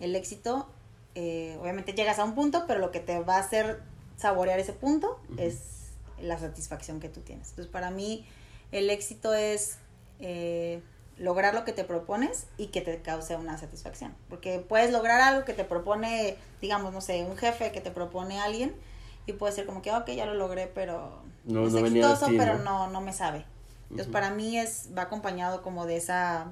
el 0.00 0.16
éxito, 0.16 0.68
eh, 1.14 1.56
obviamente 1.60 1.92
llegas 1.92 2.18
a 2.18 2.24
un 2.24 2.34
punto, 2.34 2.64
pero 2.66 2.80
lo 2.80 2.90
que 2.90 3.00
te 3.00 3.20
va 3.20 3.36
a 3.36 3.40
hacer 3.40 3.80
saborear 4.16 4.58
ese 4.58 4.72
punto 4.72 5.20
es 5.38 5.92
la 6.20 6.38
satisfacción 6.38 7.00
que 7.00 7.08
tú 7.08 7.20
tienes. 7.20 7.50
Entonces, 7.50 7.72
para 7.72 7.90
mí, 7.90 8.26
el 8.72 8.90
éxito 8.90 9.32
es 9.34 9.78
eh, 10.18 10.82
lograr 11.18 11.54
lo 11.54 11.64
que 11.64 11.72
te 11.72 11.84
propones 11.84 12.46
y 12.56 12.68
que 12.68 12.80
te 12.80 13.00
cause 13.02 13.36
una 13.36 13.56
satisfacción. 13.58 14.14
Porque 14.28 14.58
puedes 14.58 14.90
lograr 14.90 15.20
algo 15.20 15.44
que 15.44 15.52
te 15.54 15.64
propone, 15.64 16.36
digamos, 16.60 16.92
no 16.92 17.00
sé, 17.00 17.24
un 17.24 17.36
jefe 17.36 17.72
que 17.72 17.80
te 17.80 17.90
propone 17.90 18.40
alguien 18.40 18.74
y 19.26 19.32
puede 19.34 19.52
ser 19.52 19.66
como 19.66 19.80
que, 19.82 19.92
ok, 19.92 20.08
ya 20.10 20.26
lo 20.26 20.34
logré, 20.34 20.66
pero 20.66 21.22
No- 21.44 21.66
es 21.66 21.72
no 21.72 21.80
exitoso, 21.80 22.26
ti, 22.26 22.36
pero 22.36 22.58
¿no? 22.58 22.64
no, 22.64 22.90
no 22.90 23.00
me 23.00 23.12
sabe. 23.12 23.44
Entonces, 23.90 24.08
para 24.12 24.30
mí 24.30 24.58
es, 24.58 24.88
va 24.96 25.02
acompañado 25.02 25.62
como 25.62 25.86
de 25.86 25.96
esa, 25.96 26.48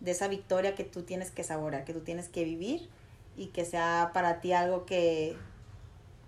de 0.00 0.10
esa 0.10 0.26
victoria 0.28 0.74
que 0.74 0.84
tú 0.84 1.02
tienes 1.02 1.30
que 1.30 1.44
saborear, 1.44 1.84
que 1.84 1.92
tú 1.92 2.00
tienes 2.00 2.28
que 2.28 2.42
vivir 2.44 2.88
y 3.36 3.46
que 3.48 3.64
sea 3.64 4.10
para 4.12 4.40
ti 4.40 4.52
algo 4.52 4.84
que, 4.84 5.36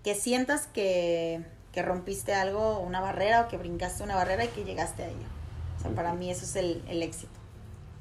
que 0.03 0.15
sientas 0.15 0.67
que, 0.67 1.43
que 1.73 1.81
rompiste 1.81 2.33
algo, 2.33 2.79
una 2.79 3.01
barrera 3.01 3.41
o 3.41 3.47
que 3.49 3.57
brincaste 3.57 4.01
una 4.03 4.15
barrera 4.15 4.45
y 4.45 4.47
que 4.49 4.63
llegaste 4.63 5.03
a 5.03 5.07
ello. 5.07 5.27
O 5.77 5.81
sea, 5.81 5.91
para 5.91 6.13
mí 6.13 6.31
eso 6.31 6.45
es 6.45 6.55
el, 6.55 6.83
el 6.87 7.03
éxito. 7.03 7.38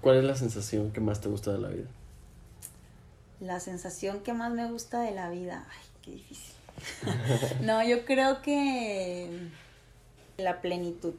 ¿Cuál 0.01 0.19
es 0.19 0.25
la 0.25 0.37
sensación 0.37 0.93
que 0.93 1.01
más 1.01 1.21
te 1.21 1.29
gusta 1.29 1.53
de 1.53 1.59
la 1.59 1.69
vida? 1.69 1.89
La 3.41 3.61
sensación 3.61 4.21
que 4.21 4.33
más 4.33 4.53
me 4.53 4.71
gusta 4.71 5.01
de 5.01 5.13
la 5.13 5.31
vida. 5.31 5.67
Ay, 5.71 5.87
qué 6.03 6.11
difícil. 6.13 6.55
no, 7.63 7.83
yo 7.85 8.05
creo 8.05 8.43
que 8.43 9.49
la 10.37 10.61
plenitud. 10.61 11.15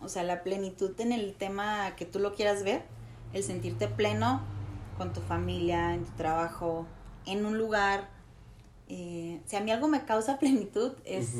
O 0.00 0.08
sea, 0.08 0.22
la 0.22 0.42
plenitud 0.42 0.98
en 1.00 1.12
el 1.12 1.34
tema 1.34 1.94
que 1.96 2.04
tú 2.04 2.18
lo 2.18 2.34
quieras 2.34 2.64
ver, 2.64 2.82
el 3.32 3.42
sentirte 3.42 3.88
pleno 3.88 4.42
con 4.98 5.12
tu 5.12 5.20
familia, 5.20 5.94
en 5.94 6.04
tu 6.04 6.12
trabajo, 6.12 6.86
en 7.26 7.46
un 7.46 7.58
lugar. 7.58 8.08
Eh, 8.88 9.40
si 9.46 9.56
a 9.56 9.60
mí 9.60 9.70
algo 9.70 9.88
me 9.88 10.04
causa 10.04 10.38
plenitud, 10.40 10.92
es, 11.04 11.30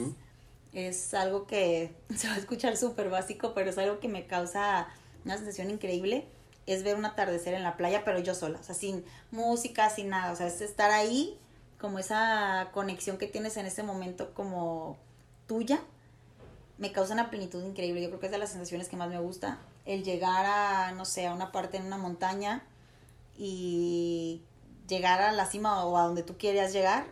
es 0.72 1.14
algo 1.14 1.46
que 1.46 1.94
se 2.16 2.28
va 2.28 2.34
a 2.34 2.38
escuchar 2.38 2.76
súper 2.76 3.08
básico, 3.08 3.52
pero 3.54 3.70
es 3.70 3.78
algo 3.78 4.00
que 4.00 4.08
me 4.08 4.26
causa 4.26 4.88
una 5.24 5.36
sensación 5.36 5.70
increíble. 5.70 6.26
Es 6.66 6.82
ver 6.84 6.96
un 6.96 7.04
atardecer 7.04 7.54
en 7.54 7.62
la 7.62 7.76
playa, 7.76 8.04
pero 8.04 8.18
yo 8.20 8.34
sola, 8.34 8.58
o 8.60 8.62
sea, 8.62 8.74
sin 8.74 9.04
música, 9.30 9.90
sin 9.90 10.08
nada. 10.08 10.32
O 10.32 10.36
sea, 10.36 10.46
es 10.46 10.60
estar 10.60 10.90
ahí, 10.90 11.38
como 11.78 11.98
esa 11.98 12.70
conexión 12.72 13.18
que 13.18 13.26
tienes 13.26 13.56
en 13.56 13.66
ese 13.66 13.82
momento 13.82 14.32
como 14.34 14.96
tuya, 15.46 15.80
me 16.78 16.92
causa 16.92 17.14
una 17.14 17.30
plenitud 17.30 17.62
increíble. 17.64 18.02
Yo 18.02 18.08
creo 18.08 18.20
que 18.20 18.26
es 18.26 18.32
de 18.32 18.38
las 18.38 18.50
sensaciones 18.50 18.88
que 18.88 18.96
más 18.96 19.08
me 19.08 19.18
gusta. 19.18 19.58
El 19.84 20.04
llegar 20.04 20.46
a, 20.46 20.92
no 20.92 21.04
sé, 21.04 21.26
a 21.26 21.34
una 21.34 21.52
parte 21.52 21.76
en 21.76 21.86
una 21.86 21.98
montaña 21.98 22.64
y 23.36 24.42
llegar 24.88 25.20
a 25.20 25.32
la 25.32 25.46
cima 25.46 25.84
o 25.84 25.96
a 25.96 26.04
donde 26.04 26.22
tú 26.22 26.36
querías 26.36 26.72
llegar 26.72 27.04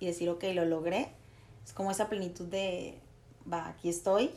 y 0.00 0.06
decir, 0.06 0.28
ok, 0.28 0.44
lo 0.54 0.64
logré. 0.64 1.12
Es 1.64 1.72
como 1.72 1.90
esa 1.90 2.08
plenitud 2.08 2.46
de, 2.46 3.00
va, 3.50 3.68
aquí 3.68 3.88
estoy, 3.88 4.32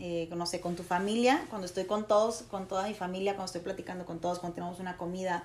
eh, 0.00 0.28
no 0.36 0.46
sé, 0.46 0.60
con 0.60 0.76
tu 0.76 0.82
familia, 0.82 1.44
cuando 1.50 1.66
estoy 1.66 1.84
con 1.84 2.06
todos, 2.06 2.42
con 2.50 2.66
toda 2.68 2.86
mi 2.86 2.94
familia, 2.94 3.32
cuando 3.32 3.46
estoy 3.46 3.60
platicando 3.62 4.04
con 4.04 4.18
todos, 4.20 4.38
cuando 4.38 4.54
tenemos 4.54 4.80
una 4.80 4.96
comida, 4.96 5.44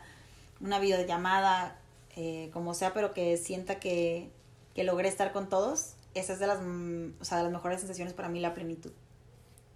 una 0.61 0.79
videollamada, 0.79 1.77
eh, 2.15 2.49
como 2.53 2.73
sea, 2.73 2.93
pero 2.93 3.13
que 3.13 3.37
sienta 3.37 3.79
que, 3.79 4.29
que 4.75 4.83
logré 4.83 5.07
estar 5.09 5.31
con 5.31 5.47
todos, 5.49 5.93
esa 6.15 6.33
es 6.33 6.39
de 6.39 6.47
las, 6.47 6.59
mm, 6.61 7.13
o 7.21 7.25
sea, 7.25 7.37
de 7.37 7.43
las 7.43 7.51
mejores 7.51 7.79
sensaciones 7.79 8.13
para 8.13 8.29
mí, 8.29 8.39
la 8.39 8.53
plenitud. 8.53 8.91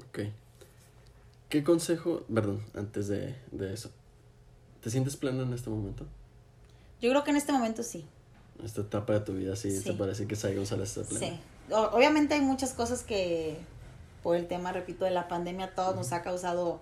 Ok. 0.09 0.19
¿Qué 1.49 1.63
consejo, 1.63 2.23
perdón, 2.33 2.63
antes 2.75 3.07
de, 3.07 3.35
de 3.51 3.73
eso, 3.73 3.91
¿te 4.81 4.89
sientes 4.89 5.15
plena 5.15 5.43
en 5.43 5.53
este 5.53 5.69
momento? 5.69 6.05
Yo 6.99 7.09
creo 7.11 7.23
que 7.23 7.31
en 7.31 7.37
este 7.37 7.51
momento 7.51 7.83
sí. 7.83 8.05
Esta 8.63 8.81
etapa 8.81 9.13
de 9.13 9.19
tu 9.21 9.33
vida, 9.33 9.55
sí, 9.55 9.71
Sí. 9.77 9.83
te 9.83 9.93
parece 9.93 10.25
que 10.27 10.35
González 10.55 10.97
está 10.97 11.07
plena. 11.07 11.35
Sí. 11.35 11.39
O- 11.71 11.95
obviamente 11.95 12.33
hay 12.33 12.41
muchas 12.41 12.73
cosas 12.73 13.03
que 13.03 13.57
por 14.23 14.35
el 14.35 14.47
tema, 14.47 14.71
repito, 14.71 15.05
de 15.05 15.11
la 15.11 15.27
pandemia, 15.27 15.65
a 15.67 15.75
todos 15.75 15.95
nos 15.95 16.13
ha 16.13 16.21
causado 16.23 16.79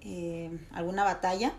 eh, 0.00 0.50
alguna 0.72 1.04
batalla, 1.04 1.52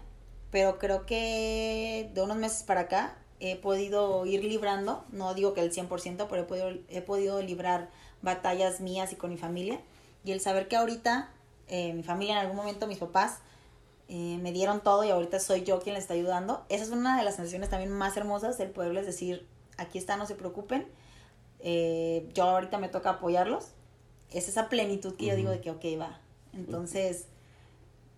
pero 0.51 0.79
creo 0.79 1.05
que 1.05 2.09
de 2.13 2.21
unos 2.21 2.37
meses 2.37 2.63
para 2.63 2.81
acá 2.81 3.15
he 3.39 3.57
podido 3.57 4.25
ir 4.25 4.43
librando, 4.43 5.03
no 5.11 5.33
digo 5.33 5.53
que 5.53 5.61
el 5.61 5.71
100%, 5.71 6.27
pero 6.29 6.41
he 6.41 6.45
podido, 6.45 6.69
he 6.89 7.01
podido 7.01 7.41
librar 7.41 7.89
batallas 8.21 8.79
mías 8.79 9.11
y 9.11 9.15
con 9.15 9.29
mi 9.29 9.37
familia. 9.37 9.79
Y 10.23 10.31
el 10.31 10.39
saber 10.39 10.67
que 10.67 10.75
ahorita 10.75 11.29
eh, 11.67 11.93
mi 11.93 12.03
familia 12.03 12.33
en 12.35 12.39
algún 12.39 12.55
momento, 12.55 12.87
mis 12.87 12.97
papás, 12.97 13.39
eh, 14.07 14.37
me 14.41 14.51
dieron 14.51 14.81
todo 14.81 15.03
y 15.03 15.09
ahorita 15.09 15.39
soy 15.39 15.63
yo 15.63 15.79
quien 15.79 15.95
les 15.95 16.03
está 16.03 16.13
ayudando. 16.13 16.65
Esa 16.69 16.83
es 16.83 16.91
una 16.91 17.17
de 17.17 17.23
las 17.23 17.35
sensaciones 17.35 17.69
también 17.69 17.91
más 17.91 18.15
hermosas, 18.17 18.59
el 18.59 18.69
poderles 18.69 19.05
decir, 19.05 19.47
aquí 19.77 19.97
está, 19.97 20.17
no 20.17 20.25
se 20.25 20.35
preocupen. 20.35 20.87
Eh, 21.59 22.29
yo 22.33 22.43
ahorita 22.43 22.77
me 22.77 22.89
toca 22.89 23.11
apoyarlos. 23.11 23.71
Es 24.31 24.49
esa 24.49 24.69
plenitud 24.69 25.15
que 25.15 25.27
yo 25.27 25.35
digo 25.35 25.49
de 25.49 25.61
que, 25.61 25.71
ok, 25.71 25.83
va. 25.99 26.19
Entonces, 26.53 27.25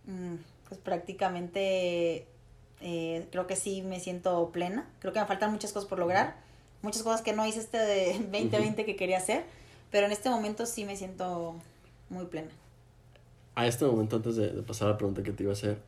mm, 0.05 0.35
pues 0.67 0.79
prácticamente 0.79 2.25
eh, 2.81 3.27
creo 3.31 3.47
que 3.47 3.55
sí 3.55 3.81
me 3.81 3.99
siento 3.99 4.49
plena. 4.51 4.89
Creo 4.99 5.13
que 5.13 5.19
me 5.19 5.25
faltan 5.25 5.51
muchas 5.51 5.73
cosas 5.73 5.87
por 5.87 5.99
lograr. 5.99 6.35
Muchas 6.81 7.03
cosas 7.03 7.21
que 7.21 7.33
no 7.33 7.45
hice 7.45 7.60
este 7.60 7.77
de 7.77 8.13
2020 8.31 8.85
que 8.85 8.95
quería 8.95 9.17
hacer. 9.17 9.43
Pero 9.91 10.05
en 10.05 10.12
este 10.12 10.29
momento 10.29 10.65
sí 10.65 10.85
me 10.85 10.95
siento 10.95 11.55
muy 12.10 12.25
plena. 12.25 12.49
A 13.55 13.65
este 13.65 13.85
momento, 13.85 14.17
antes 14.17 14.35
de, 14.35 14.51
de 14.51 14.62
pasar 14.62 14.87
a 14.87 14.91
la 14.91 14.97
pregunta 14.97 15.23
que 15.23 15.31
te 15.31 15.43
iba 15.43 15.51
a 15.51 15.53
hacer, 15.53 15.79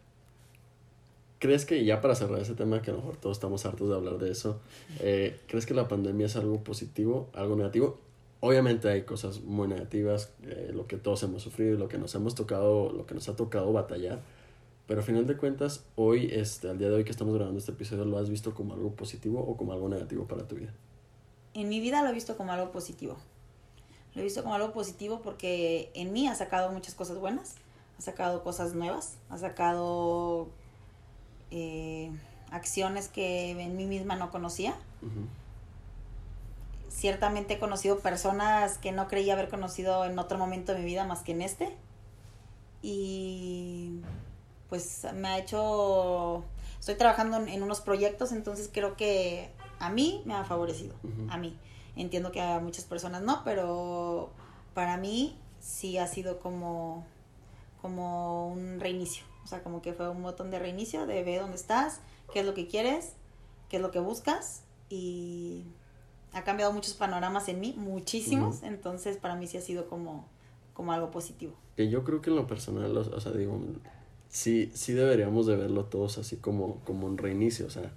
¿crees 1.39 1.65
que 1.65 1.84
ya 1.86 2.01
para 2.01 2.15
cerrar 2.15 2.39
ese 2.39 2.53
tema, 2.53 2.82
que 2.82 2.91
a 2.91 2.93
lo 2.93 2.99
mejor 2.99 3.17
todos 3.17 3.38
estamos 3.38 3.65
hartos 3.65 3.89
de 3.89 3.95
hablar 3.95 4.17
de 4.17 4.32
eso, 4.32 4.59
eh, 4.99 5.39
¿crees 5.47 5.65
que 5.65 5.74
la 5.74 5.88
pandemia 5.88 6.28
es 6.28 6.36
algo 6.36 6.63
positivo, 6.63 7.30
algo 7.34 7.55
negativo? 7.55 7.99
Obviamente 8.42 8.90
hay 8.90 9.04
cosas 9.04 9.42
muy 9.42 9.68
negativas, 9.68 10.32
eh, 10.44 10.72
lo 10.74 10.88
que 10.88 10.98
todos 10.98 11.22
hemos 11.24 11.44
sufrido, 11.44 11.78
lo 11.78 11.90
que 11.90 11.98
nos 11.98 12.16
hemos 12.16 12.36
tocado, 12.36 12.92
lo 12.94 13.06
que 13.06 13.14
nos 13.14 13.28
ha 13.28 13.36
tocado 13.36 13.72
batallar, 13.74 14.22
Pero 14.88 15.02
a 15.02 15.04
final 15.04 15.28
de 15.28 15.38
cuentas, 15.38 15.84
hoy, 15.96 16.30
este, 16.32 16.68
al 16.68 16.80
día 16.80 16.90
de 16.90 16.96
hoy 16.96 17.04
que 17.04 17.12
estamos 17.12 17.36
grabando 17.36 17.60
este 17.60 17.74
episodio, 17.74 18.06
¿lo 18.06 18.18
has 18.18 18.30
visto 18.30 18.56
como 18.56 18.74
algo 18.74 18.90
positivo 18.92 19.40
o 19.40 19.56
como 19.56 19.72
algo 19.72 19.88
negativo 19.88 20.26
para 20.26 20.48
tu 20.48 20.56
vida? 20.56 20.74
En 21.54 21.70
mi 21.70 21.80
vida 21.80 22.02
lo 22.02 22.10
he 22.10 22.14
visto 22.14 22.36
como 22.38 22.54
algo 22.54 22.72
positivo. 22.72 23.18
Lo 24.16 24.22
he 24.22 24.24
visto 24.24 24.42
como 24.42 24.56
algo 24.56 24.74
positivo 24.74 25.22
porque 25.22 25.92
en 25.94 26.12
mí 26.12 26.28
ha 26.28 26.34
sacado 26.34 26.72
muchas 26.72 26.96
cosas 26.96 27.20
buenas, 27.20 27.56
ha 28.00 28.02
sacado 28.02 28.42
cosas 28.44 28.74
nuevas, 28.74 29.18
ha 29.30 29.38
sacado 29.38 30.48
eh, 31.52 32.10
acciones 32.50 33.10
que 33.10 33.52
en 33.52 33.78
mí 33.78 33.86
misma 33.86 34.16
no 34.16 34.32
conocía. 34.32 34.72
Ujú. 35.04 35.28
Ciertamente 36.90 37.54
he 37.54 37.60
conocido 37.60 38.00
personas 38.00 38.78
que 38.78 38.92
no 38.92 39.08
creía 39.08 39.34
haber 39.34 39.50
conocido 39.50 40.06
en 40.06 40.18
otro 40.18 40.38
momento 40.38 40.74
de 40.74 40.80
mi 40.80 40.86
vida 40.86 41.06
más 41.06 41.22
que 41.22 41.32
en 41.34 41.42
este. 41.42 41.78
Y 42.82 44.02
pues 44.70 45.06
me 45.14 45.28
ha 45.28 45.38
hecho... 45.38 46.44
Estoy 46.80 46.96
trabajando 46.96 47.38
en, 47.38 47.62
unos 47.62 47.82
proyectos, 47.82 48.32
entonces 48.32 48.70
creo 48.72 48.96
que 48.96 49.50
a 49.80 49.90
mí 49.90 50.24
me 50.26 50.34
ha 50.34 50.44
favorecido. 50.46 50.96
A 51.30 51.38
mí. 51.38 51.58
Entiendo 51.96 52.32
que 52.32 52.42
a 52.42 52.60
muchas 52.60 52.86
personas 52.86 53.22
no, 53.22 53.44
pero 53.44 54.30
para 54.74 54.98
mí 54.98 55.38
sí 55.60 55.98
ha 55.98 56.08
sido 56.08 56.40
como, 56.40 57.06
como 57.82 58.48
un 58.48 58.80
reinicio. 58.80 59.26
O 59.44 59.48
sea, 59.48 59.62
como 59.64 59.82
que 59.82 59.94
fue 59.94 60.10
un 60.10 60.24
botón 60.24 60.52
de 60.52 60.60
reinicio, 60.60 61.06
de 61.06 61.24
ver 61.24 61.42
dónde 61.42 61.58
estás, 61.58 62.00
qué 62.32 62.40
es 62.40 62.46
lo 62.46 62.54
que 62.54 62.68
quieres, 62.68 63.14
qué 63.68 63.78
es 63.78 63.82
lo 63.82 63.92
que 63.92 64.00
buscas. 64.00 64.64
Y 64.90 65.66
ha 66.34 66.43
cambiado 66.43 66.71
muchos 66.73 66.93
panoramas 66.93 67.47
en 67.49 67.59
mí, 67.59 67.73
muchísimos. 67.77 68.57
Ujú. 68.57 68.65
Entonces 68.67 69.17
para 69.17 69.36
mí 69.36 69.47
sí 69.47 69.57
ha 69.57 69.61
sido 69.61 69.88
como, 69.88 70.27
como 70.73 70.91
algo 70.93 71.11
positivo. 71.11 71.53
Que 71.75 71.89
yo 71.89 72.03
creo 72.03 72.21
que 72.21 72.30
en 72.30 72.36
lo 72.36 72.47
personal, 72.47 72.95
o, 72.97 73.01
o 73.01 73.19
sea, 73.19 73.32
digo, 73.32 73.59
sí, 74.30 74.71
sí 74.73 74.93
deberíamos 74.93 75.47
de 75.47 75.55
verlo 75.55 75.86
todos 75.86 76.17
así 76.17 76.38
como, 76.38 76.82
como 76.86 77.07
un 77.07 77.17
reinicio, 77.17 77.65
o 77.65 77.69
sea, 77.69 77.91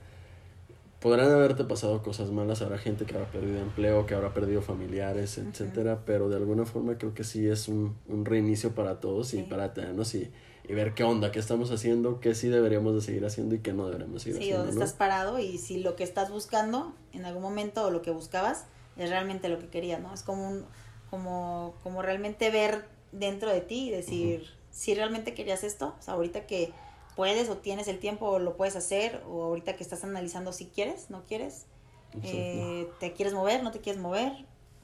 podrán 1.01 1.31
haberte 1.33 1.65
pasado 1.65 2.01
cosas 2.03 2.31
malas, 2.31 2.63
habrá 2.63 2.79
gente 2.79 3.05
que 3.07 3.15
habrá 3.15 3.29
perdido 3.31 3.61
empleo, 3.61 4.07
que 4.07 4.15
habrá 4.15 4.33
perdido 4.33 4.63
familiares, 4.63 5.37
etcétera, 5.37 6.03
pero 6.07 6.29
de 6.29 6.37
alguna 6.37 6.65
forma 6.65 6.97
creo 6.97 7.13
que 7.13 7.25
sí 7.25 7.47
es 7.49 7.67
un, 7.67 7.97
un 8.09 8.25
reinicio 8.25 8.73
para 8.75 9.01
todos 9.01 9.35
y 9.35 9.39
Sí. 9.39 9.43
para 9.51 9.75
tenernos 9.75 10.15
y, 10.15 10.31
y 10.69 10.75
ver 10.75 10.95
qué 10.95 11.05
onda, 11.05 11.33
qué 11.33 11.39
estamos 11.39 11.71
haciendo, 11.71 12.21
qué 12.21 12.35
sí 12.35 12.49
deberíamos 12.49 12.95
de 12.95 13.01
seguir 13.01 13.25
haciendo 13.25 13.55
y 13.55 13.59
qué 13.61 13.73
no 13.73 13.87
deberíamos 13.87 14.23
seguir 14.23 14.39
Sí, 14.39 14.43
haciendo, 14.45 14.65
dónde 14.65 14.79
¿no? 14.79 14.85
estás 14.85 14.97
parado 14.97 15.39
y 15.39 15.59
si 15.59 15.79
lo 15.81 15.97
que 15.97 16.05
estás 16.05 16.31
buscando 16.31 16.95
en 17.13 17.25
algún 17.25 17.43
momento 17.43 17.85
o 17.85 17.91
lo 17.91 18.03
que 18.03 18.11
buscabas 18.11 18.67
es 18.97 19.11
realmente 19.11 19.49
lo 19.49 19.59
que 19.59 19.69
querías, 19.69 20.01
¿no? 20.01 20.13
Es 20.15 20.23
como 20.23 20.49
un, 20.49 20.65
como, 21.11 21.75
como 21.83 22.03
realmente 22.03 22.51
ver 22.51 22.85
dentro 23.11 23.51
de 23.51 23.61
ti 23.61 23.89
y 23.89 23.91
decir, 23.91 24.47
si 24.71 24.95
realmente 24.95 25.35
querías 25.35 25.65
esto, 25.65 25.95
o 25.99 26.03
sea, 26.03 26.15
ahorita 26.15 26.47
que 26.47 26.73
puedes 27.17 27.49
o 27.51 27.59
tienes 27.59 27.89
el 27.89 27.99
tiempo 27.99 28.27
o 28.27 28.39
lo 28.39 28.57
puedes 28.57 28.77
hacer, 28.77 29.23
o 29.29 29.43
ahorita 29.45 29.77
que 29.77 29.83
estás 29.83 30.05
analizando 30.05 30.53
si 30.53 30.67
quieres, 30.67 31.11
no 31.11 31.25
quieres, 31.25 31.67
eh, 32.23 32.89
te 33.01 33.13
quieres 33.13 33.35
mover, 33.35 33.63
no 33.63 33.71
te 33.71 33.81
quieres 33.81 34.01
mover, 34.01 34.33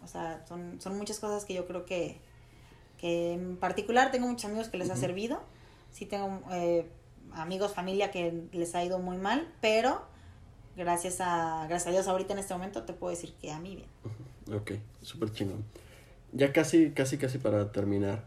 o 0.02 0.06
sea, 0.08 0.44
son, 0.46 0.80
son 0.80 0.96
muchas 0.98 1.20
cosas 1.20 1.44
que 1.44 1.54
yo 1.54 1.66
creo 1.66 1.84
que, 1.86 2.18
que 2.98 3.32
en 3.32 3.56
particular 3.56 4.10
tengo 4.10 4.26
muchos 4.26 4.46
amigos 4.46 4.68
que 4.68 4.76
les 4.78 4.90
ha 4.90 4.96
servido, 4.96 5.40
sí 5.98 6.06
tengo 6.06 6.40
eh, 6.52 6.86
amigos, 7.32 7.74
familia 7.74 8.10
que 8.12 8.44
les 8.52 8.74
ha 8.76 8.84
ido 8.84 8.98
muy 9.00 9.16
mal, 9.18 9.48
pero 9.60 10.00
gracias 10.76 11.20
a, 11.20 11.66
gracias 11.68 11.88
a 11.88 11.90
Dios 11.90 12.06
ahorita 12.06 12.32
en 12.34 12.38
este 12.38 12.54
momento 12.54 12.84
te 12.84 12.92
puedo 12.92 13.10
decir 13.10 13.32
que 13.40 13.50
a 13.50 13.58
mí 13.58 13.74
bien. 13.76 13.88
Ok, 14.56 14.72
súper 15.02 15.30
chingón. 15.30 15.62
Ya 16.32 16.54
casi, 16.54 16.90
casi, 16.92 17.18
casi 17.18 17.36
para 17.36 17.70
terminar. 17.70 18.24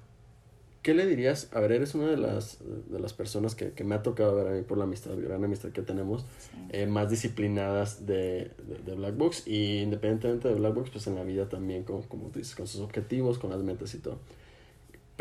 ¿Qué 0.84 0.93
le 0.93 1.07
dirías? 1.07 1.49
A 1.51 1.59
ver, 1.61 1.72
eres 1.72 1.95
una 1.95 2.07
de 2.07 2.17
las, 2.17 2.59
de 2.91 2.99
las 2.99 3.13
personas 3.13 3.55
que, 3.55 3.72
que 3.72 3.84
me 3.84 3.95
ha 3.95 4.03
tocado 4.03 4.36
ver 4.36 4.47
a 4.47 4.51
mí 4.51 4.61
por 4.61 4.78
la 4.78 4.84
amistad, 4.84 5.13
gran 5.17 5.43
amistad 5.43 5.69
que 5.69 5.82
tenemos, 5.82 6.22
Sí. 6.22 6.57
eh, 6.69 6.86
más 6.86 7.09
disciplinadas 7.09 8.05
de, 8.05 8.51
de, 8.67 8.78
de 8.86 8.95
Black 8.95 9.17
Box 9.17 9.47
y 9.47 9.80
independientemente 9.82 10.47
de 10.47 10.53
Black 10.55 10.74
Box, 10.76 10.89
pues 10.91 11.07
en 11.07 11.15
la 11.15 11.24
vida 11.24 11.49
también, 11.49 11.84
con, 11.84 12.03
como 12.03 12.28
tú 12.30 12.38
dices, 12.38 12.55
con 12.55 12.67
sus 12.67 12.82
objetivos, 12.82 13.39
con 13.39 13.49
las 13.49 13.61
metas 13.61 13.93
y 13.95 13.97
todo. 13.97 14.19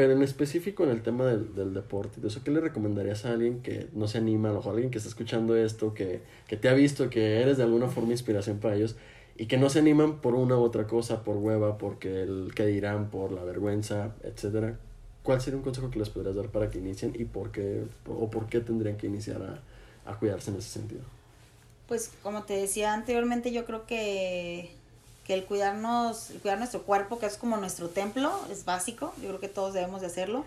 Pero 0.01 0.15
en 0.15 0.23
específico 0.23 0.83
en 0.83 0.89
el 0.89 1.03
tema 1.03 1.27
del, 1.27 1.55
del 1.55 1.75
deporte, 1.75 2.27
eso, 2.27 2.43
¿qué 2.43 2.51
le 2.51 2.63
recomendarías 2.63 3.27
a 3.27 3.33
alguien 3.33 3.61
que 3.61 3.89
no 3.93 4.09
se 4.09 4.17
anima, 4.17 4.49
a 4.49 4.53
lo 4.53 4.61
mejor 4.61 4.73
alguien 4.73 4.91
que 4.91 4.97
está 4.97 5.11
escuchando 5.11 5.55
esto, 5.55 5.93
que, 5.93 6.23
que 6.49 6.57
te 6.57 6.71
ha 6.71 6.73
visto, 6.73 7.11
que 7.11 7.43
eres 7.43 7.59
de 7.59 7.65
alguna 7.65 7.87
forma 7.87 8.13
inspiración 8.13 8.61
para 8.61 8.77
ellos 8.77 8.97
y 9.37 9.45
que 9.45 9.59
no 9.59 9.69
se 9.69 9.81
animan 9.81 10.23
por 10.23 10.35
una 10.35 10.57
u 10.57 10.63
otra 10.63 10.87
cosa, 10.87 11.23
por 11.23 11.37
hueva, 11.37 11.77
porque 11.77 12.23
el 12.23 12.53
que 12.55 12.65
dirán, 12.65 13.11
por 13.11 13.31
la 13.31 13.45
vergüenza, 13.45 14.15
etcétera? 14.23 14.79
¿Cuál 15.23 15.43
sería 15.43 15.59
un 15.59 15.65
consejo 15.65 15.91
que 15.91 15.99
les 15.99 16.09
podrías 16.09 16.35
dar 16.35 16.49
para 16.49 16.71
que 16.71 16.79
inicien 16.79 17.13
y 17.15 17.27
por 17.27 17.53
qué, 17.53 17.85
o 18.09 18.31
por 18.31 18.47
qué 18.47 18.61
tendrían 18.61 18.97
que 18.97 19.07
iniciar 19.07 19.43
a, 19.43 20.11
a 20.11 20.19
cuidarse 20.19 20.51
en 20.51 20.57
ese 20.57 20.71
sentido? 20.71 21.03
Pues 21.89 22.11
como 22.23 22.45
te 22.45 22.55
decía 22.55 22.95
anteriormente, 22.95 23.53
yo 23.53 23.67
creo 23.67 23.85
que, 23.85 24.71
que 25.25 25.35
el 25.35 25.45
cuidarnos, 25.45 26.33
cuidar 26.43 26.59
nuestro 26.59 26.83
cuerpo, 26.83 27.19
que 27.19 27.27
es 27.27 27.37
como 27.37 27.57
nuestro 27.57 27.89
templo, 27.89 28.33
es 28.51 28.65
básico, 28.65 29.13
yo 29.21 29.29
creo 29.29 29.41
que 29.41 29.49
todos 29.49 29.75
debemos 29.75 30.01
de 30.01 30.09
hacerlo. 30.09 30.45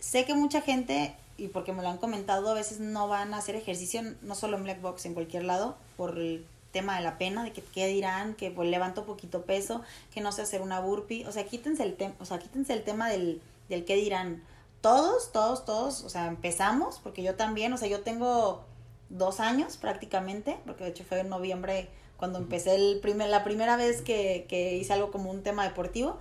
Sé 0.00 0.24
que 0.24 0.34
mucha 0.34 0.62
gente, 0.62 1.14
y 1.38 1.48
porque 1.48 1.72
me 1.72 1.82
lo 1.82 1.88
han 1.88 1.98
comentado, 1.98 2.50
a 2.50 2.54
veces 2.54 2.80
no 2.80 3.08
van 3.08 3.34
a 3.34 3.38
hacer 3.38 3.54
ejercicio, 3.54 4.02
no 4.22 4.34
solo 4.34 4.56
en 4.56 4.64
Black 4.64 4.80
Box, 4.80 5.06
en 5.06 5.14
cualquier 5.14 5.44
lado, 5.44 5.76
por 5.96 6.18
el 6.18 6.44
tema 6.72 6.96
de 6.96 7.02
la 7.02 7.18
pena, 7.18 7.44
de 7.44 7.52
que 7.52 7.62
qué 7.62 7.86
dirán, 7.86 8.34
que 8.34 8.50
pues 8.50 8.68
levanto 8.68 9.04
poquito 9.04 9.42
peso, 9.42 9.82
que 10.12 10.20
no 10.20 10.32
sé 10.32 10.42
hacer 10.42 10.62
una 10.62 10.80
burpee, 10.80 11.26
o 11.26 11.32
sea, 11.32 11.44
quítense 11.44 11.82
el 11.84 11.94
tema, 11.94 12.14
sea, 12.24 12.38
quítense 12.38 12.72
el 12.72 12.82
tema 12.82 13.08
del, 13.08 13.40
del 13.68 13.84
qué 13.84 13.94
dirán. 13.94 14.42
Todos, 14.80 15.30
todos, 15.30 15.64
todos, 15.64 16.02
o 16.02 16.08
sea, 16.08 16.26
empezamos, 16.26 16.98
porque 17.02 17.22
yo 17.22 17.36
también, 17.36 17.72
o 17.72 17.76
sea, 17.76 17.86
yo 17.86 18.00
tengo 18.00 18.64
dos 19.10 19.38
años 19.38 19.76
prácticamente, 19.76 20.58
porque 20.66 20.84
de 20.84 20.90
hecho 20.90 21.04
fue 21.04 21.20
en 21.20 21.28
noviembre 21.28 21.88
cuando 22.22 22.38
empecé 22.38 22.76
el 22.76 23.00
primer, 23.00 23.30
la 23.30 23.42
primera 23.42 23.76
vez 23.76 24.00
que, 24.00 24.46
que 24.48 24.76
hice 24.76 24.92
algo 24.92 25.10
como 25.10 25.28
un 25.28 25.42
tema 25.42 25.64
deportivo. 25.64 26.20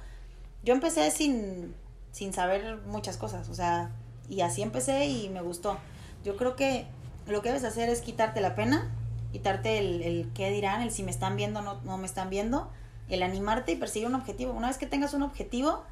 Yo 0.64 0.74
empecé 0.74 1.12
sin, 1.12 1.76
sin 2.12 2.34
saber 2.34 2.78
muchas 2.88 3.18
cosas, 3.18 3.50
o 3.50 3.54
sea, 3.54 3.92
y 4.28 4.42
así 4.42 4.64
empecé 4.64 5.06
y 5.06 5.30
me 5.30 5.44
gustó. 5.44 5.78
Yo 6.24 6.38
creo 6.38 6.56
que 6.56 6.88
lo 7.28 7.44
que 7.44 7.50
debes 7.50 7.64
hacer 7.66 7.88
es 7.88 8.02
quitarte 8.02 8.42
la 8.42 8.56
pena, 8.56 8.90
quitarte 9.32 9.78
el, 9.78 10.02
el 10.02 10.32
qué 10.34 10.50
dirán, 10.50 10.82
el 10.82 10.90
si 10.90 11.04
me 11.04 11.12
están 11.12 11.36
viendo 11.36 11.60
o 11.60 11.62
no, 11.62 11.80
no 11.84 12.00
me 12.00 12.08
están 12.08 12.32
viendo, 12.32 12.72
el 13.08 13.22
animarte 13.22 13.74
y 13.74 13.76
perseguir 13.76 14.08
un 14.08 14.16
objetivo. 14.16 14.54
Una 14.54 14.70
vez 14.70 14.80
que 14.80 14.88
tengas 14.88 15.14
un 15.14 15.22
objetivo, 15.22 15.84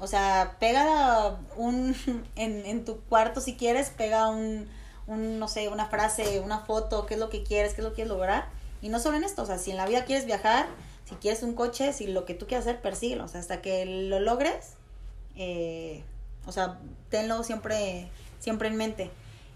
o 0.00 0.08
sea, 0.08 0.56
pega 0.58 1.38
un, 1.54 1.94
en, 2.34 2.66
en 2.66 2.84
tu 2.84 3.02
cuarto 3.02 3.40
si 3.40 3.54
quieres, 3.54 3.90
pega 3.90 4.26
un, 4.30 4.66
un, 5.06 5.38
no 5.38 5.46
sé, 5.46 5.68
una 5.68 5.86
frase, 5.86 6.40
una 6.40 6.58
foto, 6.58 7.06
qué 7.06 7.14
es 7.14 7.20
lo 7.20 7.30
que 7.30 7.44
quieres, 7.44 7.74
qué 7.74 7.82
es 7.82 7.84
lo 7.84 7.90
que 7.90 8.02
quieres 8.02 8.10
lograr. 8.10 8.63
Y 8.84 8.90
no 8.90 9.00
solo 9.00 9.16
en 9.16 9.24
esto, 9.24 9.40
o 9.40 9.46
sea, 9.46 9.56
si 9.56 9.70
en 9.70 9.78
la 9.78 9.86
vida 9.86 10.04
quieres 10.04 10.26
viajar, 10.26 10.66
si 11.08 11.14
quieres 11.14 11.42
un 11.42 11.54
coche, 11.54 11.94
si 11.94 12.06
lo 12.06 12.26
que 12.26 12.34
tú 12.34 12.46
quieras 12.46 12.66
hacer, 12.66 12.82
persíguelo. 12.82 13.24
O 13.24 13.28
sea, 13.28 13.40
hasta 13.40 13.62
que 13.62 13.86
lo 13.86 14.20
logres, 14.20 14.74
eh, 15.36 16.04
o 16.44 16.52
sea, 16.52 16.78
tenlo 17.08 17.42
siempre, 17.44 18.10
siempre 18.40 18.68
en 18.68 18.76
mente. 18.76 19.10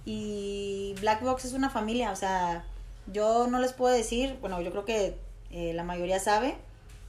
Y 0.07 0.95
Black 1.03 1.21
Box 1.21 1.45
es 1.45 1.53
una 1.53 1.69
familia, 1.69 2.11
o 2.11 2.17
sea, 2.17 2.65
yo 3.13 3.49
no 3.49 3.59
les 3.59 3.75
puedo 3.75 3.95
decir, 3.95 4.39
bueno, 4.41 4.63
yo 4.63 4.71
creo 4.71 4.87
que 4.87 5.19
eh, 5.51 5.75
la 5.75 5.85
mayoría 5.85 6.21
sabe, 6.21 6.57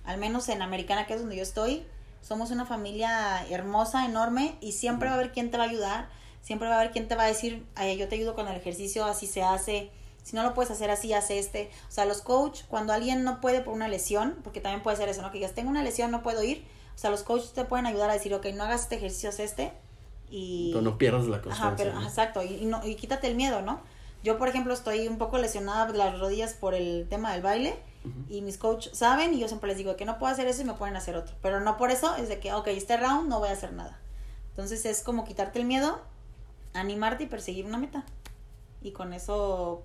al 0.03 0.17
menos 0.17 0.49
en 0.49 0.61
Americana, 0.61 1.07
que 1.07 1.13
es 1.13 1.22
donde 1.22 1.38
yo 1.38 1.43
estoy, 1.43 1.86
somos 2.22 2.51
una 2.51 2.65
familia 2.65 3.45
hermosa, 3.49 4.03
enorme, 4.03 4.57
y 4.59 4.74
siempre 4.74 5.07
va 5.07 5.15
a 5.15 5.17
haber 5.17 5.32
quien 5.32 5.51
te 5.51 5.57
va 5.57 5.63
a 5.63 5.70
ayudar, 5.70 6.09
siempre 6.41 6.67
va 6.67 6.76
a 6.76 6.80
haber 6.82 6.91
quien 6.91 7.07
te 7.07 7.15
va 7.15 7.24
a 7.24 7.28
decir, 7.28 7.65
"Ay, 7.76 7.95
yo 7.95 8.09
te 8.09 8.15
ayudo 8.15 8.36
con 8.36 8.49
el 8.49 8.57
ejercicio, 8.57 9.05
así 9.05 9.26
se 9.26 9.41
hace, 9.41 9.89
si 10.30 10.36
no 10.36 10.43
lo 10.43 10.53
puedes 10.53 10.69
hacer 10.69 10.91
así, 10.91 11.11
hace 11.11 11.39
este. 11.39 11.71
O 11.88 11.91
sea, 11.91 12.05
los 12.05 12.21
coach, 12.21 12.61
cuando 12.67 12.93
alguien 12.93 13.23
no 13.23 13.41
puede 13.41 13.61
por 13.61 13.73
una 13.73 13.88
lesión, 13.88 14.38
porque 14.43 14.61
también 14.61 14.84
puede 14.84 14.95
ser 14.95 15.09
eso, 15.09 15.23
¿no? 15.23 15.32
Que 15.32 15.39
digas, 15.39 15.53
tengo 15.53 15.71
una 15.71 15.82
lesión, 15.82 16.11
no 16.11 16.21
puedo 16.21 16.43
ir. 16.43 16.67
O 16.93 16.97
sea, 16.99 17.09
los 17.09 17.23
coaches 17.23 17.53
te 17.53 17.65
pueden 17.65 17.88
ayudar 17.88 18.11
a 18.11 18.13
decir, 18.13 18.32
ok, 18.36 18.45
no 18.53 18.63
hagas 18.63 18.82
este 18.82 18.97
ejercicio, 18.97 19.30
haz 19.30 19.39
este. 19.39 19.73
Y... 20.30 20.69
Pero 20.71 20.84
no 20.84 20.99
pierdas 20.99 21.25
la 21.25 21.41
constancia. 21.41 21.65
Ajá, 21.65 21.75
pero, 21.75 22.07
exacto, 22.07 22.43
y, 22.43 22.57
y 22.57 22.65
no, 22.65 22.86
y 22.86 22.93
quítate 22.93 23.25
el 23.25 23.34
miedo, 23.34 23.63
¿no? 23.63 23.82
Yo, 24.23 24.38
por 24.38 24.49
ejemplo, 24.49 24.71
estoy 24.71 25.07
un 25.07 25.17
poco 25.17 25.39
lesionada 25.39 25.91
de 25.91 25.97
las 25.97 26.19
rodillas 26.19 26.53
por 26.53 26.75
el 26.75 27.07
tema 27.09 27.34
del 27.34 27.41
baile 27.41 27.80
y 28.27 28.41
mis 28.41 28.57
coaches 28.57 28.95
saben 28.95 29.34
y 29.34 29.39
yo 29.39 29.47
siempre 29.47 29.69
les 29.69 29.77
digo 29.77 29.95
que 29.95 30.05
no 30.05 30.19
puedo 30.19 30.32
hacer 30.32 30.47
eso 30.47 30.61
y 30.61 30.65
me 30.65 30.73
pueden 30.73 30.95
hacer 30.95 31.15
otro. 31.15 31.36
Pero 31.41 31.59
no 31.61 31.77
por 31.77 31.89
eso 31.89 32.15
es 32.17 32.30
de 32.30 32.39
que, 32.39 32.53
ok, 32.53 32.67
este 32.67 32.97
round 32.97 33.30
no 33.30 33.39
voy 33.39 33.49
a 33.49 33.53
hacer 33.53 33.73
nada. 33.73 33.99
Entonces 34.51 34.86
es 34.86 35.01
como 35.01 35.25
quitarte 35.25 35.59
el 35.59 35.65
miedo, 35.65 36.01
animarte 36.73 37.23
y 37.23 37.27
perseguir 37.27 37.65
una 37.65 37.77
meta. 37.77 38.03
Y 38.82 38.91
con 38.91 39.13
eso 39.13 39.84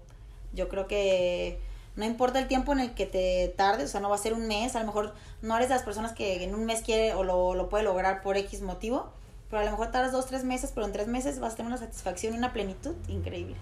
yo 0.54 0.68
creo 0.68 0.86
que 0.86 1.58
no 1.96 2.04
importa 2.04 2.38
el 2.38 2.48
tiempo 2.48 2.72
en 2.72 2.80
el 2.80 2.94
que 2.94 3.06
te 3.06 3.52
tardes, 3.56 3.86
o 3.86 3.92
sea, 3.92 4.00
no 4.00 4.08
va 4.08 4.16
a 4.16 4.18
ser 4.18 4.34
un 4.34 4.48
mes, 4.48 4.74
a 4.74 4.80
lo 4.80 4.86
mejor 4.86 5.14
no 5.42 5.56
eres 5.56 5.68
de 5.68 5.74
las 5.74 5.84
personas 5.84 6.12
que 6.12 6.42
en 6.42 6.54
un 6.54 6.64
mes 6.64 6.82
quiere 6.82 7.14
o 7.14 7.22
lo, 7.22 7.54
lo 7.54 7.68
puede 7.68 7.84
lograr 7.84 8.22
por 8.22 8.36
X 8.36 8.62
motivo, 8.62 9.12
pero 9.48 9.62
a 9.62 9.64
lo 9.64 9.70
mejor 9.70 9.90
tardas 9.90 10.12
dos, 10.12 10.26
tres 10.26 10.44
meses, 10.44 10.72
pero 10.74 10.86
en 10.86 10.92
tres 10.92 11.06
meses 11.06 11.38
vas 11.38 11.52
a 11.54 11.56
tener 11.56 11.70
una 11.70 11.78
satisfacción 11.78 12.34
y 12.34 12.38
una 12.38 12.52
plenitud 12.52 12.94
increíble. 13.08 13.54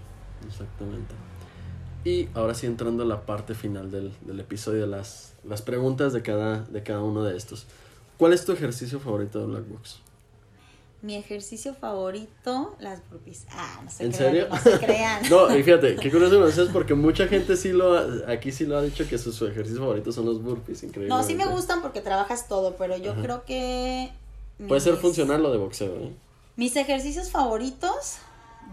Exactamente. 0.47 1.13
Y 2.03 2.27
ahora 2.33 2.53
sí 2.53 2.65
entrando 2.65 3.03
a 3.03 3.05
la 3.05 3.25
parte 3.25 3.53
final 3.53 3.91
del, 3.91 4.13
del 4.21 4.39
episodio, 4.39 4.85
las, 4.87 5.35
las 5.43 5.61
preguntas 5.61 6.11
de 6.11 6.21
cada, 6.21 6.59
de 6.61 6.83
cada 6.83 7.01
uno 7.01 7.23
de 7.23 7.37
estos. 7.37 7.65
¿Cuál 8.17 8.33
es 8.33 8.43
tu 8.45 8.51
ejercicio 8.51 8.99
favorito 8.99 9.39
de 9.39 9.45
Black 9.45 9.67
Box? 9.67 10.01
Mi 11.03 11.15
ejercicio 11.15 11.75
favorito, 11.75 12.77
las 12.79 13.01
burpees. 13.09 13.45
Ah, 13.51 13.81
no 13.83 13.91
se 13.91 14.05
¿En 14.05 14.11
crean, 14.13 14.31
serio? 14.31 14.47
no 14.49 14.57
se 14.57 14.79
crean. 14.79 15.21
no, 15.29 15.53
y 15.55 15.61
fíjate, 15.61 15.97
qué 15.97 16.09
curioso 16.09 16.39
lo 16.39 16.47
dices 16.47 16.69
porque 16.71 16.93
mucha 16.93 17.27
gente 17.27 17.57
sí 17.57 17.73
lo 17.73 17.93
ha, 17.97 18.31
aquí 18.31 18.53
sí 18.53 18.65
lo 18.65 18.77
ha 18.77 18.81
dicho 18.81 19.05
que 19.07 19.17
su, 19.17 19.33
su 19.33 19.45
ejercicio 19.45 19.81
favorito 19.81 20.13
son 20.13 20.23
los 20.25 20.41
burpees, 20.41 20.81
increíble. 20.81 21.13
No, 21.13 21.21
sí 21.21 21.35
me 21.35 21.45
gustan 21.45 21.81
porque 21.81 21.99
trabajas 21.99 22.47
todo, 22.47 22.77
pero 22.77 22.95
yo 22.95 23.11
Ajá. 23.11 23.21
creo 23.21 23.43
que... 23.43 24.11
Puede 24.65 24.79
ser 24.79 24.95
funcional 24.95 25.43
lo 25.43 25.51
de 25.51 25.57
boxeo, 25.57 25.93
¿eh? 25.93 26.13
Mis 26.55 26.75
ejercicios 26.77 27.29
favoritos, 27.29 28.19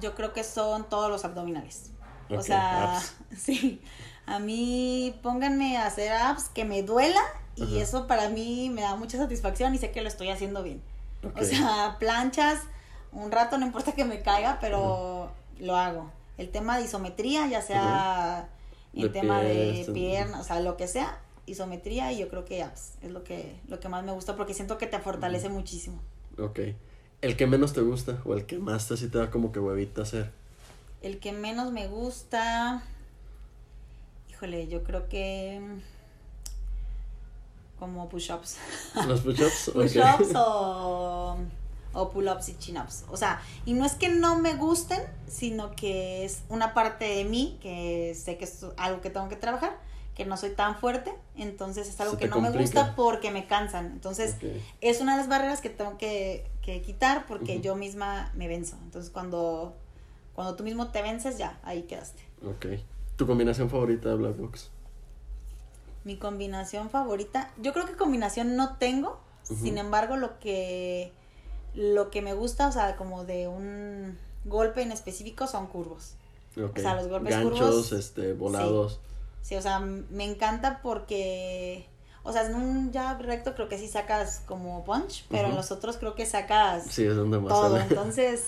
yo 0.00 0.14
creo 0.14 0.32
que 0.32 0.44
son 0.44 0.88
todos 0.88 1.10
los 1.10 1.24
abdominales. 1.24 1.90
o 2.28 2.40
sea, 2.42 2.96
abs. 2.98 3.14
sí. 3.36 3.80
A 4.26 4.38
mí 4.38 5.16
pónganme 5.24 5.78
a 5.78 5.86
hacer 5.86 6.12
abs 6.12 6.44
que 6.50 6.64
me 6.64 6.84
duela 6.84 7.22
y 7.56 7.64
Ajá. 7.64 7.82
eso 7.82 8.06
para 8.06 8.28
mí 8.28 8.70
me 8.72 8.82
da 8.82 8.94
mucha 8.94 9.18
satisfacción 9.18 9.74
y 9.74 9.78
sé 9.78 9.90
que 9.90 10.00
lo 10.00 10.06
estoy 10.06 10.28
haciendo 10.28 10.62
bien. 10.62 10.80
O 11.22 11.44
sea, 11.44 11.96
planchas, 11.98 12.60
un 13.12 13.30
rato 13.30 13.58
no 13.58 13.66
importa 13.66 13.92
que 13.92 14.04
me 14.04 14.22
caiga, 14.22 14.58
pero 14.60 15.32
lo 15.58 15.76
hago. 15.76 16.10
El 16.38 16.50
tema 16.50 16.78
de 16.78 16.84
isometría, 16.84 17.46
ya 17.48 17.60
sea 17.60 18.48
De 18.92 19.02
el 19.02 19.12
tema 19.12 19.42
de 19.42 19.72
pies, 19.72 19.90
piernas, 19.90 20.40
o 20.40 20.44
sea, 20.44 20.60
lo 20.60 20.76
que 20.76 20.88
sea, 20.88 21.20
isometría 21.46 22.12
y 22.12 22.18
yo 22.18 22.28
creo 22.28 22.44
que 22.44 22.62
abs 22.62 22.94
es 23.02 23.10
lo 23.10 23.24
que, 23.24 23.60
lo 23.68 23.80
que 23.80 23.88
más 23.88 24.04
me 24.04 24.12
gusta 24.12 24.36
porque 24.36 24.54
siento 24.54 24.78
que 24.78 24.86
te 24.86 24.98
fortalece 24.98 25.48
muchísimo. 25.48 26.00
Ok. 26.38 26.60
¿El 27.20 27.36
que 27.36 27.46
menos 27.46 27.74
te 27.74 27.82
gusta 27.82 28.22
o 28.24 28.34
el 28.34 28.46
que 28.46 28.58
más 28.58 28.88
te, 28.88 28.94
así 28.94 29.08
te 29.08 29.18
da 29.18 29.30
como 29.30 29.52
que 29.52 29.60
huevita 29.60 30.02
hacer? 30.02 30.30
El 31.02 31.18
que 31.18 31.32
menos 31.32 31.72
me 31.72 31.86
gusta, 31.88 32.82
híjole, 34.30 34.68
yo 34.68 34.82
creo 34.84 35.08
que 35.08 35.60
como 37.80 38.08
push-ups. 38.08 38.58
¿Los 39.08 39.22
push-ups? 39.22 39.72
Push-ups 39.74 40.34
o, 40.36 41.36
o 41.94 42.10
pull-ups 42.10 42.50
y 42.50 42.58
chin-ups. 42.58 43.04
O 43.10 43.16
sea, 43.16 43.40
y 43.64 43.72
no 43.72 43.84
es 43.84 43.94
que 43.94 44.08
no 44.08 44.38
me 44.38 44.54
gusten, 44.54 45.00
sino 45.26 45.74
que 45.74 46.24
es 46.24 46.42
una 46.48 46.74
parte 46.74 47.06
de 47.06 47.24
mí 47.24 47.58
que 47.60 48.14
sé 48.14 48.36
que 48.36 48.44
es 48.44 48.64
algo 48.76 49.00
que 49.00 49.10
tengo 49.10 49.28
que 49.28 49.36
trabajar, 49.36 49.76
que 50.14 50.24
no 50.24 50.36
soy 50.36 50.50
tan 50.50 50.76
fuerte, 50.76 51.12
entonces 51.34 51.88
es 51.88 52.00
algo 52.00 52.18
que 52.18 52.28
no 52.28 52.40
me 52.40 52.50
gusta 52.50 52.94
porque 52.94 53.30
me 53.30 53.46
cansan. 53.46 53.86
Entonces, 53.86 54.36
es 54.80 55.00
una 55.00 55.12
de 55.12 55.18
las 55.18 55.28
barreras 55.28 55.60
que 55.60 55.70
tengo 55.70 55.96
que, 55.96 56.46
que 56.62 56.82
quitar 56.82 57.26
porque 57.26 57.60
yo 57.60 57.74
misma 57.74 58.30
me 58.34 58.46
venzo. 58.46 58.76
Entonces, 58.84 59.10
cuando, 59.10 59.74
cuando 60.34 60.56
tú 60.56 60.62
mismo 60.62 60.88
te 60.88 61.00
vences, 61.00 61.38
ya, 61.38 61.58
ahí 61.62 61.82
quedaste. 61.82 62.22
Ok. 62.44 62.66
¿Tu 63.16 63.26
combinación 63.26 63.70
favorita 63.70 64.10
de 64.10 64.14
Black 64.16 64.36
Box? 64.36 64.70
Mi 66.04 66.16
combinación 66.16 66.90
favorita, 66.90 67.50
yo 67.60 67.72
creo 67.72 67.86
que 67.86 67.96
combinación 67.96 68.56
no 68.56 68.76
tengo, 68.76 69.20
sin 69.42 69.78
embargo 69.78 70.16
lo 70.16 70.38
que 70.38 71.12
lo 71.74 72.10
que 72.10 72.22
me 72.22 72.34
gusta, 72.34 72.68
o 72.68 72.72
sea, 72.72 72.96
como 72.96 73.24
de 73.24 73.48
un 73.48 74.18
golpe 74.44 74.82
en 74.82 74.92
específico 74.92 75.46
son 75.46 75.66
curvos. 75.66 76.14
O 76.56 76.80
sea, 76.80 76.94
los 76.94 77.08
golpes 77.08 77.36
Ganchos, 77.36 77.58
curvos, 77.60 77.92
este, 77.92 78.32
volados. 78.32 79.00
Sí, 79.42 79.56
o 79.56 79.62
sea, 79.62 79.78
me 79.80 80.24
encanta 80.24 80.80
porque 80.82 81.86
o 82.22 82.32
sea, 82.32 82.46
en 82.46 82.54
un 82.54 82.92
jab 82.92 83.20
recto 83.22 83.54
creo 83.54 83.68
que 83.68 83.78
sí 83.78 83.88
sacas 83.88 84.42
como 84.46 84.84
punch, 84.84 85.24
pero 85.30 85.48
en 85.48 85.56
los 85.56 85.70
otros 85.70 85.96
creo 85.96 86.14
que 86.14 86.26
sacas 86.26 86.84
Sí, 86.90 87.04
es 87.04 87.16
donde 87.16 87.38
más 87.38 87.48
todo. 87.48 87.70
sale. 87.70 87.84
Entonces, 87.88 88.44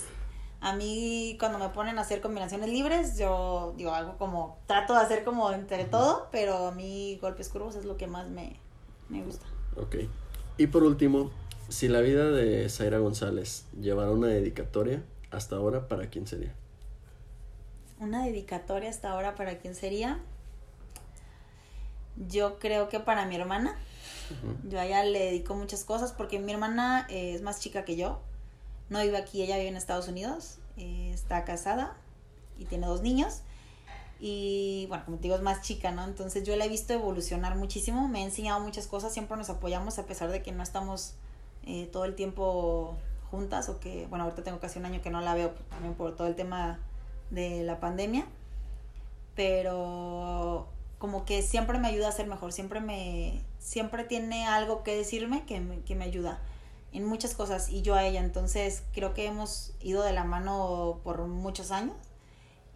a 0.63 0.77
mí 0.77 1.37
cuando 1.41 1.59
me 1.59 1.69
ponen 1.71 1.99
a 1.99 2.03
hacer 2.03 2.21
combinaciones 2.21 2.71
libres, 2.71 3.19
yo 3.19 3.75
digo 3.77 3.93
algo 3.93 4.17
como, 4.17 4.61
trato 4.67 4.95
de 4.95 5.01
hacer 5.01 5.25
como 5.25 5.51
entre 5.51 5.85
todo, 5.85 6.29
pero 6.31 6.69
a 6.69 6.71
mí 6.71 7.19
golpes 7.21 7.49
curvos 7.49 7.75
es 7.75 7.85
lo 7.85 7.97
que 7.97 8.07
más 8.07 8.29
me, 8.29 8.61
me 9.09 9.25
gusta. 9.25 9.45
Ok. 9.77 9.97
Y 10.59 10.69
por 10.69 10.85
último, 10.85 11.33
si 11.69 11.89
la 11.89 12.01
vida 12.01 12.31
de 12.31 12.69
Zaira 12.69 12.99
González 12.99 13.67
llevara 13.81 14.13
una 14.13 14.29
dedicatoria, 14.29 15.03
hasta 15.33 15.57
ahora, 15.57 15.89
¿para 15.89 16.07
quién 16.11 16.29
sería? 16.29 16.55
Una 17.99 18.25
dedicatoria 18.25 18.89
hasta 18.89 19.11
ahora 19.11 19.35
para 19.35 19.59
quién 19.59 19.75
sería. 19.75 20.21
Yo 22.29 22.61
creo 22.61 22.89
que 22.89 23.01
para 23.01 23.27
mi 23.27 23.35
hermana. 23.35 23.77
Yo 24.69 24.79
a 24.79 24.87
ella 24.87 25.05
le 25.05 25.19
dedico 25.19 25.57
muchas 25.57 25.85
cosas 25.85 26.13
porque 26.13 26.39
mi 26.39 26.53
hermana 26.53 27.07
es 27.11 27.43
más 27.43 27.59
chica 27.59 27.85
que 27.85 27.97
yo. 27.97 28.21
No 28.89 29.01
vive 29.01 29.17
aquí, 29.17 29.43
ella 29.43 29.57
vive 29.57 29.69
en 29.69 29.77
Estados 29.77 30.09
Unidos. 30.09 30.59
eh, 30.77 31.11
está 31.13 31.45
casada 31.45 31.97
y 32.59 32.65
tiene 32.65 32.87
dos 32.87 33.03
niños. 33.03 33.43
Y 34.21 34.87
bueno, 34.89 35.05
como 35.05 35.17
te 35.17 35.25
digo, 35.25 35.35
es 35.35 35.43
más 35.43 35.63
chica, 35.63 35.91
¿no? 35.91 36.05
Entonces 36.05 36.45
yo 36.45 36.55
la 36.57 36.65
he 36.65 36.69
visto 36.69 36.93
evolucionar 36.93 37.57
muchísimo. 37.57 38.07
Me 38.09 38.21
ha 38.21 38.25
enseñado 38.25 38.61
muchas 38.61 38.87
cosas. 38.87 39.13
Siempre 39.13 39.37
nos 39.37 39.51
apoyamos 39.51 39.99
a 39.99 40.07
pesar 40.07 40.31
de 40.31 40.43
que 40.43 40.53
no 40.53 40.63
estamos 40.63 41.15
eh, 41.65 41.89
todo 41.93 42.05
el 42.05 42.15
tiempo 42.15 42.97
juntas 43.31 43.69
o 43.69 43.81
que, 43.81 44.07
bueno, 44.07 44.25
ahorita 44.25 44.45
tengo 44.45 44.61
casi 44.61 44.79
un 44.79 44.87
año 44.87 45.03
que 45.03 45.11
no 45.11 45.21
la 45.21 45.35
veo 45.35 45.51
también 45.71 45.95
por 45.95 46.15
todo 46.15 46.29
el 46.29 46.37
tema 46.37 46.79
de 47.31 47.65
la 47.65 47.81
pandemia. 47.81 48.27
Pero 49.35 50.69
como 50.99 51.25
que 51.25 51.43
siempre 51.43 51.79
me 51.79 51.89
ayuda 51.89 52.09
a 52.09 52.13
ser 52.13 52.29
mejor, 52.29 52.53
siempre 52.53 52.81
me, 52.81 53.43
siempre 53.59 54.05
tiene 54.05 54.47
algo 54.47 54.85
que 54.85 54.95
decirme 54.95 55.45
que 55.47 55.59
me, 55.61 55.81
que 55.81 55.97
me 55.97 56.05
ayuda 56.05 56.39
en 56.93 57.05
muchas 57.05 57.35
cosas 57.35 57.71
y 57.71 57.83
yo 57.83 57.95
a 57.95 58.05
ella, 58.07 58.21
entonces 58.21 58.83
creo 58.93 59.15
que 59.15 59.27
hemos 59.27 59.73
ido 59.81 60.03
de 60.03 60.13
la 60.13 60.25
mano 60.25 61.01
por 61.05 61.27
muchos 61.27 61.71
años 61.71 61.95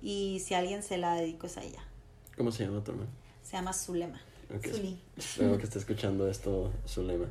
y 0.03 0.41
si 0.45 0.55
a 0.55 0.59
alguien 0.59 0.83
se 0.83 0.99
la 0.99 1.14
dedico 1.14 1.47
es 1.47 1.57
a 1.57 1.62
ella, 1.64 1.83
¿Cómo 2.37 2.51
se 2.53 2.64
llama 2.64 2.83
tu 2.85 2.91
hermano? 2.93 3.11
se 3.43 3.53
llama 3.57 3.73
Zulema. 3.73 4.21
Ok. 4.55 4.67
Zuli. 4.69 4.99
Espero 5.17 5.57
que 5.59 5.64
esté 5.64 5.79
escuchando 5.79 6.29
esto, 6.29 6.71
Zulema. 6.87 7.27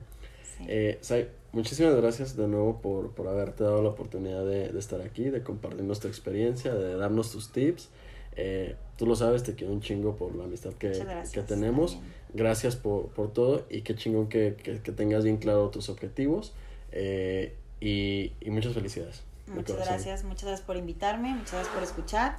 Sí. 0.57 0.65
Eh, 0.67 0.97
Sai, 1.01 1.29
muchísimas 1.51 1.95
gracias 1.95 2.35
de 2.37 2.47
nuevo 2.47 2.81
por, 2.81 3.11
por 3.11 3.27
haberte 3.27 3.63
dado 3.63 3.81
la 3.83 3.89
oportunidad 3.89 4.45
de, 4.45 4.69
de 4.69 4.79
estar 4.79 5.01
aquí, 5.01 5.25
de 5.25 5.43
compartirnos 5.43 5.99
tu 5.99 6.07
experiencia, 6.07 6.73
de 6.73 6.95
darnos 6.95 7.31
tus 7.31 7.51
tips. 7.51 7.89
Eh, 8.37 8.75
tú 8.97 9.05
lo 9.05 9.15
sabes, 9.15 9.43
te 9.43 9.55
quiero 9.55 9.73
un 9.73 9.81
chingo 9.81 10.15
por 10.15 10.35
la 10.35 10.45
amistad 10.45 10.73
que, 10.73 10.89
gracias, 10.89 11.31
que 11.31 11.41
tenemos. 11.41 11.93
también. 11.93 12.13
Gracias 12.33 12.75
por, 12.75 13.07
por 13.09 13.31
todo 13.31 13.65
y 13.69 13.81
qué 13.81 13.95
chingón 13.95 14.27
que, 14.27 14.55
que, 14.61 14.81
que 14.81 14.91
tengas 14.91 15.23
bien 15.23 15.37
claro 15.37 15.69
tus 15.69 15.87
objetivos. 15.89 16.53
Eh, 16.95 17.55
y, 17.79 18.31
y 18.41 18.49
muchas 18.49 18.73
felicidades. 18.73 19.23
de 19.45 19.53
Muchas 19.53 19.77
gracias, 19.77 20.23
muchas 20.23 20.45
gracias 20.45 20.65
por 20.65 20.77
invitarme, 20.77 21.35
muchas 21.35 21.53
gracias 21.53 21.73
por 21.73 21.83
escuchar 21.83 22.37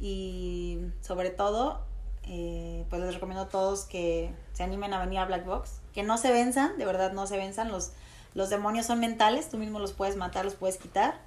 y 0.00 0.78
sobre 1.02 1.30
todo, 1.30 1.84
eh, 2.24 2.84
pues 2.88 3.02
les 3.02 3.14
recomiendo 3.14 3.42
a 3.42 3.48
todos 3.48 3.84
que 3.84 4.30
se 4.52 4.62
animen 4.62 4.94
a 4.94 5.00
venir 5.00 5.18
a 5.18 5.26
Black 5.26 5.44
Box, 5.44 5.80
que 5.92 6.02
no 6.02 6.16
se 6.16 6.32
venzan, 6.32 6.78
de 6.78 6.86
verdad 6.86 7.12
no 7.12 7.26
se 7.26 7.36
venzan, 7.36 7.70
los, 7.70 7.92
los 8.34 8.48
demonios 8.48 8.86
son 8.86 9.00
mentales, 9.00 9.50
tú 9.50 9.58
mismo 9.58 9.80
los 9.80 9.92
puedes 9.92 10.16
matar, 10.16 10.44
los 10.44 10.54
puedes 10.54 10.78
quitar 10.78 11.20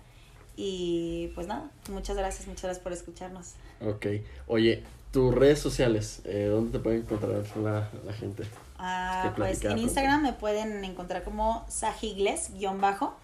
y 0.55 1.31
pues 1.35 1.47
nada, 1.47 1.69
muchas 1.89 2.17
gracias, 2.17 2.47
muchas 2.47 2.63
gracias 2.63 2.83
por 2.83 2.93
escucharnos. 2.93 3.53
Ok. 3.81 4.07
Oye, 4.47 4.83
tus 5.11 5.33
redes 5.33 5.59
sociales, 5.59 6.21
eh, 6.25 6.47
¿dónde 6.51 6.77
te 6.77 6.79
pueden 6.79 7.01
encontrar 7.01 7.43
la, 7.57 7.89
la 8.05 8.13
gente? 8.13 8.43
Ah, 8.79 9.33
pues 9.35 9.63
en. 9.63 9.77
Instagram 9.77 10.23
me 10.23 10.33
pueden 10.33 10.83
encontrar 10.85 11.23
como 11.23 11.65
sajigles, 11.69 12.51
guion 12.53 12.81
bajo. 12.81 13.15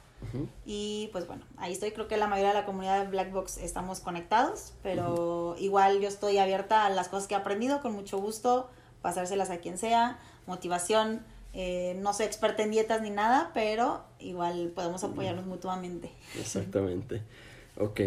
Y 0.65 1.09
pues 1.11 1.27
bueno, 1.27 1.43
ahí 1.57 1.71
estoy. 1.71 1.91
Creo 1.91 2.07
que 2.07 2.17
la 2.17 2.27
mayoría 2.27 2.49
de 2.53 2.59
la 2.59 2.65
comunidad 2.65 2.99
de 3.01 3.07
Black 3.07 3.31
Box 3.31 3.57
estamos 3.57 3.99
conectados, 3.99 4.73
pero 4.81 5.55
igual 5.59 5.99
yo 6.01 6.07
estoy 6.07 6.39
abierta 6.39 6.85
a 6.85 6.89
las 6.89 7.09
cosas 7.09 7.27
que 7.27 7.35
he 7.35 7.37
aprendido, 7.37 7.79
con 7.79 7.93
mucho 7.93 8.17
gusto, 8.17 8.69
pasárselas 9.01 9.49
a 9.51 9.57
quien 9.59 9.77
sea, 9.77 10.17
motivación. 10.47 11.21
eh, 11.53 11.95
no 12.01 12.13
soy 12.13 12.25
experta 12.25 12.63
en 12.63 12.71
dietas 12.71 13.01
ni 13.01 13.11
nada, 13.11 13.51
pero 13.53 14.03
igual 14.19 14.73
podemos 14.75 15.03
apoyarnos 15.03 15.45
mutuamente. 15.45 16.11
Exactamente. 16.39 17.21
Ok. 17.77 18.01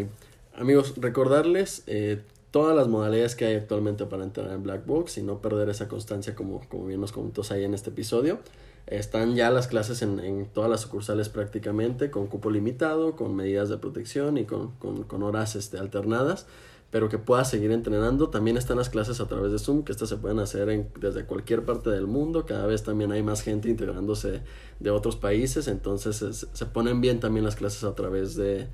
Amigos, 0.57 0.94
recordarles 0.96 1.82
eh, 1.86 2.22
todas 2.51 2.74
las 2.76 2.88
modalidades 2.88 3.34
que 3.36 3.46
hay 3.46 3.55
actualmente 3.55 4.07
para 4.07 4.24
entrar 4.24 4.51
en 4.51 4.62
Black 4.62 4.86
Box 4.86 5.18
y 5.18 5.22
no 5.22 5.40
perder 5.40 5.68
esa 5.68 5.88
constancia 5.88 6.34
como, 6.34 6.61
como 6.68 6.86
bien 6.86 7.01
nos 7.01 7.12
ahí 7.51 7.64
en 7.64 7.74
este 7.74 7.90
episodio. 7.90 8.38
Están 8.86 9.34
ya 9.34 9.51
las 9.51 9.68
clases 9.68 10.01
en, 10.01 10.18
en 10.20 10.46
todas 10.46 10.70
las 10.70 10.80
sucursales 10.80 11.28
prácticamente, 11.28 12.11
con 12.11 12.26
cupo 12.26 12.51
limitado, 12.51 13.16
con 13.16 13.36
medidas 13.36 13.68
de 13.68 13.76
protección 13.76 14.38
y 14.38 14.44
con, 14.46 14.70
con, 14.78 15.03
con 15.03 15.22
horas 15.22 15.57
este, 15.57 15.78
alternadas, 15.78 16.46
pero 16.90 17.11
que 17.11 17.18
puedas 17.18 17.51
seguir 17.51 17.70
entrenando. 17.70 18.30
También 18.30 18.57
están 18.57 18.78
las 18.78 18.88
clases 18.88 19.20
a 19.20 19.28
través 19.28 19.53
de 19.53 19.59
Zoom, 19.59 19.82
que 19.82 19.92
estas 19.92 20.09
se 20.09 20.16
pueden 20.16 20.38
hacer 20.38 20.70
en- 20.70 20.88
desde 20.99 21.26
cualquier 21.26 21.66
parte 21.66 21.90
del 21.90 22.07
mundo. 22.07 22.46
Cada 22.46 22.64
vez 22.64 22.82
también 22.82 23.12
hay 23.12 23.22
más 23.22 23.42
gente 23.42 23.68
integrándose 23.68 24.40
de 24.80 24.90
otros 24.90 25.16
países, 25.16 25.68
entonces 25.68 26.46
se 26.51 26.66
ponen 26.66 27.03
bien 27.03 27.20
también 27.20 27.44
las 27.44 27.57
clases 27.57 27.84
a 27.84 27.94
través 27.94 28.36
de, 28.36 28.68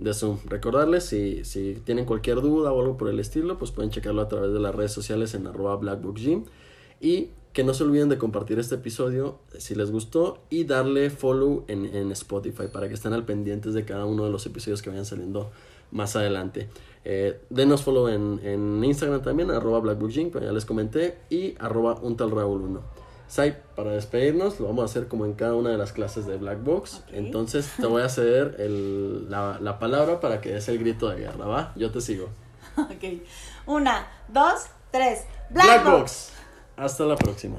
de 0.00 0.14
Zoom. 0.14 0.38
Recordarles, 0.46 1.04
si, 1.04 1.44
si 1.44 1.74
tienen 1.84 2.06
cualquier 2.06 2.40
duda 2.40 2.72
o 2.72 2.80
algo 2.80 2.96
por 2.96 3.08
el 3.08 3.20
estilo, 3.20 3.58
pues 3.58 3.70
pueden 3.70 3.90
checarlo 3.90 4.22
a 4.22 4.28
través 4.28 4.52
de 4.52 4.58
las 4.58 4.74
redes 4.74 4.92
sociales 4.92 5.34
en 5.34 5.46
arroba 5.46 5.76
blackbookgym. 5.76 6.44
Y 7.00 7.28
que 7.52 7.64
no 7.64 7.74
se 7.74 7.84
olviden 7.84 8.08
de 8.08 8.16
compartir 8.16 8.58
este 8.58 8.76
episodio 8.76 9.38
si 9.58 9.74
les 9.74 9.90
gustó 9.90 10.38
y 10.50 10.64
darle 10.64 11.10
follow 11.10 11.64
en, 11.66 11.84
en 11.84 12.12
Spotify 12.12 12.64
para 12.72 12.88
que 12.88 12.94
estén 12.94 13.12
al 13.12 13.24
pendientes 13.24 13.74
de 13.74 13.84
cada 13.84 14.04
uno 14.04 14.24
de 14.24 14.30
los 14.30 14.46
episodios 14.46 14.82
que 14.82 14.90
vayan 14.90 15.04
saliendo 15.04 15.50
más 15.90 16.14
adelante. 16.14 16.68
Eh, 17.04 17.40
denos 17.50 17.82
follow 17.82 18.08
en, 18.08 18.40
en 18.44 18.84
Instagram 18.84 19.22
también, 19.22 19.50
arroba 19.50 19.80
blackbookgym, 19.80 20.30
como 20.30 20.44
ya 20.44 20.52
les 20.52 20.64
comenté, 20.64 21.18
y 21.28 21.54
arroba 21.58 21.98
un 22.00 22.16
tal 22.16 22.30
Raúl 22.30 22.62
1. 22.62 22.80
Sai, 23.30 23.56
para 23.76 23.92
despedirnos, 23.92 24.58
lo 24.58 24.66
vamos 24.66 24.82
a 24.82 24.84
hacer 24.86 25.06
como 25.06 25.24
en 25.24 25.34
cada 25.34 25.54
una 25.54 25.70
de 25.70 25.78
las 25.78 25.92
clases 25.92 26.26
de 26.26 26.36
Black 26.36 26.64
Box. 26.64 27.04
Entonces 27.12 27.70
te 27.78 27.86
voy 27.86 28.02
a 28.02 28.08
ceder 28.08 28.56
el- 28.58 29.30
la, 29.30 29.58
la 29.60 29.78
palabra 29.78 30.18
para 30.18 30.40
que 30.40 30.50
des 30.50 30.68
el 30.68 30.80
grito 30.80 31.08
de 31.08 31.20
guerra, 31.20 31.46
¿va? 31.46 31.72
Yo 31.76 31.90
te 31.92 32.00
sigo. 32.00 32.28
Ok. 32.76 33.22
Una, 33.66 34.08
dos, 34.28 34.62
tres. 34.90 35.24
Black, 35.50 35.84
Box. 35.84 36.32
Hasta 36.76 37.04
la 37.04 37.14
próxima. 37.16 37.58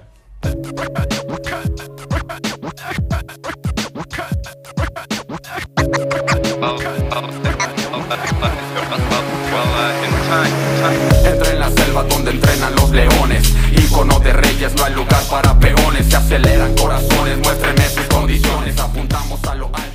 Entra 11.26 11.52
en 11.52 11.60
la 11.60 11.70
selva 11.72 12.04
donde 12.04 12.32
entrenan 12.32 12.76
los 12.76 12.92
leones 12.92 13.54
icono 13.92 14.20
de 14.20 14.34
reyes, 14.34 14.74
no 14.76 14.86
hay 14.86 14.94
lugar 14.94 15.24
para 15.30 15.60
peones. 15.60 16.08
Se 16.08 16.16
aceleran 16.16 16.74
corazones, 16.76 17.38
muéstrenme 17.40 17.90
sus 17.90 18.06
condiciones. 18.06 18.78
Apuntamos 18.80 19.44
a 19.44 19.56
lo 19.56 19.66
alto. 19.74 19.91